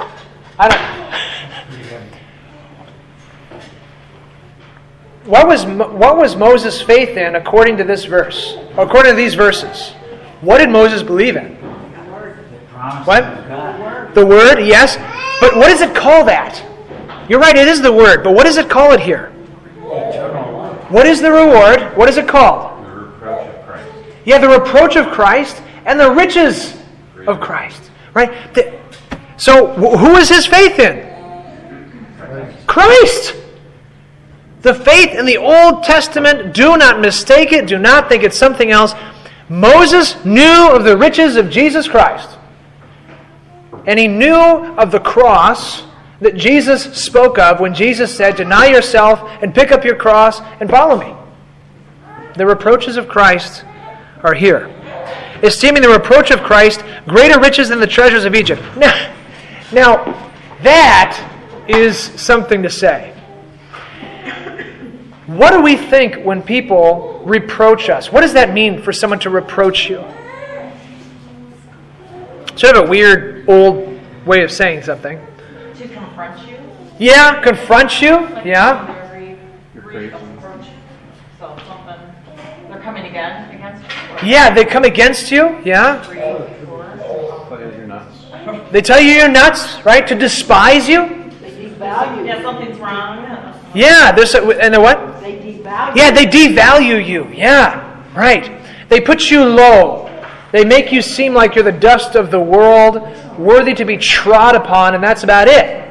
I 0.57 0.69
don't. 0.69 1.00
What 5.31 5.47
was, 5.47 5.65
what 5.65 6.17
was 6.17 6.35
Moses' 6.35 6.81
faith 6.81 7.15
in 7.15 7.35
according 7.37 7.77
to 7.77 7.85
this 7.85 8.03
verse? 8.03 8.57
According 8.77 9.13
to 9.13 9.15
these 9.15 9.33
verses? 9.33 9.91
What 10.41 10.57
did 10.57 10.69
Moses 10.69 11.03
believe 11.03 11.37
in? 11.37 11.55
What? 13.05 13.23
The 14.13 14.25
Word, 14.25 14.59
yes. 14.59 14.97
But 15.39 15.55
what 15.55 15.69
does 15.69 15.79
it 15.79 15.95
call 15.95 16.25
that? 16.25 16.61
You're 17.29 17.39
right, 17.39 17.55
it 17.55 17.69
is 17.69 17.81
the 17.81 17.93
Word, 17.93 18.25
but 18.25 18.33
what 18.33 18.43
does 18.43 18.57
it 18.57 18.69
call 18.69 18.91
it 18.91 18.99
here? 18.99 19.29
What 20.89 21.07
is 21.07 21.21
the 21.21 21.31
reward? 21.31 21.95
What 21.95 22.09
is 22.09 22.17
it 22.17 22.27
called? 22.27 22.83
The 22.83 22.91
reproach 22.91 23.47
of 23.47 23.65
Christ. 23.65 23.89
Yeah, 24.25 24.37
the 24.37 24.49
reproach 24.49 24.95
of 24.97 25.07
Christ 25.13 25.63
and 25.85 25.97
the 25.97 26.11
riches 26.11 26.75
of 27.25 27.39
Christ. 27.39 27.89
Right? 28.13 28.53
The- 28.53 28.77
so, 29.37 29.67
wh- 29.75 29.97
who 29.97 30.17
is 30.17 30.27
his 30.27 30.45
faith 30.45 30.77
in? 30.77 31.07
Christ. 32.67 33.37
The 34.61 34.73
faith 34.75 35.17
in 35.17 35.25
the 35.25 35.37
Old 35.37 35.83
Testament, 35.83 36.53
do 36.53 36.77
not 36.77 36.99
mistake 36.99 37.51
it, 37.51 37.67
do 37.67 37.79
not 37.79 38.09
think 38.09 38.23
it's 38.23 38.37
something 38.37 38.71
else. 38.71 38.93
Moses 39.49 40.23
knew 40.23 40.69
of 40.71 40.83
the 40.83 40.95
riches 40.95 41.35
of 41.35 41.49
Jesus 41.49 41.87
Christ. 41.87 42.37
And 43.85 43.97
he 43.97 44.07
knew 44.07 44.35
of 44.77 44.91
the 44.91 44.99
cross 44.99 45.83
that 46.21 46.35
Jesus 46.35 46.83
spoke 46.95 47.39
of 47.39 47.59
when 47.59 47.73
Jesus 47.73 48.15
said, 48.15 48.35
Deny 48.35 48.67
yourself 48.67 49.21
and 49.41 49.53
pick 49.53 49.71
up 49.71 49.83
your 49.83 49.95
cross 49.95 50.39
and 50.59 50.69
follow 50.69 50.97
me. 50.97 51.15
The 52.37 52.45
reproaches 52.45 52.95
of 52.95 53.07
Christ 53.07 53.65
are 54.23 54.35
here. 54.35 54.67
Esteeming 55.41 55.81
the 55.81 55.89
reproach 55.89 56.29
of 56.29 56.41
Christ 56.41 56.83
greater 57.07 57.39
riches 57.39 57.69
than 57.69 57.79
the 57.79 57.87
treasures 57.87 58.25
of 58.25 58.35
Egypt. 58.35 58.61
Now, 58.77 59.15
now 59.73 60.31
that 60.61 61.27
is 61.67 61.97
something 61.97 62.61
to 62.61 62.69
say. 62.69 63.19
What 65.37 65.51
do 65.51 65.61
we 65.61 65.77
think 65.77 66.25
when 66.25 66.41
people 66.43 67.21
reproach 67.23 67.89
us? 67.89 68.11
What 68.11 68.21
does 68.21 68.33
that 68.33 68.53
mean 68.53 68.81
for 68.81 68.91
someone 68.91 69.19
to 69.19 69.29
reproach 69.29 69.89
you? 69.89 70.03
Sort 72.57 72.75
of 72.75 72.87
a 72.87 72.89
weird 72.89 73.45
old 73.47 73.97
way 74.25 74.43
of 74.43 74.51
saying 74.51 74.83
something. 74.83 75.19
To 75.77 75.87
confront 75.87 76.47
you. 76.49 76.57
Yeah, 76.99 77.41
confront 77.41 78.01
you. 78.01 78.17
like 78.17 78.45
Yeah. 78.45 78.85
secondary 78.87 79.37
You're 79.73 79.83
crazy. 79.83 80.15
So 81.39 81.57
something, 81.65 81.95
they're 82.69 82.81
coming 82.81 83.05
again 83.05 83.55
against 83.55 83.83
you? 83.83 84.29
Yeah, 84.29 84.53
they 84.53 84.65
come 84.65 84.83
against 84.83 85.31
you. 85.31 85.59
Yeah. 85.63 86.01
three 86.03 86.17
before? 86.17 86.87
Tell 87.47 87.61
you 87.61 87.77
you're 87.77 87.87
nuts. 87.87 88.25
They 88.71 88.81
tell 88.81 88.99
you 88.99 89.13
you're 89.13 89.29
nuts, 89.29 89.83
right? 89.85 90.05
To 90.07 90.15
despise 90.15 90.89
you. 90.89 91.07
They 91.41 91.51
devalue, 91.51 92.25
Yeah, 92.27 92.41
something's 92.41 92.77
wrong. 92.79 93.57
Yeah, 93.73 94.11
there's 94.11 94.35
a, 94.35 94.45
and 94.59 94.73
the 94.73 94.81
what? 94.81 95.10
They 95.71 95.77
devalue. 95.77 95.95
Yeah, 95.95 96.11
they 96.11 96.25
devalue 96.25 97.07
you. 97.07 97.27
Yeah, 97.33 98.13
right. 98.13 98.61
They 98.89 98.99
put 98.99 99.31
you 99.31 99.43
low. 99.43 100.09
They 100.51 100.65
make 100.65 100.91
you 100.91 101.01
seem 101.01 101.33
like 101.33 101.55
you're 101.55 101.63
the 101.63 101.71
dust 101.71 102.15
of 102.15 102.29
the 102.29 102.39
world, 102.39 103.07
worthy 103.37 103.73
to 103.75 103.85
be 103.85 103.97
trod 103.97 104.55
upon, 104.55 104.95
and 104.95 105.03
that's 105.03 105.23
about 105.23 105.47
it. 105.47 105.87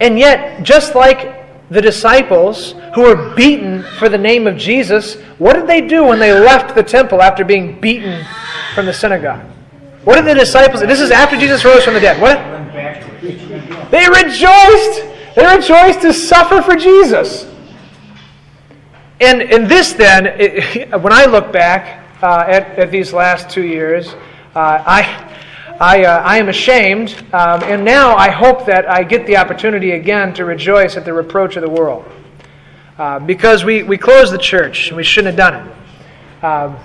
And 0.00 0.18
yet, 0.18 0.62
just 0.62 0.94
like 0.94 1.68
the 1.68 1.80
disciples 1.80 2.74
who 2.94 3.02
were 3.02 3.34
beaten 3.34 3.82
for 3.98 4.08
the 4.08 4.18
name 4.18 4.46
of 4.46 4.56
Jesus, 4.56 5.16
what 5.38 5.54
did 5.54 5.66
they 5.66 5.82
do 5.82 6.04
when 6.04 6.18
they 6.18 6.32
left 6.32 6.74
the 6.74 6.82
temple 6.82 7.22
after 7.22 7.44
being 7.44 7.78
beaten 7.80 8.24
from 8.74 8.86
the 8.86 8.94
synagogue? 8.94 9.44
What 10.04 10.16
did 10.16 10.24
the 10.24 10.34
disciples? 10.34 10.80
This 10.80 11.00
is 11.00 11.10
after 11.10 11.38
Jesus 11.38 11.64
rose 11.64 11.84
from 11.84 11.94
the 11.94 12.00
dead. 12.00 12.20
What? 12.20 12.38
They 13.90 14.08
rejoiced. 14.08 15.11
They 15.34 15.46
rejoiced 15.46 16.02
to 16.02 16.12
suffer 16.12 16.60
for 16.60 16.76
Jesus. 16.76 17.46
And 19.20 19.40
in 19.40 19.68
this, 19.68 19.92
then, 19.92 20.26
it, 20.26 20.90
when 21.00 21.12
I 21.12 21.26
look 21.26 21.52
back 21.52 22.04
uh, 22.22 22.44
at, 22.46 22.78
at 22.78 22.90
these 22.90 23.12
last 23.12 23.50
two 23.50 23.64
years, 23.64 24.14
uh, 24.54 24.82
I. 24.86 25.28
I, 25.80 26.04
uh, 26.04 26.22
I 26.22 26.38
am 26.38 26.48
ashamed, 26.48 27.16
um, 27.32 27.60
and 27.64 27.84
now 27.84 28.14
I 28.14 28.30
hope 28.30 28.66
that 28.66 28.88
I 28.88 29.02
get 29.02 29.26
the 29.26 29.36
opportunity 29.38 29.92
again 29.92 30.32
to 30.34 30.44
rejoice 30.44 30.96
at 30.96 31.04
the 31.04 31.12
reproach 31.12 31.56
of 31.56 31.62
the 31.62 31.70
world. 31.70 32.04
Uh, 32.98 33.18
because 33.18 33.64
we, 33.64 33.82
we 33.82 33.98
closed 33.98 34.32
the 34.32 34.38
church, 34.38 34.88
and 34.88 34.96
we 34.96 35.02
shouldn't 35.02 35.36
have 35.36 35.52
done 35.52 35.66
it. 35.66 36.44
Um, 36.44 36.76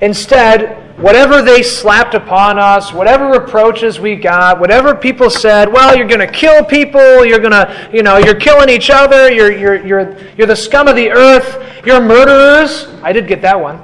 instead, 0.00 0.87
whatever 0.98 1.42
they 1.42 1.62
slapped 1.62 2.14
upon 2.14 2.58
us, 2.58 2.92
whatever 2.92 3.28
reproaches 3.28 4.00
we 4.00 4.16
got, 4.16 4.58
whatever 4.58 4.94
people 4.94 5.30
said, 5.30 5.72
well, 5.72 5.96
you're 5.96 6.08
going 6.08 6.20
to 6.20 6.30
kill 6.30 6.64
people, 6.64 7.24
you're 7.24 7.38
going 7.38 7.52
to, 7.52 7.90
you 7.92 8.02
know, 8.02 8.18
you're 8.18 8.34
killing 8.34 8.68
each 8.68 8.90
other, 8.90 9.30
you're, 9.32 9.52
you're, 9.52 9.86
you're, 9.86 10.18
you're 10.36 10.46
the 10.46 10.56
scum 10.56 10.88
of 10.88 10.96
the 10.96 11.10
earth, 11.10 11.86
you're 11.86 12.00
murderers. 12.00 12.88
I 13.02 13.12
did 13.12 13.28
get 13.28 13.40
that 13.42 13.58
one. 13.58 13.76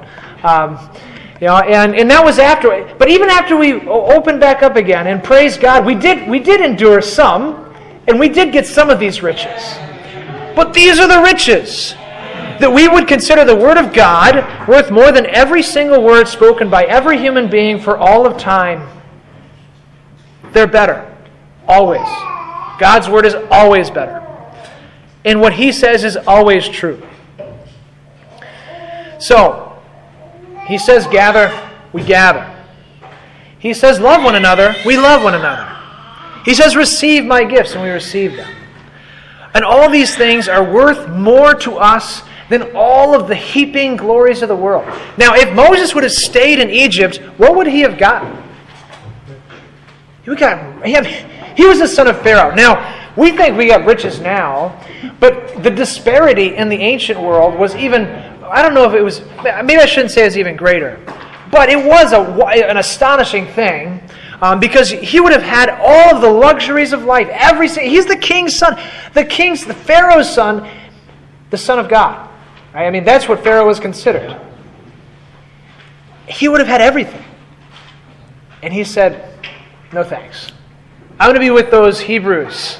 Um, 0.43 0.77
you 1.39 1.47
know, 1.47 1.57
and, 1.57 1.95
and 1.95 2.09
that 2.11 2.23
was 2.23 2.39
after. 2.39 2.93
But 2.97 3.09
even 3.09 3.29
after 3.29 3.55
we 3.57 3.73
opened 3.87 4.39
back 4.39 4.63
up 4.63 4.75
again, 4.75 5.07
and 5.07 5.23
praise 5.23 5.57
God, 5.57 5.85
we 5.85 5.95
did 5.95 6.29
we 6.29 6.39
did 6.39 6.61
endure 6.61 7.01
some, 7.01 7.75
and 8.07 8.17
we 8.17 8.29
did 8.29 8.53
get 8.53 8.65
some 8.65 8.89
of 8.89 8.99
these 8.99 9.21
riches. 9.21 9.75
But 10.55 10.73
these 10.73 10.97
are 10.97 11.07
the 11.07 11.21
riches 11.21 11.93
that 12.59 12.71
we 12.71 12.87
would 12.87 13.07
consider 13.07 13.45
the 13.45 13.55
Word 13.55 13.77
of 13.77 13.93
God 13.93 14.67
worth 14.67 14.91
more 14.91 15.11
than 15.11 15.25
every 15.27 15.63
single 15.63 16.01
word 16.01 16.27
spoken 16.27 16.69
by 16.69 16.83
every 16.83 17.17
human 17.17 17.49
being 17.49 17.79
for 17.79 17.97
all 17.97 18.25
of 18.25 18.37
time. 18.37 18.87
They're 20.51 20.67
better, 20.67 21.13
always. 21.67 22.07
God's 22.79 23.09
Word 23.09 23.25
is 23.25 23.35
always 23.51 23.89
better. 23.89 24.21
And 25.23 25.41
what 25.41 25.53
He 25.53 25.71
says 25.71 26.03
is 26.03 26.17
always 26.17 26.67
true. 26.67 27.01
So, 29.19 29.65
he 30.67 30.77
says, 30.77 31.07
gather, 31.07 31.51
we 31.93 32.03
gather. 32.03 32.51
He 33.59 33.73
says, 33.73 33.99
love 33.99 34.23
one 34.23 34.35
another, 34.35 34.75
we 34.85 34.97
love 34.97 35.23
one 35.23 35.35
another. 35.35 35.71
He 36.43 36.53
says, 36.53 36.75
receive 36.75 37.25
my 37.25 37.43
gifts, 37.43 37.73
and 37.73 37.81
we 37.81 37.89
receive 37.89 38.35
them. 38.35 38.53
And 39.53 39.63
all 39.63 39.89
these 39.89 40.15
things 40.15 40.47
are 40.47 40.63
worth 40.63 41.07
more 41.09 41.53
to 41.55 41.77
us 41.77 42.23
than 42.49 42.75
all 42.75 43.15
of 43.15 43.27
the 43.27 43.35
heaping 43.35 43.95
glories 43.95 44.41
of 44.41 44.49
the 44.49 44.55
world. 44.55 44.85
Now, 45.17 45.33
if 45.35 45.53
Moses 45.53 45.95
would 45.95 46.03
have 46.03 46.13
stayed 46.13 46.59
in 46.59 46.69
Egypt, 46.69 47.17
what 47.37 47.55
would 47.55 47.67
he 47.67 47.81
have 47.81 47.97
gotten? 47.97 48.43
He, 50.23 50.35
got, 50.35 50.85
he, 50.85 50.93
had, 50.93 51.05
he 51.57 51.65
was 51.65 51.79
the 51.79 51.87
son 51.87 52.07
of 52.07 52.21
Pharaoh. 52.21 52.53
Now, 52.53 53.13
we 53.15 53.31
think 53.31 53.57
we 53.57 53.67
got 53.67 53.85
riches 53.85 54.19
now, 54.19 54.79
but 55.19 55.63
the 55.63 55.69
disparity 55.69 56.55
in 56.55 56.69
the 56.69 56.75
ancient 56.75 57.19
world 57.19 57.57
was 57.57 57.75
even 57.75 58.05
I 58.49 58.61
don't 58.61 58.73
know 58.73 58.87
if 58.87 58.93
it 58.93 59.01
was, 59.01 59.21
maybe 59.43 59.77
I 59.77 59.85
shouldn't 59.85 60.11
say 60.11 60.25
it's 60.25 60.37
even 60.37 60.55
greater, 60.55 60.99
but 61.51 61.69
it 61.69 61.83
was 61.83 62.13
a, 62.13 62.19
an 62.19 62.77
astonishing 62.77 63.47
thing 63.47 64.01
um, 64.41 64.59
because 64.59 64.89
he 64.89 65.19
would 65.19 65.31
have 65.31 65.41
had 65.41 65.69
all 65.69 66.15
of 66.15 66.21
the 66.21 66.29
luxuries 66.29 66.93
of 66.93 67.03
life. 67.03 67.27
Every 67.31 67.67
he's 67.67 68.05
the 68.05 68.17
king's 68.17 68.55
son, 68.55 68.79
the 69.13 69.25
king's, 69.25 69.65
the 69.65 69.73
Pharaoh's 69.73 70.29
son, 70.29 70.69
the 71.49 71.57
son 71.57 71.79
of 71.79 71.89
God. 71.89 72.24
I 72.75 72.89
mean, 72.91 73.05
that's 73.05 73.29
what 73.29 73.41
Pharaoh 73.43 73.65
was 73.65 73.79
considered. 73.79 74.39
He 76.27 76.47
would 76.49 76.59
have 76.59 76.67
had 76.67 76.81
everything, 76.81 77.23
and 78.61 78.73
he 78.73 78.83
said, 78.83 79.33
"No 79.93 80.03
thanks. 80.03 80.51
I'm 81.19 81.27
going 81.27 81.35
to 81.35 81.39
be 81.39 81.51
with 81.51 81.71
those 81.71 82.01
Hebrews, 82.01 82.79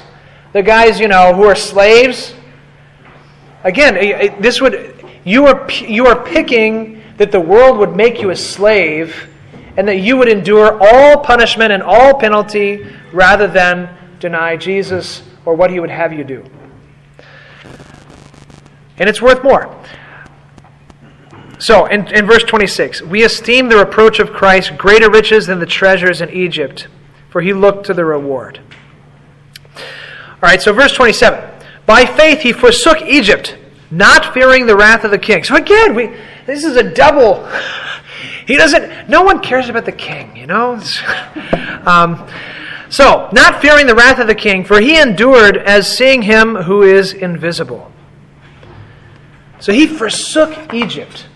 the 0.52 0.62
guys 0.62 1.00
you 1.00 1.08
know 1.08 1.32
who 1.32 1.44
are 1.44 1.54
slaves." 1.54 2.34
Again, 3.64 3.94
this 4.40 4.60
would 4.60 4.94
you 5.24 5.46
are, 5.46 5.68
you 5.70 6.06
are 6.06 6.22
picking 6.24 7.02
that 7.16 7.32
the 7.32 7.40
world 7.40 7.78
would 7.78 7.96
make 7.96 8.22
you 8.22 8.30
a 8.30 8.36
slave 8.36 9.28
and 9.76 9.88
that 9.88 9.96
you 9.96 10.16
would 10.16 10.28
endure 10.28 10.78
all 10.80 11.18
punishment 11.18 11.72
and 11.72 11.82
all 11.82 12.14
penalty 12.14 12.86
rather 13.12 13.48
than 13.48 13.88
deny 14.20 14.56
Jesus 14.56 15.22
or 15.44 15.54
what 15.54 15.70
he 15.70 15.80
would 15.80 15.90
have 15.90 16.12
you 16.12 16.22
do. 16.22 16.44
And 18.98 19.08
it's 19.08 19.20
worth 19.20 19.42
more. 19.42 19.74
So, 21.58 21.86
in, 21.86 22.06
in 22.08 22.26
verse 22.26 22.44
26, 22.44 23.02
we 23.02 23.24
esteem 23.24 23.68
the 23.68 23.76
reproach 23.76 24.18
of 24.18 24.32
Christ 24.32 24.76
greater 24.76 25.10
riches 25.10 25.46
than 25.46 25.58
the 25.58 25.66
treasures 25.66 26.20
in 26.20 26.30
Egypt, 26.30 26.88
for 27.30 27.40
he 27.40 27.52
looked 27.54 27.86
to 27.86 27.94
the 27.94 28.04
reward. 28.04 28.60
All 29.76 30.42
right, 30.42 30.60
so 30.60 30.72
verse 30.72 30.92
27. 30.92 31.42
By 31.86 32.04
faith 32.04 32.40
he 32.40 32.52
forsook 32.52 33.00
Egypt 33.02 33.56
not 33.90 34.34
fearing 34.34 34.66
the 34.66 34.76
wrath 34.76 35.04
of 35.04 35.10
the 35.10 35.18
king. 35.18 35.44
So 35.44 35.56
again, 35.56 35.94
we 35.94 36.14
this 36.46 36.64
is 36.64 36.76
a 36.76 36.82
double. 36.82 37.48
He 38.46 38.56
doesn't. 38.56 39.08
No 39.08 39.22
one 39.22 39.40
cares 39.40 39.68
about 39.68 39.86
the 39.86 39.92
king, 39.92 40.36
you 40.36 40.46
know. 40.46 40.74
um, 41.84 42.28
so, 42.88 43.28
not 43.32 43.60
fearing 43.60 43.88
the 43.88 43.94
wrath 43.94 44.20
of 44.20 44.28
the 44.28 44.36
king, 44.36 44.64
for 44.64 44.80
he 44.80 45.00
endured 45.00 45.56
as 45.56 45.98
seeing 45.98 46.22
him 46.22 46.54
who 46.54 46.82
is 46.82 47.12
invisible. 47.12 47.90
So 49.60 49.72
he 49.72 49.86
forsook 49.86 50.74
Egypt. 50.74 51.26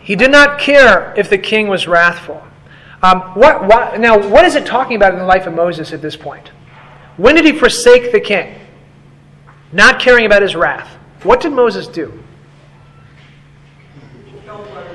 He 0.00 0.14
did 0.14 0.30
not 0.30 0.58
care 0.58 1.12
if 1.16 1.28
the 1.28 1.38
king 1.38 1.68
was 1.68 1.88
wrathful. 1.88 2.42
Um, 3.02 3.20
what, 3.34 3.66
what, 3.66 4.00
now, 4.00 4.16
what 4.28 4.44
is 4.44 4.54
it 4.54 4.64
talking 4.64 4.96
about 4.96 5.12
in 5.12 5.18
the 5.18 5.24
life 5.24 5.46
of 5.46 5.54
Moses 5.54 5.92
at 5.92 6.00
this 6.00 6.16
point? 6.16 6.50
When 7.16 7.34
did 7.34 7.44
he 7.44 7.52
forsake 7.52 8.12
the 8.12 8.20
king? 8.20 8.54
Not 9.72 10.00
caring 10.00 10.26
about 10.26 10.42
his 10.42 10.54
wrath. 10.54 10.96
What 11.22 11.40
did 11.40 11.52
Moses 11.52 11.88
do? 11.88 12.22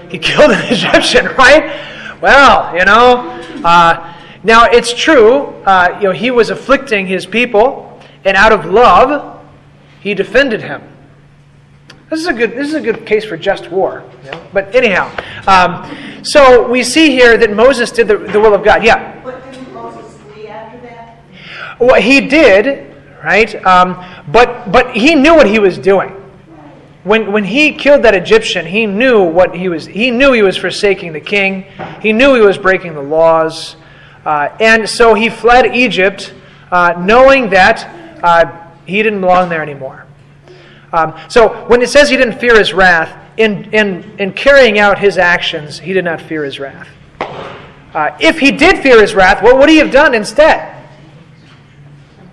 He 0.10 0.18
killed 0.18 0.52
an 0.52 0.62
Egyptian, 0.74 1.26
right? 1.38 2.20
Well, 2.22 2.76
you 2.78 2.86
know. 2.86 3.40
Uh, 3.64 4.14
now 4.44 4.66
it's 4.66 4.94
true. 4.94 5.46
Uh, 5.66 5.98
you 6.02 6.08
know, 6.08 6.12
he 6.12 6.32
was 6.32 6.50
afflicting 6.50 7.06
his 7.06 7.26
people, 7.26 8.00
and 8.26 8.36
out 8.36 8.52
of 8.52 8.66
love, 8.66 9.40
he 10.00 10.14
defended 10.14 10.62
him. 10.62 10.82
This 12.12 12.20
is 12.20 12.28
a 12.28 12.34
good. 12.34 12.52
This 12.52 12.68
is 12.68 12.74
a 12.74 12.82
good 12.82 13.06
case 13.06 13.24
for 13.24 13.38
just 13.38 13.72
war. 13.72 14.04
You 14.26 14.32
know? 14.32 14.48
But 14.52 14.76
anyhow, 14.76 15.10
um, 15.48 16.26
so 16.26 16.70
we 16.70 16.84
see 16.84 17.12
here 17.12 17.38
that 17.38 17.54
Moses 17.54 17.90
did 17.90 18.10
the, 18.10 18.18
the 18.18 18.38
will 18.38 18.54
of 18.54 18.66
God. 18.66 18.84
Yeah. 18.84 19.18
But 19.24 19.50
didn't 19.50 19.74
Moses 19.74 20.18
flee 20.24 20.48
after 20.48 20.82
that? 20.82 21.24
Well, 21.80 22.02
he 22.02 22.28
did, 22.28 22.94
right? 23.24 23.56
Um, 23.66 23.96
but 24.30 24.74
but 24.74 24.94
he 24.94 25.16
knew 25.16 25.36
what 25.36 25.48
he 25.48 25.58
was 25.58 25.78
doing. 25.78 26.10
When, 27.06 27.32
when 27.32 27.46
he 27.46 27.72
killed 27.72 28.04
that 28.04 28.14
Egyptian, 28.14 28.66
he 28.66 28.86
knew 28.86 29.24
what 29.24 29.56
he 29.56 29.70
was. 29.70 29.86
He 29.86 30.12
knew 30.12 30.34
he 30.34 30.42
was 30.42 30.58
forsaking 30.58 31.14
the 31.14 31.22
king. 31.22 31.62
He 32.02 32.12
knew 32.12 32.36
he 32.36 32.42
was 32.42 32.58
breaking 32.58 32.94
the 32.94 33.02
laws, 33.02 33.78
uh, 34.26 34.50
and 34.60 34.88
so 34.88 35.14
he 35.14 35.30
fled 35.30 35.74
Egypt, 35.74 36.34
uh, 36.72 36.94
knowing 37.00 37.52
that 37.52 38.22
uh, 38.22 38.68
he 38.86 39.02
didn't 39.02 39.22
belong 39.22 39.48
there 39.48 39.62
anymore. 39.62 40.06
Um, 40.94 41.14
so 41.30 41.66
when 41.68 41.82
it 41.82 41.90
says 41.90 42.10
he 42.10 42.18
didn't 42.18 42.40
fear 42.40 42.58
his 42.58 42.74
wrath, 42.74 43.18
in, 43.38 43.74
in, 43.74 44.20
in 44.20 44.34
carrying 44.34 44.78
out 44.78 45.00
his 45.00 45.18
actions, 45.18 45.80
he 45.80 45.94
did 45.94 46.06
not 46.06 46.22
fear 46.22 46.44
his 46.44 46.60
wrath. 46.60 46.88
Uh, 47.94 48.16
if 48.20 48.40
he 48.40 48.52
did 48.52 48.80
fear 48.80 49.02
his 49.02 49.16
wrath, 49.16 49.42
what 49.42 49.58
would 49.58 49.70
he 49.70 49.78
have 49.78 49.92
done 49.92 50.14
instead 50.14 50.88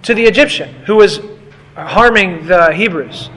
to 0.03 0.15
the 0.15 0.25
Egyptian 0.25 0.69
who 0.87 0.97
was 0.97 1.21
harming 1.75 2.47
the 2.47 2.73
Hebrews? 2.73 3.31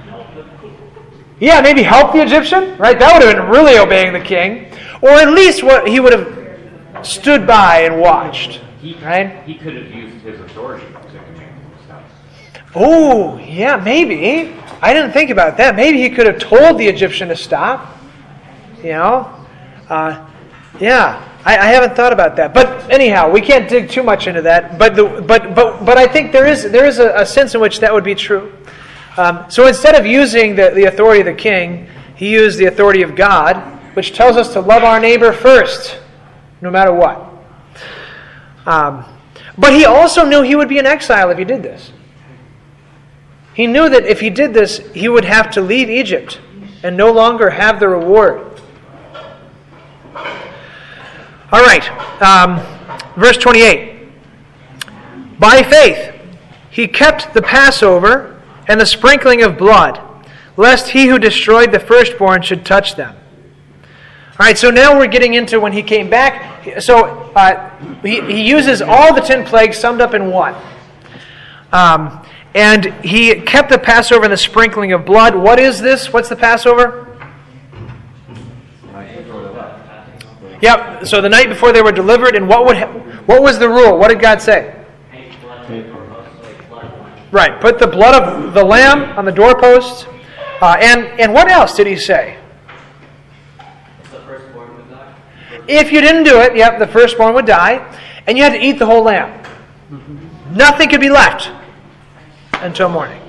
Yeah, 1.39 1.61
maybe 1.61 1.81
help 1.81 2.13
the 2.13 2.21
Egyptian, 2.21 2.77
right? 2.77 2.99
That 2.99 3.13
would 3.13 3.27
have 3.27 3.35
been 3.35 3.49
really 3.49 3.77
obeying 3.79 4.13
the 4.13 4.19
king. 4.19 4.71
Or 5.01 5.09
at 5.09 5.31
least 5.31 5.63
what 5.63 5.87
he 5.87 5.99
would 5.99 6.13
have 6.13 7.05
stood 7.05 7.47
by 7.47 7.81
and 7.81 7.99
watched, 7.99 8.61
he, 8.79 8.93
right? 8.95 9.43
He 9.43 9.55
could 9.55 9.75
have 9.75 9.87
used 9.91 10.17
his 10.17 10.39
authority 10.39 10.85
to 10.85 10.99
command 10.99 11.75
himself. 11.77 12.03
Oh, 12.75 13.39
yeah, 13.39 13.77
maybe. 13.77 14.53
I 14.81 14.93
didn't 14.93 15.11
think 15.11 15.29
about 15.29 15.57
that. 15.57 15.75
Maybe 15.75 16.01
he 16.01 16.09
could 16.09 16.25
have 16.25 16.39
told 16.39 16.79
the 16.79 16.87
Egyptian 16.87 17.27
to 17.27 17.35
stop. 17.35 17.97
You 18.77 18.93
know? 18.93 19.45
Uh, 19.87 20.27
yeah, 20.79 21.29
I, 21.45 21.57
I, 21.57 21.65
haven't 21.65 21.95
thought 21.95 22.13
about 22.13 22.35
that. 22.37 22.53
But 22.53 22.89
anyhow, 22.89 23.29
we 23.29 23.41
can't 23.41 23.69
dig 23.69 23.89
too 23.89 24.01
much 24.01 24.25
into 24.25 24.41
that. 24.41 24.79
But 24.79 24.95
the, 24.95 25.23
but 25.27 25.53
but 25.53 25.85
but 25.85 25.97
I 25.97 26.07
think 26.07 26.31
there 26.31 26.47
is 26.47 26.71
there 26.71 26.85
is 26.85 26.97
a, 26.97 27.13
a 27.13 27.25
sense 27.25 27.53
in 27.53 27.61
which 27.61 27.79
that 27.81 27.93
would 27.93 28.03
be 28.03 28.15
true. 28.15 28.53
Um, 29.17 29.45
so 29.49 29.67
instead 29.67 29.95
of 29.95 30.05
using 30.05 30.55
the, 30.55 30.69
the 30.69 30.85
authority 30.85 31.19
of 31.19 31.25
the 31.25 31.33
king, 31.33 31.87
he 32.15 32.31
used 32.31 32.57
the 32.57 32.65
authority 32.65 33.01
of 33.01 33.15
God, 33.15 33.57
which 33.95 34.13
tells 34.13 34.37
us 34.37 34.53
to 34.53 34.61
love 34.61 34.83
our 34.83 34.99
neighbor 34.99 35.33
first, 35.33 35.99
no 36.61 36.71
matter 36.71 36.93
what. 36.93 37.29
Um, 38.65 39.03
but 39.57 39.73
he 39.73 39.85
also 39.85 40.25
knew 40.25 40.41
he 40.41 40.55
would 40.55 40.69
be 40.69 40.77
in 40.77 40.85
exile 40.85 41.29
if 41.29 41.37
he 41.37 41.43
did 41.43 41.61
this. 41.61 41.91
He 43.53 43.67
knew 43.67 43.89
that 43.89 44.05
if 44.05 44.19
he 44.21 44.29
did 44.29 44.53
this, 44.53 44.77
he 44.93 45.09
would 45.09 45.25
have 45.25 45.51
to 45.51 45.61
leave 45.61 45.89
Egypt 45.89 46.39
and 46.83 46.95
no 46.95 47.11
longer 47.11 47.49
have 47.49 47.79
the 47.79 47.89
reward. 47.89 48.61
All 51.53 51.61
right, 51.61 51.89
um, 52.21 52.61
verse 53.15 53.37
28. 53.37 54.07
By 55.37 55.63
faith, 55.63 56.13
he 56.69 56.87
kept 56.87 57.33
the 57.33 57.41
Passover 57.41 58.41
and 58.67 58.79
the 58.79 58.85
sprinkling 58.85 59.43
of 59.43 59.57
blood, 59.57 59.99
lest 60.55 60.89
he 60.89 61.07
who 61.07 61.19
destroyed 61.19 61.71
the 61.73 61.79
firstborn 61.79 62.41
should 62.41 62.65
touch 62.65 62.95
them. 62.95 63.15
All 64.39 64.45
right, 64.47 64.57
so 64.57 64.71
now 64.71 64.97
we're 64.97 65.07
getting 65.07 65.33
into 65.33 65.59
when 65.59 65.73
he 65.73 65.83
came 65.83 66.09
back. 66.09 66.81
So 66.81 67.31
uh, 67.35 67.69
he, 68.01 68.21
he 68.21 68.47
uses 68.47 68.81
all 68.81 69.13
the 69.13 69.21
ten 69.21 69.45
plagues 69.45 69.77
summed 69.77 69.99
up 69.99 70.13
in 70.13 70.31
one. 70.31 70.55
Um, 71.73 72.25
and 72.53 72.85
he 73.03 73.41
kept 73.41 73.69
the 73.69 73.77
Passover 73.77 74.25
and 74.25 74.33
the 74.33 74.37
sprinkling 74.37 74.91
of 74.91 75.05
blood. 75.05 75.35
What 75.35 75.59
is 75.59 75.79
this? 75.79 76.11
What's 76.11 76.29
the 76.29 76.35
Passover? 76.35 77.07
Yep. 80.61 81.07
So 81.07 81.21
the 81.21 81.29
night 81.29 81.49
before 81.49 81.71
they 81.71 81.81
were 81.81 81.91
delivered, 81.91 82.35
and 82.35 82.47
what 82.47 82.65
would 82.65 82.77
ha- 82.77 82.91
what 83.25 83.41
was 83.41 83.57
the 83.57 83.69
rule? 83.69 83.97
What 83.97 84.09
did 84.09 84.19
God 84.19 84.41
say? 84.41 84.75
Right. 87.31 87.59
Put 87.61 87.79
the 87.79 87.87
blood 87.87 88.21
of 88.21 88.53
the 88.53 88.63
lamb 88.63 89.17
on 89.17 89.25
the 89.25 89.31
doorpost. 89.31 90.07
Uh, 90.61 90.77
and 90.79 91.07
and 91.19 91.33
what 91.33 91.49
else 91.49 91.75
did 91.75 91.87
he 91.87 91.95
say? 91.95 92.37
If 95.67 95.91
you 95.91 96.01
didn't 96.01 96.23
do 96.23 96.41
it, 96.41 96.55
yep, 96.55 96.79
the 96.79 96.87
firstborn 96.87 97.33
would 97.33 97.45
die, 97.45 97.97
and 98.27 98.37
you 98.37 98.43
had 98.43 98.53
to 98.53 98.59
eat 98.59 98.73
the 98.73 98.85
whole 98.85 99.03
lamb. 99.03 99.41
Nothing 100.51 100.89
could 100.89 100.99
be 100.99 101.09
left 101.09 101.49
until 102.63 102.89
morning. 102.89 103.21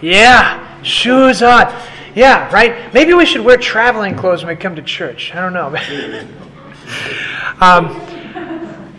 Yeah, 0.00 0.82
shoes 0.82 1.42
on. 1.42 1.72
Yeah, 2.14 2.52
right? 2.52 2.92
Maybe 2.94 3.14
we 3.14 3.26
should 3.26 3.42
wear 3.42 3.56
traveling 3.56 4.16
clothes 4.16 4.44
when 4.44 4.56
we 4.56 4.60
come 4.60 4.74
to 4.76 4.82
church. 4.82 5.34
I 5.34 5.40
don't 5.40 5.52
know. 5.52 5.66
um, 7.60 8.00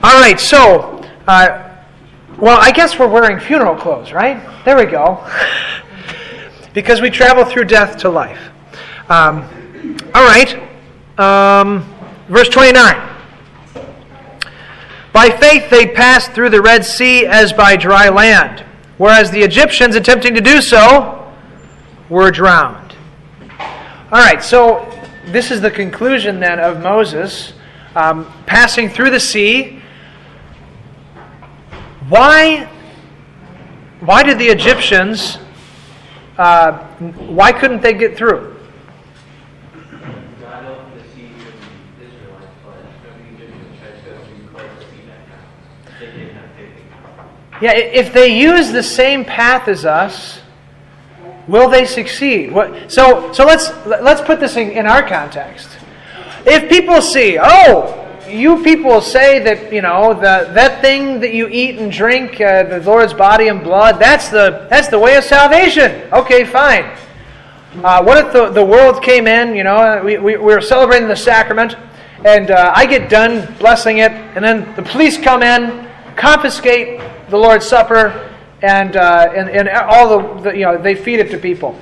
all 0.01 0.19
right, 0.21 0.39
so, 0.39 1.03
uh, 1.27 1.75
well, 2.37 2.57
I 2.61 2.71
guess 2.71 2.97
we're 2.97 3.07
wearing 3.07 3.39
funeral 3.39 3.75
clothes, 3.75 4.13
right? 4.13 4.41
There 4.63 4.77
we 4.77 4.85
go. 4.85 5.25
because 6.73 7.01
we 7.01 7.09
travel 7.09 7.43
through 7.43 7.65
death 7.65 7.97
to 7.97 8.09
life. 8.09 8.39
Um, 9.09 9.43
all 10.13 10.23
right. 10.23 10.55
Um, 11.19 11.83
verse 12.29 12.47
29. 12.49 13.18
By 15.11 15.29
faith 15.29 15.69
they 15.69 15.87
passed 15.87 16.31
through 16.31 16.49
the 16.49 16.61
Red 16.61 16.85
Sea 16.85 17.25
as 17.25 17.51
by 17.51 17.75
dry 17.75 18.09
land, 18.09 18.63
whereas 18.97 19.31
the 19.31 19.41
Egyptians, 19.41 19.95
attempting 19.95 20.35
to 20.35 20.41
do 20.41 20.61
so, 20.61 21.31
were 22.09 22.29
drowned. 22.31 22.95
All 24.11 24.19
right, 24.19 24.43
so 24.43 24.85
this 25.25 25.51
is 25.51 25.61
the 25.61 25.71
conclusion 25.71 26.39
then 26.39 26.59
of 26.59 26.81
Moses 26.81 27.53
um, 27.95 28.31
passing 28.45 28.89
through 28.89 29.09
the 29.09 29.19
sea. 29.19 29.81
Why, 32.07 32.69
why 33.99 34.23
did 34.23 34.39
the 34.39 34.47
Egyptians, 34.47 35.37
uh, 36.37 36.71
why 37.27 37.51
couldn't 37.51 37.81
they 37.81 37.93
get 37.93 38.15
through? 38.15 38.58
Yeah, 47.61 47.73
if 47.73 48.13
they 48.13 48.39
use 48.39 48.71
the 48.71 48.83
same 48.83 49.25
path 49.25 49.67
as 49.67 49.85
us, 49.85 50.39
will 51.47 51.69
they 51.69 51.85
succeed? 51.85 52.51
What, 52.51 52.91
so, 52.91 53.33
so 53.33 53.45
let's 53.45 53.69
let's 53.85 54.21
put 54.21 54.39
this 54.39 54.55
in, 54.55 54.71
in 54.71 54.85
our 54.85 55.05
context. 55.05 55.67
If 56.45 56.69
people 56.69 57.01
see, 57.01 57.37
oh, 57.41 57.95
you 58.29 58.63
people 58.63 59.01
say 59.01 59.39
that 59.39 59.73
you 59.73 59.81
know 59.81 60.13
the, 60.13 60.51
that 60.53 60.81
thing 60.81 61.19
that 61.19 61.33
you 61.33 61.49
eat 61.49 61.79
and 61.79 61.91
drink, 61.91 62.39
uh, 62.39 62.63
the 62.63 62.79
Lord's 62.79 63.13
body 63.13 63.49
and 63.49 63.61
blood, 63.61 63.99
that's 63.99 64.29
the 64.29 64.67
that's 64.69 64.87
the 64.87 64.99
way 64.99 65.17
of 65.17 65.25
salvation. 65.25 66.07
Okay, 66.13 66.45
fine. 66.45 66.95
Uh, 67.83 68.01
what 68.01 68.25
if 68.25 68.33
the, 68.33 68.49
the 68.51 68.63
world 68.65 69.03
came 69.03 69.27
in? 69.27 69.55
You 69.55 69.63
know, 69.63 70.01
we, 70.03 70.17
we, 70.17 70.37
we 70.37 70.53
were 70.53 70.61
celebrating 70.61 71.07
the 71.07 71.15
sacrament, 71.15 71.75
and 72.25 72.51
uh, 72.51 72.71
I 72.73 72.85
get 72.85 73.09
done 73.09 73.53
blessing 73.55 73.99
it, 73.99 74.11
and 74.11 74.43
then 74.43 74.73
the 74.75 74.81
police 74.81 75.17
come 75.17 75.43
in, 75.43 75.87
confiscate 76.15 76.99
the 77.29 77.37
Lord's 77.37 77.65
Supper, 77.65 78.35
and, 78.61 78.95
uh, 78.95 79.31
and, 79.35 79.49
and 79.49 79.69
all 79.69 80.17
the, 80.17 80.41
the, 80.41 80.57
you 80.57 80.65
know, 80.65 80.77
they 80.77 80.95
feed 80.95 81.19
it 81.19 81.31
to 81.31 81.37
people. 81.37 81.79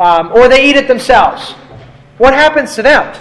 Um, 0.00 0.32
or 0.32 0.48
they 0.48 0.68
eat 0.68 0.76
it 0.76 0.88
themselves. 0.88 1.52
What 2.18 2.34
happens 2.34 2.74
to 2.76 2.82
them? 2.82 3.16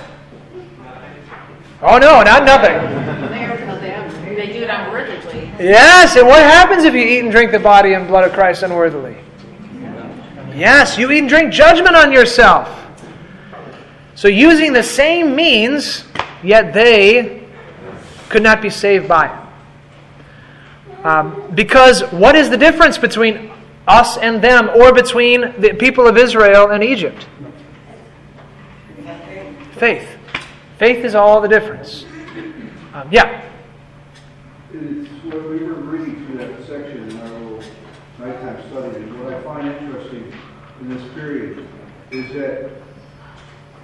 Oh, 1.82 1.98
no, 1.98 2.22
not 2.24 2.46
nothing. 2.46 2.74
They 4.36 4.48
do 4.48 4.64
it 4.64 4.70
unworthily. 4.70 5.52
Yes, 5.60 6.16
and 6.16 6.28
what 6.28 6.42
happens 6.42 6.84
if 6.84 6.94
you 6.94 7.02
eat 7.02 7.20
and 7.20 7.32
drink 7.32 7.52
the 7.52 7.60
body 7.60 7.94
and 7.94 8.08
blood 8.08 8.24
of 8.24 8.34
Christ 8.34 8.64
unworthily? 8.64 9.18
Yes, 10.56 10.98
you 10.98 11.12
eat 11.12 11.20
and 11.20 11.30
drink 11.30 11.54
judgment 11.54 11.96
on 11.96 12.12
yourself. 12.12 12.70
So, 14.16 14.28
using 14.28 14.74
the 14.74 14.84
same 14.84 15.36
means, 15.36 16.06
yet 16.44 16.74
they 16.74 17.48
could 18.30 18.44
not 18.44 18.62
be 18.62 18.70
saved 18.70 19.08
by 19.08 19.28
it. 19.28 19.43
Um, 21.04 21.52
because 21.54 22.02
what 22.12 22.36
is 22.36 22.50
the 22.50 22.58
difference 22.58 22.98
between 22.98 23.52
us 23.88 24.18
and 24.18 24.42
them, 24.42 24.70
or 24.70 24.94
between 24.94 25.54
the 25.60 25.74
people 25.74 26.08
of 26.08 26.18
Israel 26.18 26.70
and 26.70 26.84
Egypt? 26.84 27.28
Faith. 29.74 30.08
Faith 30.78 31.04
is 31.04 31.14
all 31.14 31.42
the 31.42 31.48
difference. 31.48 32.06
Um, 32.94 33.10
yeah. 33.12 33.44
It's 34.72 35.10
when 35.26 35.50
we 35.50 35.58
were 35.66 35.74
reading 35.74 36.26
through 36.26 36.38
that 36.38 36.66
section 36.66 37.10
in 37.10 37.20
our 37.20 37.30
little 37.40 37.64
nighttime 38.20 38.70
study, 38.70 39.04
and 39.04 39.20
what 39.20 39.34
I 39.34 39.42
find 39.42 39.68
interesting 39.68 40.34
in 40.80 40.90
this 40.90 41.14
period 41.14 41.68
is 42.12 42.32
that 42.34 42.72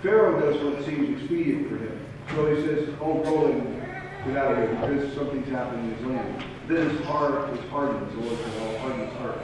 Pharaoh 0.02 0.40
does 0.40 0.64
what 0.64 0.86
seems 0.86 1.20
expedient 1.20 1.68
for 1.68 1.78
him. 1.78 2.06
So 2.34 2.56
he 2.56 2.62
says, 2.66 2.90
"Oh, 3.02 3.22
go 3.24 3.48
get 4.26 4.38
out 4.38 4.52
of 4.52 4.58
here 4.58 4.68
because 4.68 5.14
something's 5.14 5.50
happening 5.50 5.86
in 5.86 5.96
his 5.96 6.06
land." 6.06 6.44
Then 6.68 6.90
his 6.90 7.06
heart 7.06 7.54
is 7.54 7.70
hardened. 7.70 8.12
The 8.12 8.20
Lord 8.20 8.38
said, 8.40 8.62
"I'll 8.62 8.78
harden 8.80 9.08
his 9.08 9.18
heart." 9.18 9.38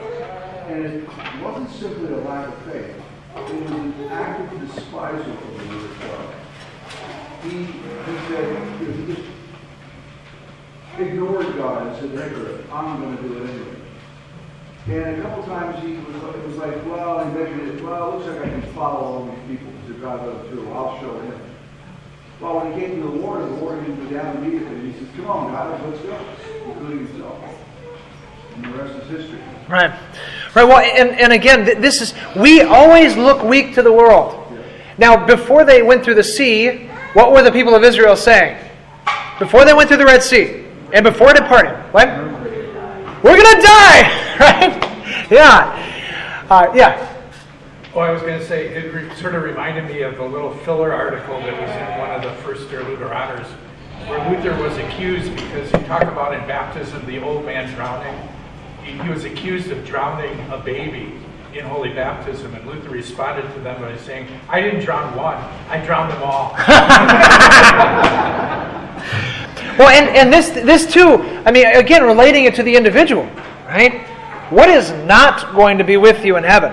And 0.68 0.84
it 0.84 1.08
wasn't 1.42 1.70
simply 1.70 2.12
a 2.12 2.18
lack 2.18 2.48
of 2.48 2.54
faith; 2.70 2.96
it 3.36 3.62
was 3.62 3.70
an 3.70 4.08
active 4.10 4.60
despisal 4.60 5.32
of 5.32 5.58
the 5.58 5.74
word 5.74 5.84
of 5.84 6.00
God. 6.00 6.34
He, 7.42 7.64
he 7.64 8.18
said, 8.28 8.46
he 8.80 9.14
just 9.14 9.28
ignored 10.98 11.56
God 11.56 11.86
and 11.86 11.96
said, 11.96 12.10
"Heck 12.18 12.36
with 12.36 12.60
it, 12.60 12.72
I'm 12.72 13.00
going 13.00 13.16
to 13.16 13.22
do 13.22 13.44
it 13.44 13.50
anyway." 13.50 13.76
And 14.88 15.18
a 15.18 15.22
couple 15.22 15.42
times 15.44 15.82
he 15.82 15.96
was, 15.96 16.14
it 16.14 16.46
was 16.46 16.56
like, 16.58 16.86
well, 16.86 17.24
he 17.24 17.34
measured 17.34 17.74
it, 17.74 17.82
well, 17.82 18.08
it 18.08 18.14
looks 18.16 18.28
like 18.28 18.46
I 18.46 18.50
can 18.50 18.62
follow 18.72 19.00
all 19.00 19.24
these 19.24 19.58
people 19.58 19.72
to 19.88 19.94
God 19.94 20.24
let 20.24 20.36
them 20.36 20.48
through. 20.48 20.72
I'll 20.72 21.00
show 21.00 21.20
him. 21.20 21.40
Well, 22.40 22.60
when 22.60 22.72
he 22.72 22.80
came 22.80 22.96
to 22.96 23.08
the 23.08 23.16
water, 23.16 23.46
the 23.46 23.54
water 23.54 23.80
didn't 23.80 24.08
go 24.08 24.16
down 24.16 24.36
immediately. 24.36 24.76
And 24.76 24.92
he 24.92 24.98
says, 24.98 25.08
come 25.16 25.26
on, 25.26 25.52
guys, 25.52 25.80
let's 25.84 26.02
go, 26.02 26.18
including 26.66 27.06
himself. 27.06 27.42
And 28.56 28.64
the 28.64 28.78
rest 28.78 29.02
is 29.04 29.20
history. 29.20 29.38
Right. 29.68 29.90
Right. 30.54 30.64
Well, 30.64 30.78
and, 30.78 31.18
and 31.18 31.32
again, 31.32 31.64
this 31.80 32.00
is, 32.02 32.14
we 32.36 32.62
always 32.62 33.16
look 33.16 33.42
weak 33.42 33.74
to 33.74 33.82
the 33.82 33.92
world. 33.92 34.42
Now, 34.98 35.26
before 35.26 35.64
they 35.64 35.82
went 35.82 36.04
through 36.04 36.14
the 36.14 36.24
sea, 36.24 36.88
what 37.14 37.32
were 37.32 37.42
the 37.42 37.52
people 37.52 37.74
of 37.74 37.84
Israel 37.84 38.16
saying? 38.16 38.62
Before 39.38 39.64
they 39.64 39.74
went 39.74 39.88
through 39.88 39.98
the 39.98 40.06
Red 40.06 40.22
Sea 40.22 40.64
and 40.92 41.04
before 41.04 41.32
departing, 41.32 41.72
what? 41.92 42.08
We're 43.22 43.36
going 43.36 43.56
to 43.56 43.62
die! 43.62 44.22
Right? 44.36 45.30
Yeah. 45.30 46.46
Uh, 46.50 46.70
yeah. 46.74 47.15
Oh, 47.96 48.00
I 48.00 48.10
was 48.10 48.20
going 48.20 48.38
to 48.38 48.46
say, 48.46 48.66
it 48.66 48.92
re- 48.92 49.08
sort 49.14 49.34
of 49.34 49.42
reminded 49.42 49.86
me 49.86 50.02
of 50.02 50.18
a 50.18 50.26
little 50.26 50.54
filler 50.54 50.92
article 50.92 51.40
that 51.40 51.58
was 51.58 51.70
in 51.70 51.98
one 51.98 52.10
of 52.10 52.20
the 52.20 52.34
first 52.42 52.68
Der 52.68 52.82
Lutheraner's, 52.82 53.48
where 54.06 54.30
Luther 54.30 54.54
was 54.62 54.76
accused 54.76 55.34
because 55.34 55.70
he 55.70 55.78
talked 55.86 56.04
about 56.04 56.34
in 56.34 56.40
baptism 56.40 57.06
the 57.06 57.22
old 57.22 57.46
man 57.46 57.74
drowning. 57.74 58.28
He, 58.84 59.02
he 59.02 59.08
was 59.08 59.24
accused 59.24 59.70
of 59.70 59.82
drowning 59.86 60.38
a 60.50 60.58
baby 60.58 61.10
in 61.54 61.64
holy 61.64 61.94
baptism, 61.94 62.54
and 62.54 62.66
Luther 62.66 62.90
responded 62.90 63.50
to 63.54 63.60
them 63.60 63.80
by 63.80 63.96
saying, 63.96 64.28
I 64.50 64.60
didn't 64.60 64.84
drown 64.84 65.16
one, 65.16 65.36
I 65.70 65.82
drowned 65.82 66.12
them 66.12 66.22
all. 66.22 66.54
Well, 69.78 69.90
and, 69.90 70.08
and 70.16 70.32
this, 70.32 70.48
this 70.48 70.90
too, 70.90 71.22
I 71.44 71.50
mean, 71.50 71.66
again, 71.66 72.02
relating 72.02 72.46
it 72.46 72.54
to 72.54 72.62
the 72.62 72.74
individual, 72.74 73.24
right? 73.66 74.06
What 74.48 74.70
is 74.70 74.90
not 75.04 75.54
going 75.54 75.76
to 75.76 75.84
be 75.84 75.98
with 75.98 76.24
you 76.24 76.38
in 76.38 76.44
heaven? 76.44 76.72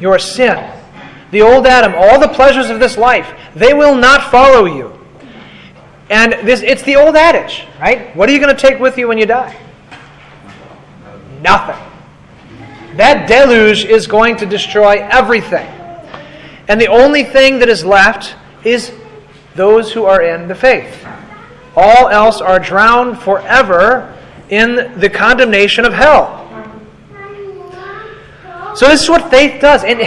Your 0.00 0.18
sin. 0.18 0.72
The 1.30 1.42
old 1.42 1.66
Adam, 1.66 1.94
all 1.96 2.20
the 2.20 2.28
pleasures 2.28 2.70
of 2.70 2.78
this 2.78 2.96
life, 2.96 3.28
they 3.54 3.74
will 3.74 3.94
not 3.94 4.30
follow 4.30 4.64
you. 4.64 4.92
And 6.08 6.32
this, 6.46 6.62
it's 6.62 6.82
the 6.82 6.96
old 6.96 7.16
adage, 7.16 7.66
right? 7.80 8.14
What 8.14 8.28
are 8.28 8.32
you 8.32 8.38
going 8.38 8.54
to 8.54 8.60
take 8.60 8.78
with 8.78 8.96
you 8.96 9.08
when 9.08 9.18
you 9.18 9.26
die? 9.26 9.58
Nothing. 11.42 11.76
That 12.96 13.28
deluge 13.28 13.84
is 13.84 14.06
going 14.06 14.36
to 14.36 14.46
destroy 14.46 15.06
everything. 15.10 15.66
And 16.68 16.80
the 16.80 16.88
only 16.88 17.24
thing 17.24 17.58
that 17.58 17.68
is 17.68 17.84
left 17.84 18.36
is 18.64 18.92
those 19.54 19.92
who 19.92 20.04
are 20.04 20.22
in 20.22 20.48
the 20.48 20.54
faith. 20.54 21.06
All 21.76 22.08
else 22.08 22.40
are 22.40 22.58
drowned 22.58 23.18
forever 23.18 24.16
in 24.48 24.98
the 24.98 25.10
condemnation 25.10 25.84
of 25.84 25.92
hell. 25.92 26.45
So, 28.76 28.86
this 28.86 29.02
is 29.02 29.08
what 29.08 29.30
faith 29.30 29.60
does. 29.60 29.84
And 29.84 30.00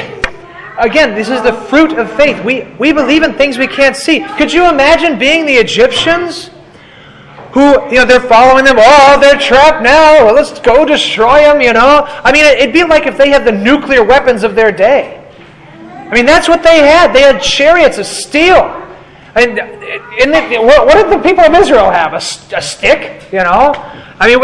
again, 0.77 1.15
this 1.15 1.27
is 1.27 1.41
the 1.41 1.53
fruit 1.53 1.97
of 1.97 2.11
faith. 2.11 2.43
We, 2.45 2.67
we 2.77 2.93
believe 2.93 3.23
in 3.23 3.33
things 3.33 3.57
we 3.57 3.65
can't 3.65 3.95
see. 3.95 4.19
Could 4.37 4.53
you 4.53 4.69
imagine 4.69 5.17
being 5.17 5.47
the 5.47 5.55
Egyptians? 5.55 6.51
Who, 7.53 7.83
you 7.89 7.95
know, 7.95 8.05
they're 8.05 8.19
following 8.19 8.65
them. 8.65 8.75
Oh, 8.77 9.17
they're 9.19 9.39
trapped 9.39 9.81
now. 9.81 10.23
Well, 10.23 10.35
let's 10.35 10.59
go 10.59 10.85
destroy 10.85 11.39
them, 11.39 11.61
you 11.61 11.73
know. 11.73 12.05
I 12.07 12.31
mean, 12.31 12.45
it'd 12.45 12.71
be 12.71 12.83
like 12.83 13.07
if 13.07 13.17
they 13.17 13.29
had 13.29 13.43
the 13.43 13.51
nuclear 13.51 14.03
weapons 14.03 14.43
of 14.43 14.53
their 14.53 14.71
day. 14.71 15.15
I 16.09 16.13
mean, 16.13 16.27
that's 16.27 16.47
what 16.47 16.61
they 16.61 16.79
had. 16.79 17.11
They 17.11 17.21
had 17.21 17.41
chariots 17.41 17.97
of 17.97 18.05
steel. 18.05 18.65
And, 19.35 19.59
and 19.59 20.31
the, 20.31 20.59
what 20.61 20.93
did 20.93 21.11
the 21.11 21.23
people 21.27 21.43
of 21.43 21.55
Israel 21.55 21.89
have? 21.89 22.13
A, 22.13 22.55
a 22.55 22.61
stick, 22.61 23.23
you 23.31 23.39
know? 23.39 23.73
I 24.19 24.27
mean, 24.27 24.39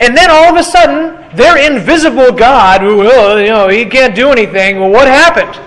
and 0.00 0.16
then 0.16 0.30
all 0.30 0.50
of 0.52 0.56
a 0.56 0.62
sudden, 0.62 1.36
their 1.36 1.58
invisible 1.58 2.32
God, 2.32 2.80
who, 2.80 2.98
well, 2.98 3.40
you 3.40 3.48
know, 3.48 3.68
he 3.68 3.84
can't 3.84 4.14
do 4.14 4.30
anything. 4.30 4.80
Well, 4.80 4.90
what 4.90 5.08
happened? 5.08 5.60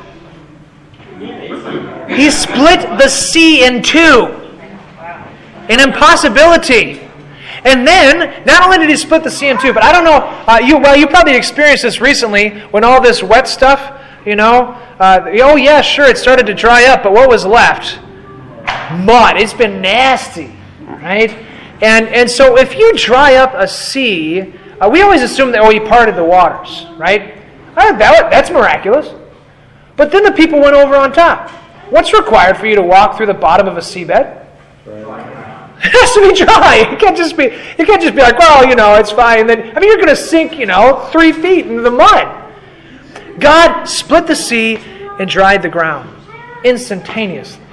He 2.10 2.32
split 2.32 2.82
the 2.98 3.10
sea 3.10 3.66
in 3.66 3.82
two. 3.82 4.34
An 5.70 5.82
impossibility. 5.82 7.02
And 7.66 7.86
then, 7.86 8.46
not 8.46 8.64
only 8.64 8.78
did 8.78 8.90
he 8.90 8.96
split 8.96 9.24
the 9.24 9.32
sea 9.32 9.50
in 9.50 9.58
two, 9.58 9.74
but 9.74 9.84
I 9.84 9.92
don't 9.92 10.06
know, 10.06 10.20
uh, 10.48 10.60
you, 10.60 10.78
well, 10.78 10.96
you 10.96 11.08
probably 11.08 11.36
experienced 11.36 11.84
this 11.84 12.00
recently 12.00 12.60
when 12.72 12.84
all 12.84 13.02
this 13.02 13.22
wet 13.22 13.48
stuff, 13.48 14.02
you 14.26 14.36
know, 14.36 14.68
uh, 15.00 15.22
oh 15.42 15.58
yeah, 15.58 15.82
sure, 15.82 16.06
it 16.06 16.18
started 16.18 16.46
to 16.48 16.54
dry 16.54 16.86
up, 16.86 17.04
but 17.04 17.12
what 17.12 17.30
was 17.30 17.46
left? 17.46 18.00
Mud. 19.04 19.38
It's 19.38 19.54
been 19.54 19.82
nasty, 19.82 20.56
right? 20.82 21.32
And, 21.82 22.08
and 22.08 22.30
so 22.30 22.58
if 22.58 22.76
you 22.76 22.94
dry 22.96 23.36
up 23.36 23.54
a 23.54 23.68
sea, 23.68 24.54
uh, 24.82 24.90
we 24.92 25.02
always 25.02 25.22
assume 25.22 25.52
that, 25.52 25.62
oh, 25.62 25.70
he 25.70 25.80
parted 25.80 26.16
the 26.16 26.24
waters, 26.24 26.86
right? 26.98 27.36
Uh, 27.76 27.94
that, 27.98 28.30
that's 28.32 28.50
miraculous. 28.50 29.14
But 29.96 30.12
then 30.12 30.24
the 30.24 30.32
people 30.32 30.60
went 30.60 30.76
over 30.76 30.96
on 30.96 31.12
top. 31.12 31.50
What's 31.90 32.14
required 32.14 32.58
for 32.58 32.68
you 32.68 32.76
to 32.76 32.82
walk 32.82 33.18
through 33.18 33.28
the 33.28 33.34
bottom 33.34 33.68
of 33.68 33.78
a 33.78 33.82
seabed? 33.82 34.46
It 35.80 35.92
has 35.92 36.14
to 36.14 36.22
be 36.22 36.36
dry. 36.36 36.88
It 36.92 37.00
can't 37.00 37.16
just 37.16 37.38
be. 37.38 37.46
You 37.78 37.86
can't 37.86 38.02
just 38.02 38.16
be 38.16 38.22
like, 38.22 38.40
well, 38.40 38.68
you 38.68 38.76
know, 38.76 38.96
it's 38.96 39.12
fine. 39.12 39.42
And 39.42 39.50
then 39.50 39.78
I 39.78 39.80
mean, 39.80 39.90
you're 39.90 39.98
going 39.98 40.08
to 40.08 40.16
sink, 40.16 40.58
you 40.58 40.66
know, 40.66 41.08
three 41.12 41.32
feet 41.32 41.68
into 41.68 41.82
the 41.82 41.92
mud. 41.92 42.46
God 43.40 43.86
split 43.86 44.26
the 44.26 44.36
sea 44.36 44.78
and 45.20 45.30
dried 45.30 45.62
the 45.62 45.70
ground 45.70 46.10
instantaneously. 46.64 47.64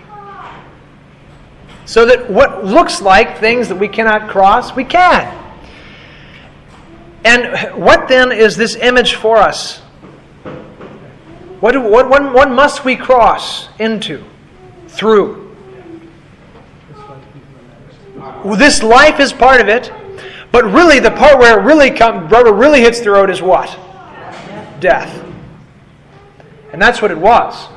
So 1.86 2.06
that 2.06 2.30
what 2.30 2.64
looks 2.64 3.02
like 3.02 3.38
things 3.38 3.68
that 3.68 3.76
we 3.76 3.88
cannot 3.88 4.28
cross, 4.28 4.74
we 4.74 4.84
can. 4.84 5.42
And 7.24 7.74
what 7.82 8.08
then 8.08 8.32
is 8.32 8.56
this 8.56 8.76
image 8.76 9.14
for 9.14 9.38
us? 9.38 9.80
What, 11.60 11.82
what, 11.82 12.10
what, 12.10 12.32
what 12.34 12.50
must 12.50 12.84
we 12.84 12.96
cross 12.96 13.68
into, 13.78 14.22
through? 14.88 15.56
This 18.56 18.82
life 18.82 19.20
is 19.20 19.32
part 19.32 19.62
of 19.62 19.68
it, 19.68 19.90
but 20.52 20.64
really 20.64 21.00
the 21.00 21.10
part 21.10 21.38
where 21.38 21.58
it 21.58 21.62
really 21.62 21.90
come, 21.90 22.28
rubber 22.28 22.52
really 22.52 22.80
hits 22.80 23.00
the 23.00 23.10
road 23.10 23.30
is 23.30 23.40
what? 23.40 23.78
Death. 24.80 25.24
And 26.72 26.82
that's 26.82 27.00
what 27.00 27.10
it 27.10 27.18
was. 27.18 27.68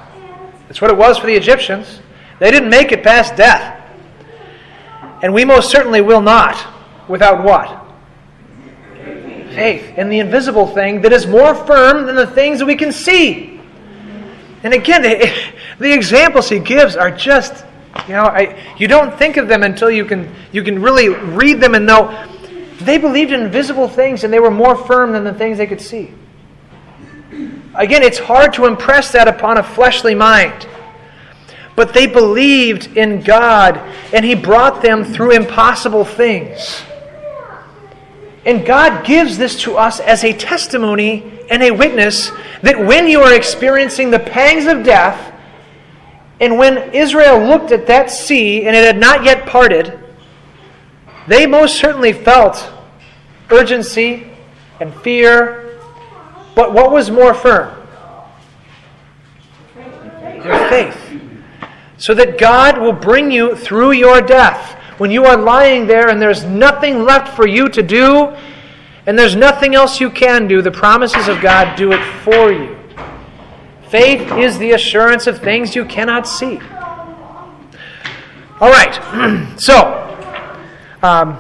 That's 0.68 0.82
what 0.82 0.92
it 0.92 0.98
was 0.98 1.18
for 1.18 1.28
the 1.28 1.36
Egyptians. 1.36 2.02
They 2.40 2.52
didn't 2.52 2.70
make 2.70 2.92
it 2.92 3.04
past 3.04 3.38
death. 3.38 3.77
And 5.22 5.34
we 5.34 5.46
most 5.46 5.72
certainly 5.72 6.02
will 6.02 6.22
not 6.22 6.74
without 7.08 7.44
what? 7.44 7.86
Faith 9.54 9.98
in 9.98 10.10
the 10.10 10.20
invisible 10.20 10.68
thing 10.68 11.02
that 11.02 11.12
is 11.12 11.26
more 11.26 11.56
firm 11.56 12.06
than 12.06 12.16
the 12.16 12.28
things 12.28 12.60
that 12.60 12.66
we 12.66 12.76
can 12.76 12.92
see. 12.92 13.60
And 14.64 14.74
again, 14.74 15.02
the 15.80 15.94
examples 15.94 16.50
he 16.50 16.60
gives 16.60 16.96
are 16.96 17.12
just 17.12 17.66
you 18.08 18.14
know, 18.14 18.24
I, 18.24 18.76
you 18.78 18.88
don't 18.88 19.18
think 19.18 19.38
of 19.38 19.48
them 19.48 19.64
until 19.64 19.90
you 19.90 20.06
can, 20.06 20.34
you 20.52 20.64
can 20.64 20.82
really 20.82 21.10
read 21.10 21.60
them 21.60 21.76
and 21.76 21.86
know 21.86 22.28
they 22.80 22.98
believed 22.98 23.32
in 23.32 23.42
invisible 23.42 23.88
things 23.88 24.24
and 24.24 24.32
they 24.32 24.40
were 24.40 24.52
more 24.52 24.76
firm 24.76 25.12
than 25.12 25.24
the 25.24 25.34
things 25.34 25.58
they 25.58 25.68
could 25.68 25.82
see. 25.82 26.14
Again, 27.76 28.04
it's 28.04 28.20
hard 28.20 28.54
to 28.54 28.66
impress 28.66 29.12
that 29.12 29.28
upon 29.28 29.58
a 29.58 29.64
fleshly 29.64 30.16
mind. 30.16 30.68
But 31.78 31.94
they 31.94 32.08
believed 32.08 32.98
in 32.98 33.22
God 33.22 33.78
and 34.12 34.26
He 34.26 34.36
brought 34.36 34.82
them 34.82 35.06
through 35.06 35.32
impossible 35.32 36.04
things. 36.04 36.82
And 38.46 38.66
God 38.66 39.06
gives 39.06 39.38
this 39.38 39.62
to 39.62 39.78
us 39.78 40.00
as 40.00 40.24
a 40.24 40.34
testimony 40.34 41.40
and 41.52 41.62
a 41.62 41.70
witness 41.70 42.32
that 42.64 42.80
when 42.80 43.08
you 43.08 43.22
are 43.22 43.34
experiencing 43.34 44.10
the 44.10 44.20
pangs 44.20 44.66
of 44.66 44.84
death, 44.84 45.34
and 46.40 46.58
when 46.58 46.94
Israel 46.94 47.40
looked 47.46 47.72
at 47.72 47.86
that 47.88 48.10
sea 48.10 48.66
and 48.66 48.76
it 48.76 48.84
had 48.84 48.98
not 48.98 49.24
yet 49.24 49.46
parted, 49.46 50.00
they 51.28 51.46
most 51.46 51.76
certainly 51.78 52.14
felt 52.14 52.72
urgency 53.52 54.32
and 54.80 54.96
fear. 55.02 55.80
But 56.56 56.74
what 56.74 56.92
was 56.92 57.12
more 57.12 57.36
firm? 57.36 57.76
Their 59.76 60.70
faith. 60.70 61.22
So 61.98 62.14
that 62.14 62.38
God 62.38 62.78
will 62.78 62.94
bring 62.94 63.32
you 63.32 63.56
through 63.56 63.92
your 63.94 64.22
death. 64.22 64.74
When 65.00 65.12
you 65.12 65.26
are 65.26 65.38
lying 65.38 65.88
there 65.88 66.10
and 66.10 66.22
there's 66.22 66.44
nothing 66.44 67.04
left 67.04 67.36
for 67.36 67.48
you 67.48 67.70
to 67.70 67.84
do, 67.84 68.36
and 69.06 69.18
there's 69.18 69.36
nothing 69.36 69.74
else 69.74 70.02
you 70.02 70.10
can 70.10 70.48
do, 70.48 70.62
the 70.62 70.72
promises 70.72 71.28
of 71.28 71.42
God 71.42 71.78
do 71.78 71.94
it 71.94 72.04
for 72.24 72.52
you. 72.52 72.78
Faith 73.90 74.32
is 74.34 74.58
the 74.58 74.72
assurance 74.72 75.28
of 75.28 75.40
things 75.40 75.76
you 75.76 75.86
cannot 75.86 76.28
see. 76.28 76.60
All 78.60 78.70
right, 78.70 79.56
so 79.60 80.04
um, 81.02 81.38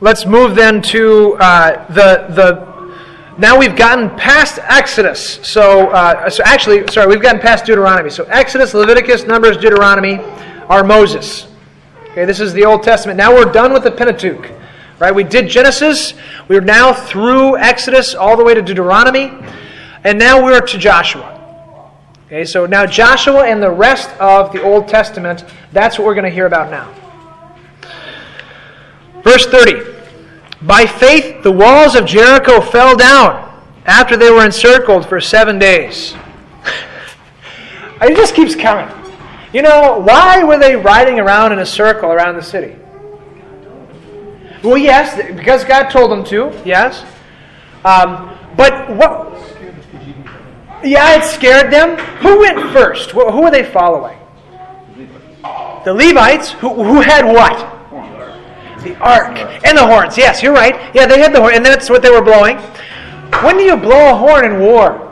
let's 0.00 0.26
move 0.26 0.54
then 0.54 0.82
to 0.82 1.34
uh, 1.40 1.86
the 1.92 2.26
the. 2.34 2.71
Now 3.38 3.58
we've 3.58 3.76
gotten 3.76 4.10
past 4.10 4.58
Exodus. 4.62 5.40
So, 5.42 5.88
uh, 5.88 6.28
so 6.28 6.42
actually, 6.44 6.86
sorry, 6.88 7.06
we've 7.06 7.22
gotten 7.22 7.40
past 7.40 7.64
Deuteronomy. 7.64 8.10
So 8.10 8.24
Exodus, 8.24 8.74
Leviticus, 8.74 9.24
Numbers, 9.24 9.56
Deuteronomy 9.56 10.18
are 10.68 10.84
Moses. 10.84 11.46
Okay, 12.10 12.26
this 12.26 12.40
is 12.40 12.52
the 12.52 12.66
Old 12.66 12.82
Testament. 12.82 13.16
Now 13.16 13.34
we're 13.34 13.50
done 13.50 13.72
with 13.72 13.84
the 13.84 13.90
Pentateuch. 13.90 14.50
Right? 14.98 15.14
We 15.14 15.24
did 15.24 15.48
Genesis. 15.48 16.12
We're 16.46 16.60
now 16.60 16.92
through 16.92 17.56
Exodus 17.56 18.14
all 18.14 18.36
the 18.36 18.44
way 18.44 18.54
to 18.54 18.60
Deuteronomy. 18.60 19.32
And 20.04 20.18
now 20.18 20.44
we're 20.44 20.60
to 20.60 20.78
Joshua. 20.78 21.40
Okay, 22.26 22.44
so 22.44 22.66
now 22.66 22.84
Joshua 22.84 23.46
and 23.46 23.62
the 23.62 23.70
rest 23.70 24.10
of 24.20 24.52
the 24.52 24.62
Old 24.62 24.88
Testament, 24.88 25.44
that's 25.72 25.98
what 25.98 26.06
we're 26.06 26.14
going 26.14 26.24
to 26.24 26.30
hear 26.30 26.46
about 26.46 26.70
now. 26.70 26.92
Verse 29.22 29.46
30. 29.46 29.91
By 30.62 30.86
faith, 30.86 31.42
the 31.42 31.50
walls 31.50 31.96
of 31.96 32.06
Jericho 32.06 32.60
fell 32.60 32.96
down 32.96 33.50
after 33.84 34.16
they 34.16 34.30
were 34.30 34.44
encircled 34.44 35.08
for 35.08 35.20
seven 35.20 35.58
days. 35.58 36.14
it 38.00 38.16
just 38.16 38.34
keeps 38.34 38.54
coming. 38.54 38.88
You 39.52 39.62
know, 39.62 39.98
why 39.98 40.44
were 40.44 40.58
they 40.58 40.76
riding 40.76 41.18
around 41.18 41.52
in 41.52 41.58
a 41.58 41.66
circle 41.66 42.10
around 42.10 42.36
the 42.36 42.42
city? 42.42 42.76
Well, 44.62 44.78
yes, 44.78 45.16
because 45.34 45.64
God 45.64 45.90
told 45.90 46.12
them 46.12 46.22
to, 46.24 46.52
yes. 46.64 47.04
Um, 47.84 48.38
but 48.56 48.88
what, 48.96 49.32
yeah, 50.84 51.18
it 51.18 51.24
scared 51.24 51.72
them. 51.72 51.98
Who 52.18 52.38
went 52.38 52.72
first? 52.72 53.10
Who 53.10 53.42
were 53.42 53.50
they 53.50 53.64
following? 53.64 54.18
The 55.84 55.92
Levites, 55.92 56.52
who, 56.52 56.68
who 56.84 57.00
had 57.00 57.24
what? 57.24 57.81
The 58.82 58.96
ark. 58.98 59.38
And 59.64 59.76
the 59.76 59.86
horns. 59.86 60.18
Yes, 60.18 60.42
you're 60.42 60.52
right. 60.52 60.94
Yeah, 60.94 61.06
they 61.06 61.20
had 61.20 61.32
the 61.32 61.40
horn, 61.40 61.54
and 61.54 61.64
that's 61.64 61.88
what 61.88 62.02
they 62.02 62.10
were 62.10 62.22
blowing. 62.22 62.58
When 63.42 63.56
do 63.56 63.62
you 63.62 63.76
blow 63.76 64.12
a 64.12 64.14
horn 64.14 64.44
in 64.44 64.60
war? 64.60 65.08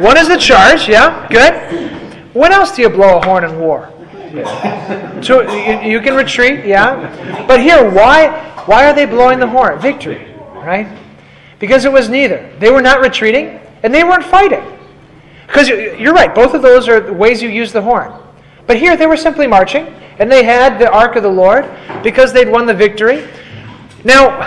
One 0.00 0.16
is 0.16 0.28
the 0.28 0.38
charge, 0.38 0.88
yeah, 0.88 1.26
good. 1.28 2.34
When 2.34 2.52
else 2.52 2.74
do 2.74 2.82
you 2.82 2.88
blow 2.88 3.18
a 3.18 3.24
horn 3.24 3.44
in 3.44 3.58
war? 3.58 3.92
So 5.22 5.42
you, 5.42 5.90
you 5.90 6.00
can 6.00 6.14
retreat, 6.14 6.64
yeah. 6.64 7.44
But 7.46 7.60
here, 7.60 7.90
why 7.90 8.28
why 8.64 8.86
are 8.88 8.94
they 8.94 9.04
blowing 9.04 9.38
the 9.38 9.46
horn? 9.46 9.78
Victory, 9.80 10.32
right? 10.54 10.86
Because 11.58 11.84
it 11.84 11.92
was 11.92 12.08
neither. 12.08 12.50
They 12.58 12.70
were 12.70 12.80
not 12.80 13.00
retreating, 13.00 13.60
and 13.82 13.92
they 13.92 14.04
weren't 14.04 14.24
fighting. 14.24 14.62
Because 15.46 15.68
you're 15.68 16.14
right, 16.14 16.34
both 16.34 16.54
of 16.54 16.62
those 16.62 16.88
are 16.88 17.00
the 17.00 17.12
ways 17.12 17.42
you 17.42 17.48
use 17.48 17.72
the 17.72 17.82
horn. 17.82 18.12
But 18.66 18.78
here 18.78 18.96
they 18.96 19.06
were 19.06 19.16
simply 19.16 19.46
marching, 19.46 19.92
and 20.20 20.30
they 20.30 20.44
had 20.44 20.78
the 20.78 20.88
ark 20.90 21.16
of 21.16 21.22
the 21.22 21.30
Lord 21.30 21.68
because 22.02 22.32
they'd 22.32 22.48
won 22.48 22.66
the 22.66 22.74
victory. 22.74 23.26
Now, 24.04 24.46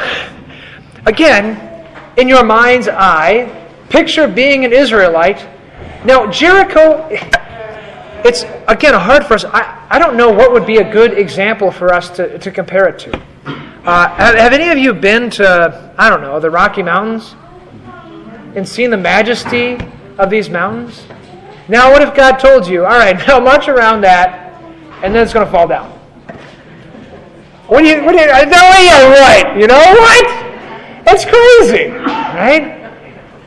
again, 1.07 1.59
in 2.15 2.27
your 2.27 2.43
mind's 2.43 2.87
eye, 2.87 3.67
picture 3.89 4.27
being 4.27 4.65
an 4.65 4.71
Israelite. 4.71 5.47
Now, 6.05 6.29
Jericho, 6.29 7.07
it's 8.23 8.45
again 8.67 8.93
hard 8.93 9.25
for 9.25 9.33
us. 9.33 9.45
I, 9.45 9.87
I 9.89 9.97
don't 9.97 10.15
know 10.15 10.31
what 10.31 10.53
would 10.53 10.67
be 10.67 10.77
a 10.77 10.91
good 10.91 11.17
example 11.17 11.71
for 11.71 11.91
us 11.91 12.09
to, 12.11 12.37
to 12.37 12.51
compare 12.51 12.87
it 12.87 12.99
to. 12.99 13.17
Uh, 13.83 14.07
have, 14.15 14.35
have 14.35 14.53
any 14.53 14.69
of 14.69 14.77
you 14.77 14.93
been 14.93 15.29
to, 15.31 15.93
I 15.97 16.09
don't 16.09 16.21
know, 16.21 16.39
the 16.39 16.51
Rocky 16.51 16.83
Mountains 16.83 17.35
and 18.55 18.67
seen 18.67 18.91
the 18.91 18.97
majesty 18.97 19.77
of 20.19 20.29
these 20.29 20.49
mountains? 20.49 21.03
Now, 21.67 21.91
what 21.91 22.01
if 22.01 22.13
God 22.13 22.37
told 22.37 22.67
you, 22.67 22.85
all 22.85 22.91
right, 22.91 23.17
now 23.27 23.39
march 23.39 23.67
around 23.67 24.01
that, 24.01 24.42
and 25.03 25.13
then 25.13 25.21
it's 25.21 25.33
going 25.33 25.45
to 25.45 25.51
fall 25.51 25.67
down? 25.67 25.91
What 27.67 27.81
do 27.81 27.87
you, 27.87 28.03
what 28.03 28.13
do 28.13 28.19
you, 28.19 28.25
no, 28.25 28.33
yeah, 28.33 29.09
right, 29.19 29.59
you 29.59 29.67
know 29.67 29.77
what? 29.77 30.25
That's 31.05 31.25
crazy, 31.25 31.89
right? 31.89 32.81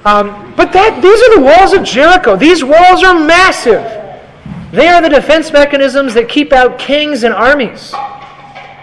Um, 0.05 0.55
but 0.55 0.73
that, 0.73 1.03
these 1.03 1.21
are 1.21 1.35
the 1.37 1.43
walls 1.45 1.73
of 1.73 1.83
Jericho. 1.83 2.37
These 2.37 2.63
walls 2.63 3.03
are 3.03 3.19
massive. 3.19 3.83
They 4.71 4.89
are 4.89 5.01
the 5.01 5.09
defense 5.09 5.53
mechanisms 5.53 6.15
that 6.15 6.29
keep 6.29 6.53
out 6.53 6.79
kings 6.79 7.25
and 7.25 7.35
armies. 7.35 7.93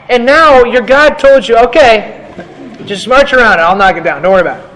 And 0.10 0.26
now 0.26 0.64
your 0.64 0.82
God 0.82 1.20
told 1.20 1.48
you, 1.48 1.58
okay, 1.58 2.20
just 2.86 3.08
march 3.08 3.32
around 3.34 3.60
it. 3.60 3.62
I'll 3.62 3.76
knock 3.76 3.96
it 3.96 4.04
down. 4.04 4.22
Don't 4.22 4.34
worry 4.34 4.42
about 4.42 4.64
it. 4.64 4.70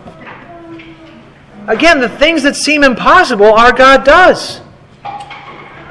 Again, 1.67 1.99
the 1.99 2.09
things 2.09 2.43
that 2.43 2.55
seem 2.55 2.83
impossible, 2.83 3.53
our 3.53 3.73
God 3.73 4.05
does. 4.05 4.61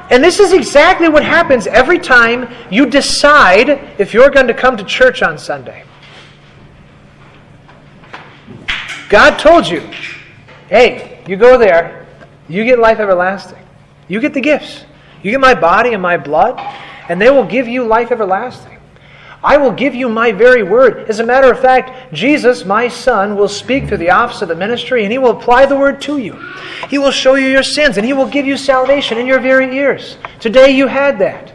And 0.09 0.23
this 0.23 0.39
is 0.39 0.53
exactly 0.53 1.09
what 1.09 1.23
happens 1.23 1.67
every 1.67 1.99
time 1.99 2.53
you 2.71 2.85
decide 2.85 3.69
if 3.99 4.13
you're 4.13 4.29
going 4.29 4.47
to 4.47 4.53
come 4.53 4.77
to 4.77 4.83
church 4.83 5.21
on 5.21 5.37
Sunday. 5.37 5.83
God 9.09 9.37
told 9.37 9.67
you, 9.67 9.81
hey, 10.69 11.23
you 11.27 11.35
go 11.35 11.57
there, 11.57 12.07
you 12.47 12.63
get 12.63 12.79
life 12.79 12.99
everlasting. 12.99 13.59
You 14.07 14.19
get 14.21 14.33
the 14.33 14.41
gifts. 14.41 14.85
You 15.23 15.31
get 15.31 15.39
my 15.39 15.53
body 15.53 15.93
and 15.93 16.01
my 16.01 16.17
blood, 16.17 16.57
and 17.09 17.21
they 17.21 17.29
will 17.29 17.45
give 17.45 17.67
you 17.67 17.83
life 17.83 18.11
everlasting. 18.11 18.76
I 19.43 19.57
will 19.57 19.71
give 19.71 19.93
you 19.93 20.09
my 20.09 20.31
very 20.31 20.63
word. 20.63 21.09
As 21.09 21.19
a 21.19 21.25
matter 21.25 21.51
of 21.51 21.59
fact, 21.59 22.13
Jesus, 22.13 22.65
my 22.65 22.87
Son, 22.87 23.35
will 23.35 23.47
speak 23.47 23.87
through 23.87 23.97
the 23.97 24.09
office 24.09 24.41
of 24.41 24.47
the 24.47 24.55
ministry 24.55 25.03
and 25.03 25.11
he 25.11 25.19
will 25.19 25.37
apply 25.37 25.65
the 25.67 25.77
word 25.77 26.01
to 26.01 26.17
you. 26.17 26.33
He 26.89 26.97
will 26.97 27.11
show 27.11 27.35
you 27.35 27.47
your 27.47 27.63
sins 27.63 27.97
and 27.97 28.05
he 28.05 28.13
will 28.13 28.27
give 28.27 28.47
you 28.47 28.57
salvation 28.57 29.17
in 29.17 29.27
your 29.27 29.39
very 29.39 29.75
ears. 29.77 30.17
Today 30.39 30.71
you 30.71 30.87
had 30.87 31.19
that. 31.19 31.53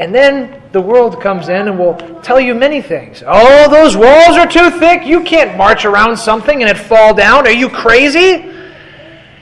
And 0.00 0.14
then 0.14 0.60
the 0.72 0.80
world 0.80 1.20
comes 1.20 1.48
in 1.48 1.68
and 1.68 1.78
will 1.78 1.94
tell 2.22 2.40
you 2.40 2.54
many 2.54 2.80
things. 2.80 3.22
Oh, 3.26 3.70
those 3.70 3.96
walls 3.96 4.36
are 4.36 4.46
too 4.46 4.70
thick. 4.70 5.06
You 5.06 5.22
can't 5.22 5.56
march 5.56 5.84
around 5.84 6.16
something 6.16 6.62
and 6.62 6.70
it 6.70 6.78
fall 6.78 7.14
down. 7.14 7.46
Are 7.46 7.52
you 7.52 7.68
crazy? 7.68 8.50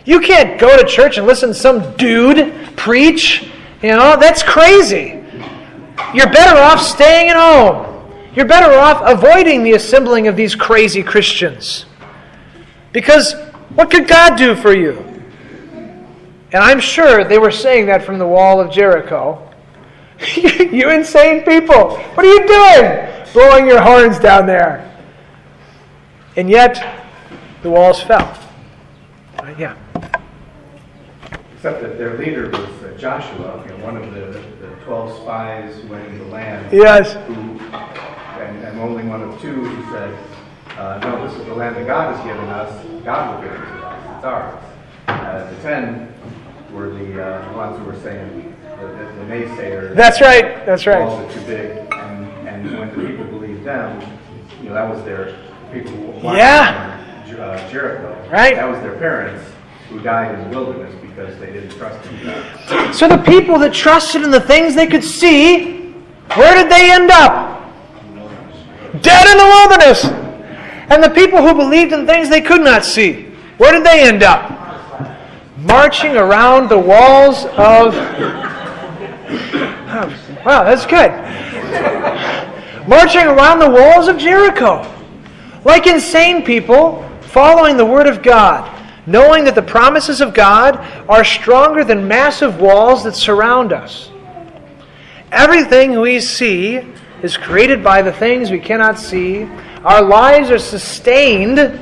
You 0.05 0.21
can't 0.21 0.59
go 0.59 0.77
to 0.77 0.87
church 0.87 1.17
and 1.17 1.27
listen 1.27 1.51
to 1.51 1.55
some 1.55 1.97
dude 1.97 2.77
preach. 2.77 3.51
You 3.83 3.91
know, 3.91 4.17
that's 4.19 4.43
crazy. 4.43 5.18
You're 6.15 6.31
better 6.31 6.59
off 6.59 6.81
staying 6.81 7.31
at 7.31 7.37
home. 7.37 7.89
You're 8.35 8.47
better 8.47 8.73
off 8.79 9.03
avoiding 9.05 9.63
the 9.63 9.73
assembling 9.73 10.29
of 10.29 10.37
these 10.37 10.55
crazy 10.55 11.03
Christians. 11.03 11.87
Because 12.93 13.35
what 13.75 13.91
could 13.91 14.09
God 14.09 14.37
do 14.37 14.55
for 14.55 14.75
you? 14.75 14.99
And 16.53 16.63
I'm 16.63 16.81
sure 16.81 17.25
they 17.25 17.39
were 17.39 17.51
saying 17.51 17.87
that 17.87 18.05
from 18.05 18.19
the 18.19 18.27
wall 18.27 18.61
of 18.61 18.73
Jericho. 18.73 19.45
you 20.37 20.91
insane 20.91 21.43
people, 21.45 21.97
what 21.99 22.25
are 22.25 22.29
you 22.29 22.47
doing? 22.47 23.25
Blowing 23.33 23.67
your 23.67 23.81
horns 23.81 24.19
down 24.19 24.47
there. 24.47 24.85
And 26.37 26.49
yet, 26.49 27.05
the 27.63 27.71
walls 27.71 28.03
fell. 28.03 28.39
Uh, 29.39 29.55
yeah. 29.59 29.77
Except 31.59 31.83
that 31.83 31.99
their 31.99 32.17
leader 32.17 32.49
was 32.51 32.61
uh, 32.85 32.97
Joshua, 32.97 33.61
you 33.67 33.77
know, 33.77 33.85
one 33.85 33.97
of 33.97 34.15
the, 34.15 34.27
the 34.65 34.77
12 34.85 35.23
spies 35.23 35.75
who 35.75 35.89
went 35.89 36.07
into 36.07 36.23
the 36.23 36.31
land. 36.31 36.73
Yes. 36.73 37.15
Who, 37.27 37.35
and, 37.35 38.65
and 38.65 38.79
only 38.79 39.03
one 39.03 39.23
of 39.23 39.41
two 39.41 39.65
who 39.65 39.93
said, 39.93 40.17
uh, 40.79 41.01
no, 41.03 41.27
this 41.27 41.37
is 41.37 41.45
the 41.47 41.55
land 41.55 41.75
that 41.75 41.85
God 41.85 42.15
has 42.15 42.25
given 42.25 42.49
us. 42.49 43.05
God 43.05 43.35
will 43.35 43.51
give 43.51 43.61
it 43.61 43.65
to 43.65 43.87
us. 43.89 44.17
It's 44.17 44.25
ours. 44.25 44.65
Uh, 45.09 45.51
the 45.51 45.61
ten 45.63 46.15
were 46.71 46.91
the, 46.91 47.27
uh, 47.27 47.57
ones 47.57 47.77
who 47.81 47.87
were 47.87 48.01
saying, 48.03 48.55
the, 48.63 48.87
the, 48.87 48.93
the 48.93 49.25
naysayers. 49.25 49.97
That's 49.97 50.21
right. 50.21 50.65
That's 50.65 50.87
right. 50.87 51.01
Walls 51.01 51.29
are 51.29 51.41
too 51.41 51.45
big. 51.45 51.71
And, 51.93 52.47
and 52.47 52.79
when 52.79 52.89
the 52.91 53.09
people 53.09 53.25
believed 53.25 53.65
them, 53.65 54.01
you 54.63 54.69
know, 54.69 54.75
that 54.75 54.89
was 54.89 55.03
their 55.03 55.37
people. 55.73 56.21
Yeah. 56.23 56.95
Uh, 57.27 57.69
Jericho. 57.69 58.29
Right. 58.31 58.55
That 58.55 58.69
was 58.69 58.81
their 58.83 58.97
parents 58.97 59.45
who 59.89 60.01
died 60.01 60.39
in 60.39 60.49
the 60.49 60.57
wilderness 60.57 60.95
because 61.19 61.39
they 61.41 61.53
didn't 61.53 61.71
trust 61.71 62.09
in 62.11 62.25
God. 62.25 62.95
So 62.95 63.09
the 63.09 63.19
people 63.19 63.59
that 63.59 63.75
trusted 63.75 64.23
in 64.23 64.31
the 64.31 64.41
things 64.41 64.75
they 64.75 64.87
could 64.87 65.03
see, 65.03 65.91
where 66.35 66.55
did 66.55 66.71
they 66.71 66.93
end 66.93 67.11
up? 67.11 67.57
Dead 69.03 69.27
in 69.27 69.39
the 69.39 69.45
wilderness. 69.45 70.05
And 70.91 71.03
the 71.03 71.11
people 71.11 71.43
who 71.43 71.55
believed 71.55 71.93
in 71.93 72.07
things 72.07 72.31
they 72.31 72.41
could 72.41 72.63
not 72.63 72.85
see, 72.85 73.25
where 73.59 73.73
did 73.73 73.85
they 73.85 74.07
end 74.07 74.23
up? 74.23 74.55
Marching 75.59 76.17
around 76.17 76.69
the 76.69 76.79
walls 76.79 77.45
of. 77.57 77.95
Wow, 80.47 80.63
that's 80.63 80.87
good. 80.87 81.11
Marching 82.89 83.27
around 83.27 83.59
the 83.59 83.69
walls 83.69 84.07
of 84.07 84.17
Jericho. 84.17 84.87
Like 85.65 85.87
insane 85.87 86.45
people 86.45 87.05
following 87.21 87.77
the 87.77 87.85
Word 87.85 88.07
of 88.07 88.23
God 88.23 88.78
knowing 89.09 89.45
that 89.45 89.55
the 89.55 89.63
promises 89.63 90.21
of 90.21 90.35
God 90.35 90.77
are 91.09 91.25
stronger 91.25 91.83
than 91.83 92.07
massive 92.07 92.61
walls 92.61 93.05
that 93.05 93.15
surround 93.15 93.73
us. 93.73 94.11
Everything 95.33 96.01
we 96.01 96.21
see 96.21 96.81
is 97.23 97.37
created 97.37 97.83
by 97.83 98.03
the 98.03 98.13
things 98.13 98.51
we 98.51 98.61
cannot 98.61 98.99
see. 98.99 99.45
Our 99.85 100.03
lives 100.03 100.51
are 100.51 100.59
sustained 100.59 101.81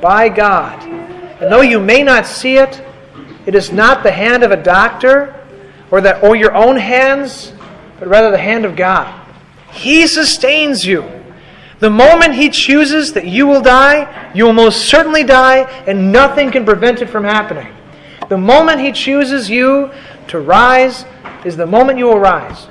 by 0.00 0.28
God. 0.28 0.80
And 1.40 1.52
though 1.52 1.60
you 1.60 1.80
may 1.80 2.02
not 2.02 2.24
see 2.24 2.56
it, 2.56 2.82
it 3.46 3.54
is 3.54 3.72
not 3.72 4.02
the 4.02 4.12
hand 4.12 4.42
of 4.44 4.52
a 4.52 4.62
doctor 4.62 5.44
or, 5.90 6.00
that, 6.00 6.22
or 6.22 6.36
your 6.36 6.54
own 6.54 6.76
hands, 6.76 7.52
but 7.98 8.08
rather 8.08 8.30
the 8.30 8.38
hand 8.38 8.64
of 8.64 8.76
God. 8.76 9.26
He 9.72 10.06
sustains 10.06 10.86
you. 10.86 11.19
The 11.80 11.90
moment 11.90 12.34
He 12.34 12.50
chooses 12.50 13.14
that 13.14 13.26
you 13.26 13.46
will 13.46 13.62
die, 13.62 14.30
you 14.34 14.44
will 14.44 14.52
most 14.52 14.88
certainly 14.88 15.24
die, 15.24 15.62
and 15.86 16.12
nothing 16.12 16.50
can 16.50 16.64
prevent 16.64 17.00
it 17.00 17.08
from 17.08 17.24
happening. 17.24 17.74
The 18.28 18.38
moment 18.38 18.80
He 18.80 18.92
chooses 18.92 19.50
you 19.50 19.90
to 20.28 20.38
rise 20.38 21.06
is 21.44 21.56
the 21.56 21.66
moment 21.66 21.98
you 21.98 22.04
will 22.04 22.18
rise. 22.18 22.68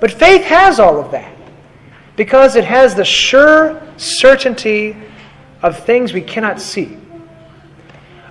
But 0.00 0.10
faith 0.10 0.44
has 0.44 0.78
all 0.78 0.98
of 1.00 1.12
that 1.12 1.32
because 2.16 2.56
it 2.56 2.64
has 2.64 2.94
the 2.94 3.04
sure 3.04 3.80
certainty 3.96 4.96
of 5.62 5.78
things 5.84 6.12
we 6.12 6.20
cannot 6.20 6.60
see. 6.60 6.98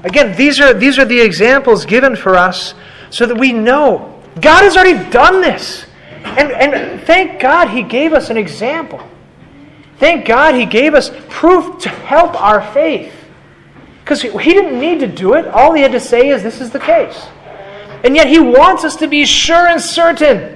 Again, 0.04 0.36
these 0.36 0.60
are, 0.60 0.74
these 0.74 1.00
are 1.00 1.06
the 1.06 1.20
examples 1.20 1.86
given 1.86 2.16
for 2.16 2.36
us 2.36 2.76
so 3.10 3.26
that 3.26 3.36
we 3.36 3.54
know 3.54 4.22
God 4.42 4.64
has 4.64 4.76
already 4.76 5.10
done 5.10 5.42
this. 5.42 5.86
And, 6.24 6.52
and 6.52 7.02
thank 7.02 7.40
God 7.40 7.70
He 7.70 7.82
gave 7.82 8.14
us 8.14 8.30
an 8.30 8.38
example. 8.38 9.02
Thank 9.98 10.26
God 10.26 10.56
He 10.56 10.66
gave 10.66 10.94
us 10.94 11.12
proof 11.30 11.80
to 11.84 11.90
help 11.90 12.40
our 12.42 12.62
faith. 12.74 13.14
Because 14.04 14.22
He 14.22 14.54
didn't 14.54 14.80
need 14.80 15.00
to 15.00 15.08
do 15.08 15.34
it. 15.36 15.48
All 15.48 15.74
He 15.74 15.82
had 15.82 15.94
to 15.94 16.00
say 16.00 16.30
is, 16.30 16.44
This 16.44 16.62
is 16.62 16.72
the 16.72 16.80
case. 16.80 17.28
And 18.04 18.16
yet 18.16 18.28
He 18.28 18.40
wants 18.40 18.84
us 18.84 18.96
to 18.98 19.08
be 19.08 19.26
sure 19.26 19.68
and 19.68 19.82
certain. 19.82 20.56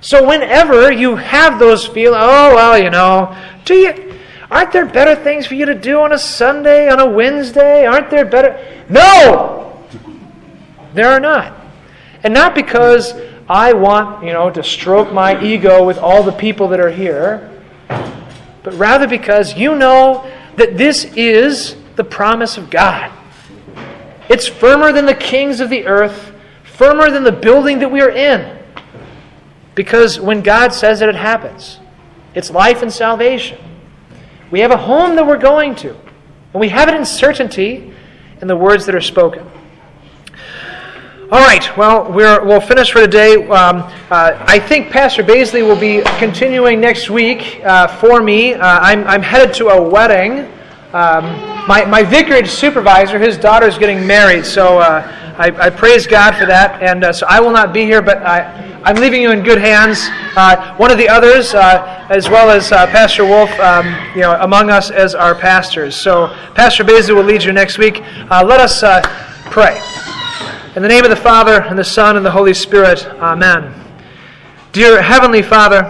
So 0.00 0.26
whenever 0.26 0.92
you 0.92 1.16
have 1.16 1.58
those 1.58 1.86
feelings, 1.86 2.22
oh, 2.22 2.54
well, 2.54 2.78
you 2.78 2.90
know, 2.90 3.36
do 3.64 3.74
you. 3.74 4.14
Aren't 4.50 4.70
there 4.70 4.86
better 4.86 5.16
things 5.16 5.46
for 5.46 5.54
you 5.54 5.66
to 5.66 5.74
do 5.74 6.00
on 6.00 6.12
a 6.12 6.18
Sunday, 6.18 6.88
on 6.88 7.00
a 7.00 7.06
Wednesday? 7.06 7.84
Aren't 7.84 8.10
there 8.10 8.24
better? 8.24 8.84
No! 8.88 9.84
There 10.94 11.08
are 11.08 11.18
not. 11.18 11.52
And 12.22 12.32
not 12.32 12.54
because 12.54 13.12
I 13.48 13.72
want, 13.72 14.24
you 14.24 14.32
know, 14.32 14.50
to 14.50 14.62
stroke 14.62 15.12
my 15.12 15.42
ego 15.42 15.84
with 15.84 15.98
all 15.98 16.22
the 16.22 16.32
people 16.32 16.68
that 16.68 16.80
are 16.80 16.90
here 16.90 17.55
but 18.66 18.74
rather 18.74 19.06
because 19.06 19.54
you 19.54 19.76
know 19.76 20.28
that 20.56 20.76
this 20.76 21.04
is 21.14 21.76
the 21.94 22.02
promise 22.02 22.58
of 22.58 22.68
God. 22.68 23.12
It's 24.28 24.48
firmer 24.48 24.90
than 24.90 25.06
the 25.06 25.14
kings 25.14 25.60
of 25.60 25.70
the 25.70 25.86
earth, 25.86 26.32
firmer 26.64 27.08
than 27.12 27.22
the 27.22 27.30
building 27.30 27.78
that 27.78 27.88
we 27.88 28.00
are 28.00 28.10
in. 28.10 28.58
Because 29.76 30.18
when 30.18 30.42
God 30.42 30.74
says 30.74 31.00
it, 31.00 31.08
it 31.08 31.14
happens. 31.14 31.78
It's 32.34 32.50
life 32.50 32.82
and 32.82 32.92
salvation. 32.92 33.60
We 34.50 34.58
have 34.58 34.72
a 34.72 34.76
home 34.76 35.14
that 35.14 35.24
we're 35.24 35.38
going 35.38 35.76
to. 35.76 35.90
And 35.90 36.60
we 36.60 36.68
have 36.70 36.88
it 36.88 36.96
in 36.96 37.04
certainty 37.04 37.94
in 38.40 38.48
the 38.48 38.56
words 38.56 38.84
that 38.86 38.96
are 38.96 39.00
spoken. 39.00 39.48
All 41.28 41.40
right, 41.40 41.76
well, 41.76 42.12
we're, 42.12 42.44
we'll 42.44 42.60
finish 42.60 42.92
for 42.92 43.00
today. 43.00 43.34
Um, 43.48 43.78
uh, 44.12 44.44
I 44.46 44.60
think 44.60 44.92
Pastor 44.92 45.24
Baisley 45.24 45.60
will 45.60 45.78
be 45.78 46.02
continuing 46.18 46.80
next 46.80 47.10
week 47.10 47.60
uh, 47.64 47.88
for 47.88 48.22
me. 48.22 48.54
Uh, 48.54 48.60
I'm, 48.62 49.04
I'm 49.08 49.22
headed 49.22 49.52
to 49.56 49.70
a 49.70 49.82
wedding. 49.90 50.42
Um, 50.92 51.24
my, 51.66 51.84
my 51.84 52.04
vicarage 52.04 52.48
supervisor, 52.48 53.18
his 53.18 53.36
daughter 53.36 53.66
is 53.66 53.76
getting 53.76 54.06
married, 54.06 54.46
so 54.46 54.78
uh, 54.78 55.34
I, 55.36 55.46
I 55.66 55.68
praise 55.68 56.06
God 56.06 56.36
for 56.36 56.46
that. 56.46 56.80
And 56.80 57.02
uh, 57.02 57.12
so 57.12 57.26
I 57.28 57.40
will 57.40 57.50
not 57.50 57.72
be 57.72 57.82
here, 57.82 58.02
but 58.02 58.18
I, 58.18 58.80
I'm 58.84 58.94
leaving 58.94 59.20
you 59.20 59.32
in 59.32 59.42
good 59.42 59.58
hands. 59.58 60.06
Uh, 60.36 60.76
one 60.76 60.92
of 60.92 60.96
the 60.96 61.08
others, 61.08 61.56
as 61.56 62.30
well 62.30 62.50
as 62.50 62.68
Pastor 62.68 63.24
Wolf, 63.24 63.50
um, 63.58 63.86
you 64.14 64.20
know, 64.20 64.40
among 64.42 64.70
us 64.70 64.92
as 64.92 65.16
our 65.16 65.34
pastors. 65.34 65.96
So 65.96 66.28
Pastor 66.54 66.84
Baisley 66.84 67.16
will 67.16 67.24
lead 67.24 67.42
you 67.42 67.52
next 67.52 67.78
week. 67.78 67.98
let 68.30 68.60
us 68.60 68.84
pray. 69.50 69.82
In 70.76 70.82
the 70.82 70.88
name 70.88 71.04
of 71.04 71.10
the 71.10 71.16
Father, 71.16 71.62
and 71.62 71.78
the 71.78 71.82
Son, 71.82 72.18
and 72.18 72.26
the 72.26 72.30
Holy 72.30 72.52
Spirit, 72.52 73.06
Amen. 73.06 73.72
Dear 74.72 75.00
Heavenly 75.00 75.40
Father, 75.40 75.84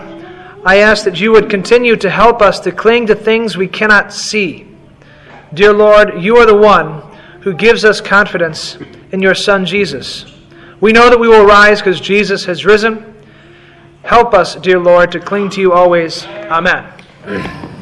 I 0.64 0.76
ask 0.76 1.04
that 1.06 1.18
you 1.18 1.32
would 1.32 1.50
continue 1.50 1.96
to 1.96 2.08
help 2.08 2.40
us 2.40 2.60
to 2.60 2.70
cling 2.70 3.08
to 3.08 3.16
things 3.16 3.56
we 3.56 3.66
cannot 3.66 4.12
see. 4.12 4.64
Dear 5.52 5.72
Lord, 5.72 6.22
you 6.22 6.36
are 6.36 6.46
the 6.46 6.54
one 6.54 7.02
who 7.40 7.52
gives 7.52 7.84
us 7.84 8.00
confidence 8.00 8.78
in 9.10 9.20
your 9.20 9.34
Son 9.34 9.66
Jesus. 9.66 10.24
We 10.80 10.92
know 10.92 11.10
that 11.10 11.18
we 11.18 11.26
will 11.26 11.44
rise 11.44 11.80
because 11.80 12.00
Jesus 12.00 12.44
has 12.44 12.64
risen. 12.64 13.12
Help 14.04 14.34
us, 14.34 14.54
dear 14.54 14.78
Lord, 14.78 15.10
to 15.10 15.18
cling 15.18 15.50
to 15.50 15.60
you 15.60 15.72
always. 15.72 16.24
Amen. 16.26 17.74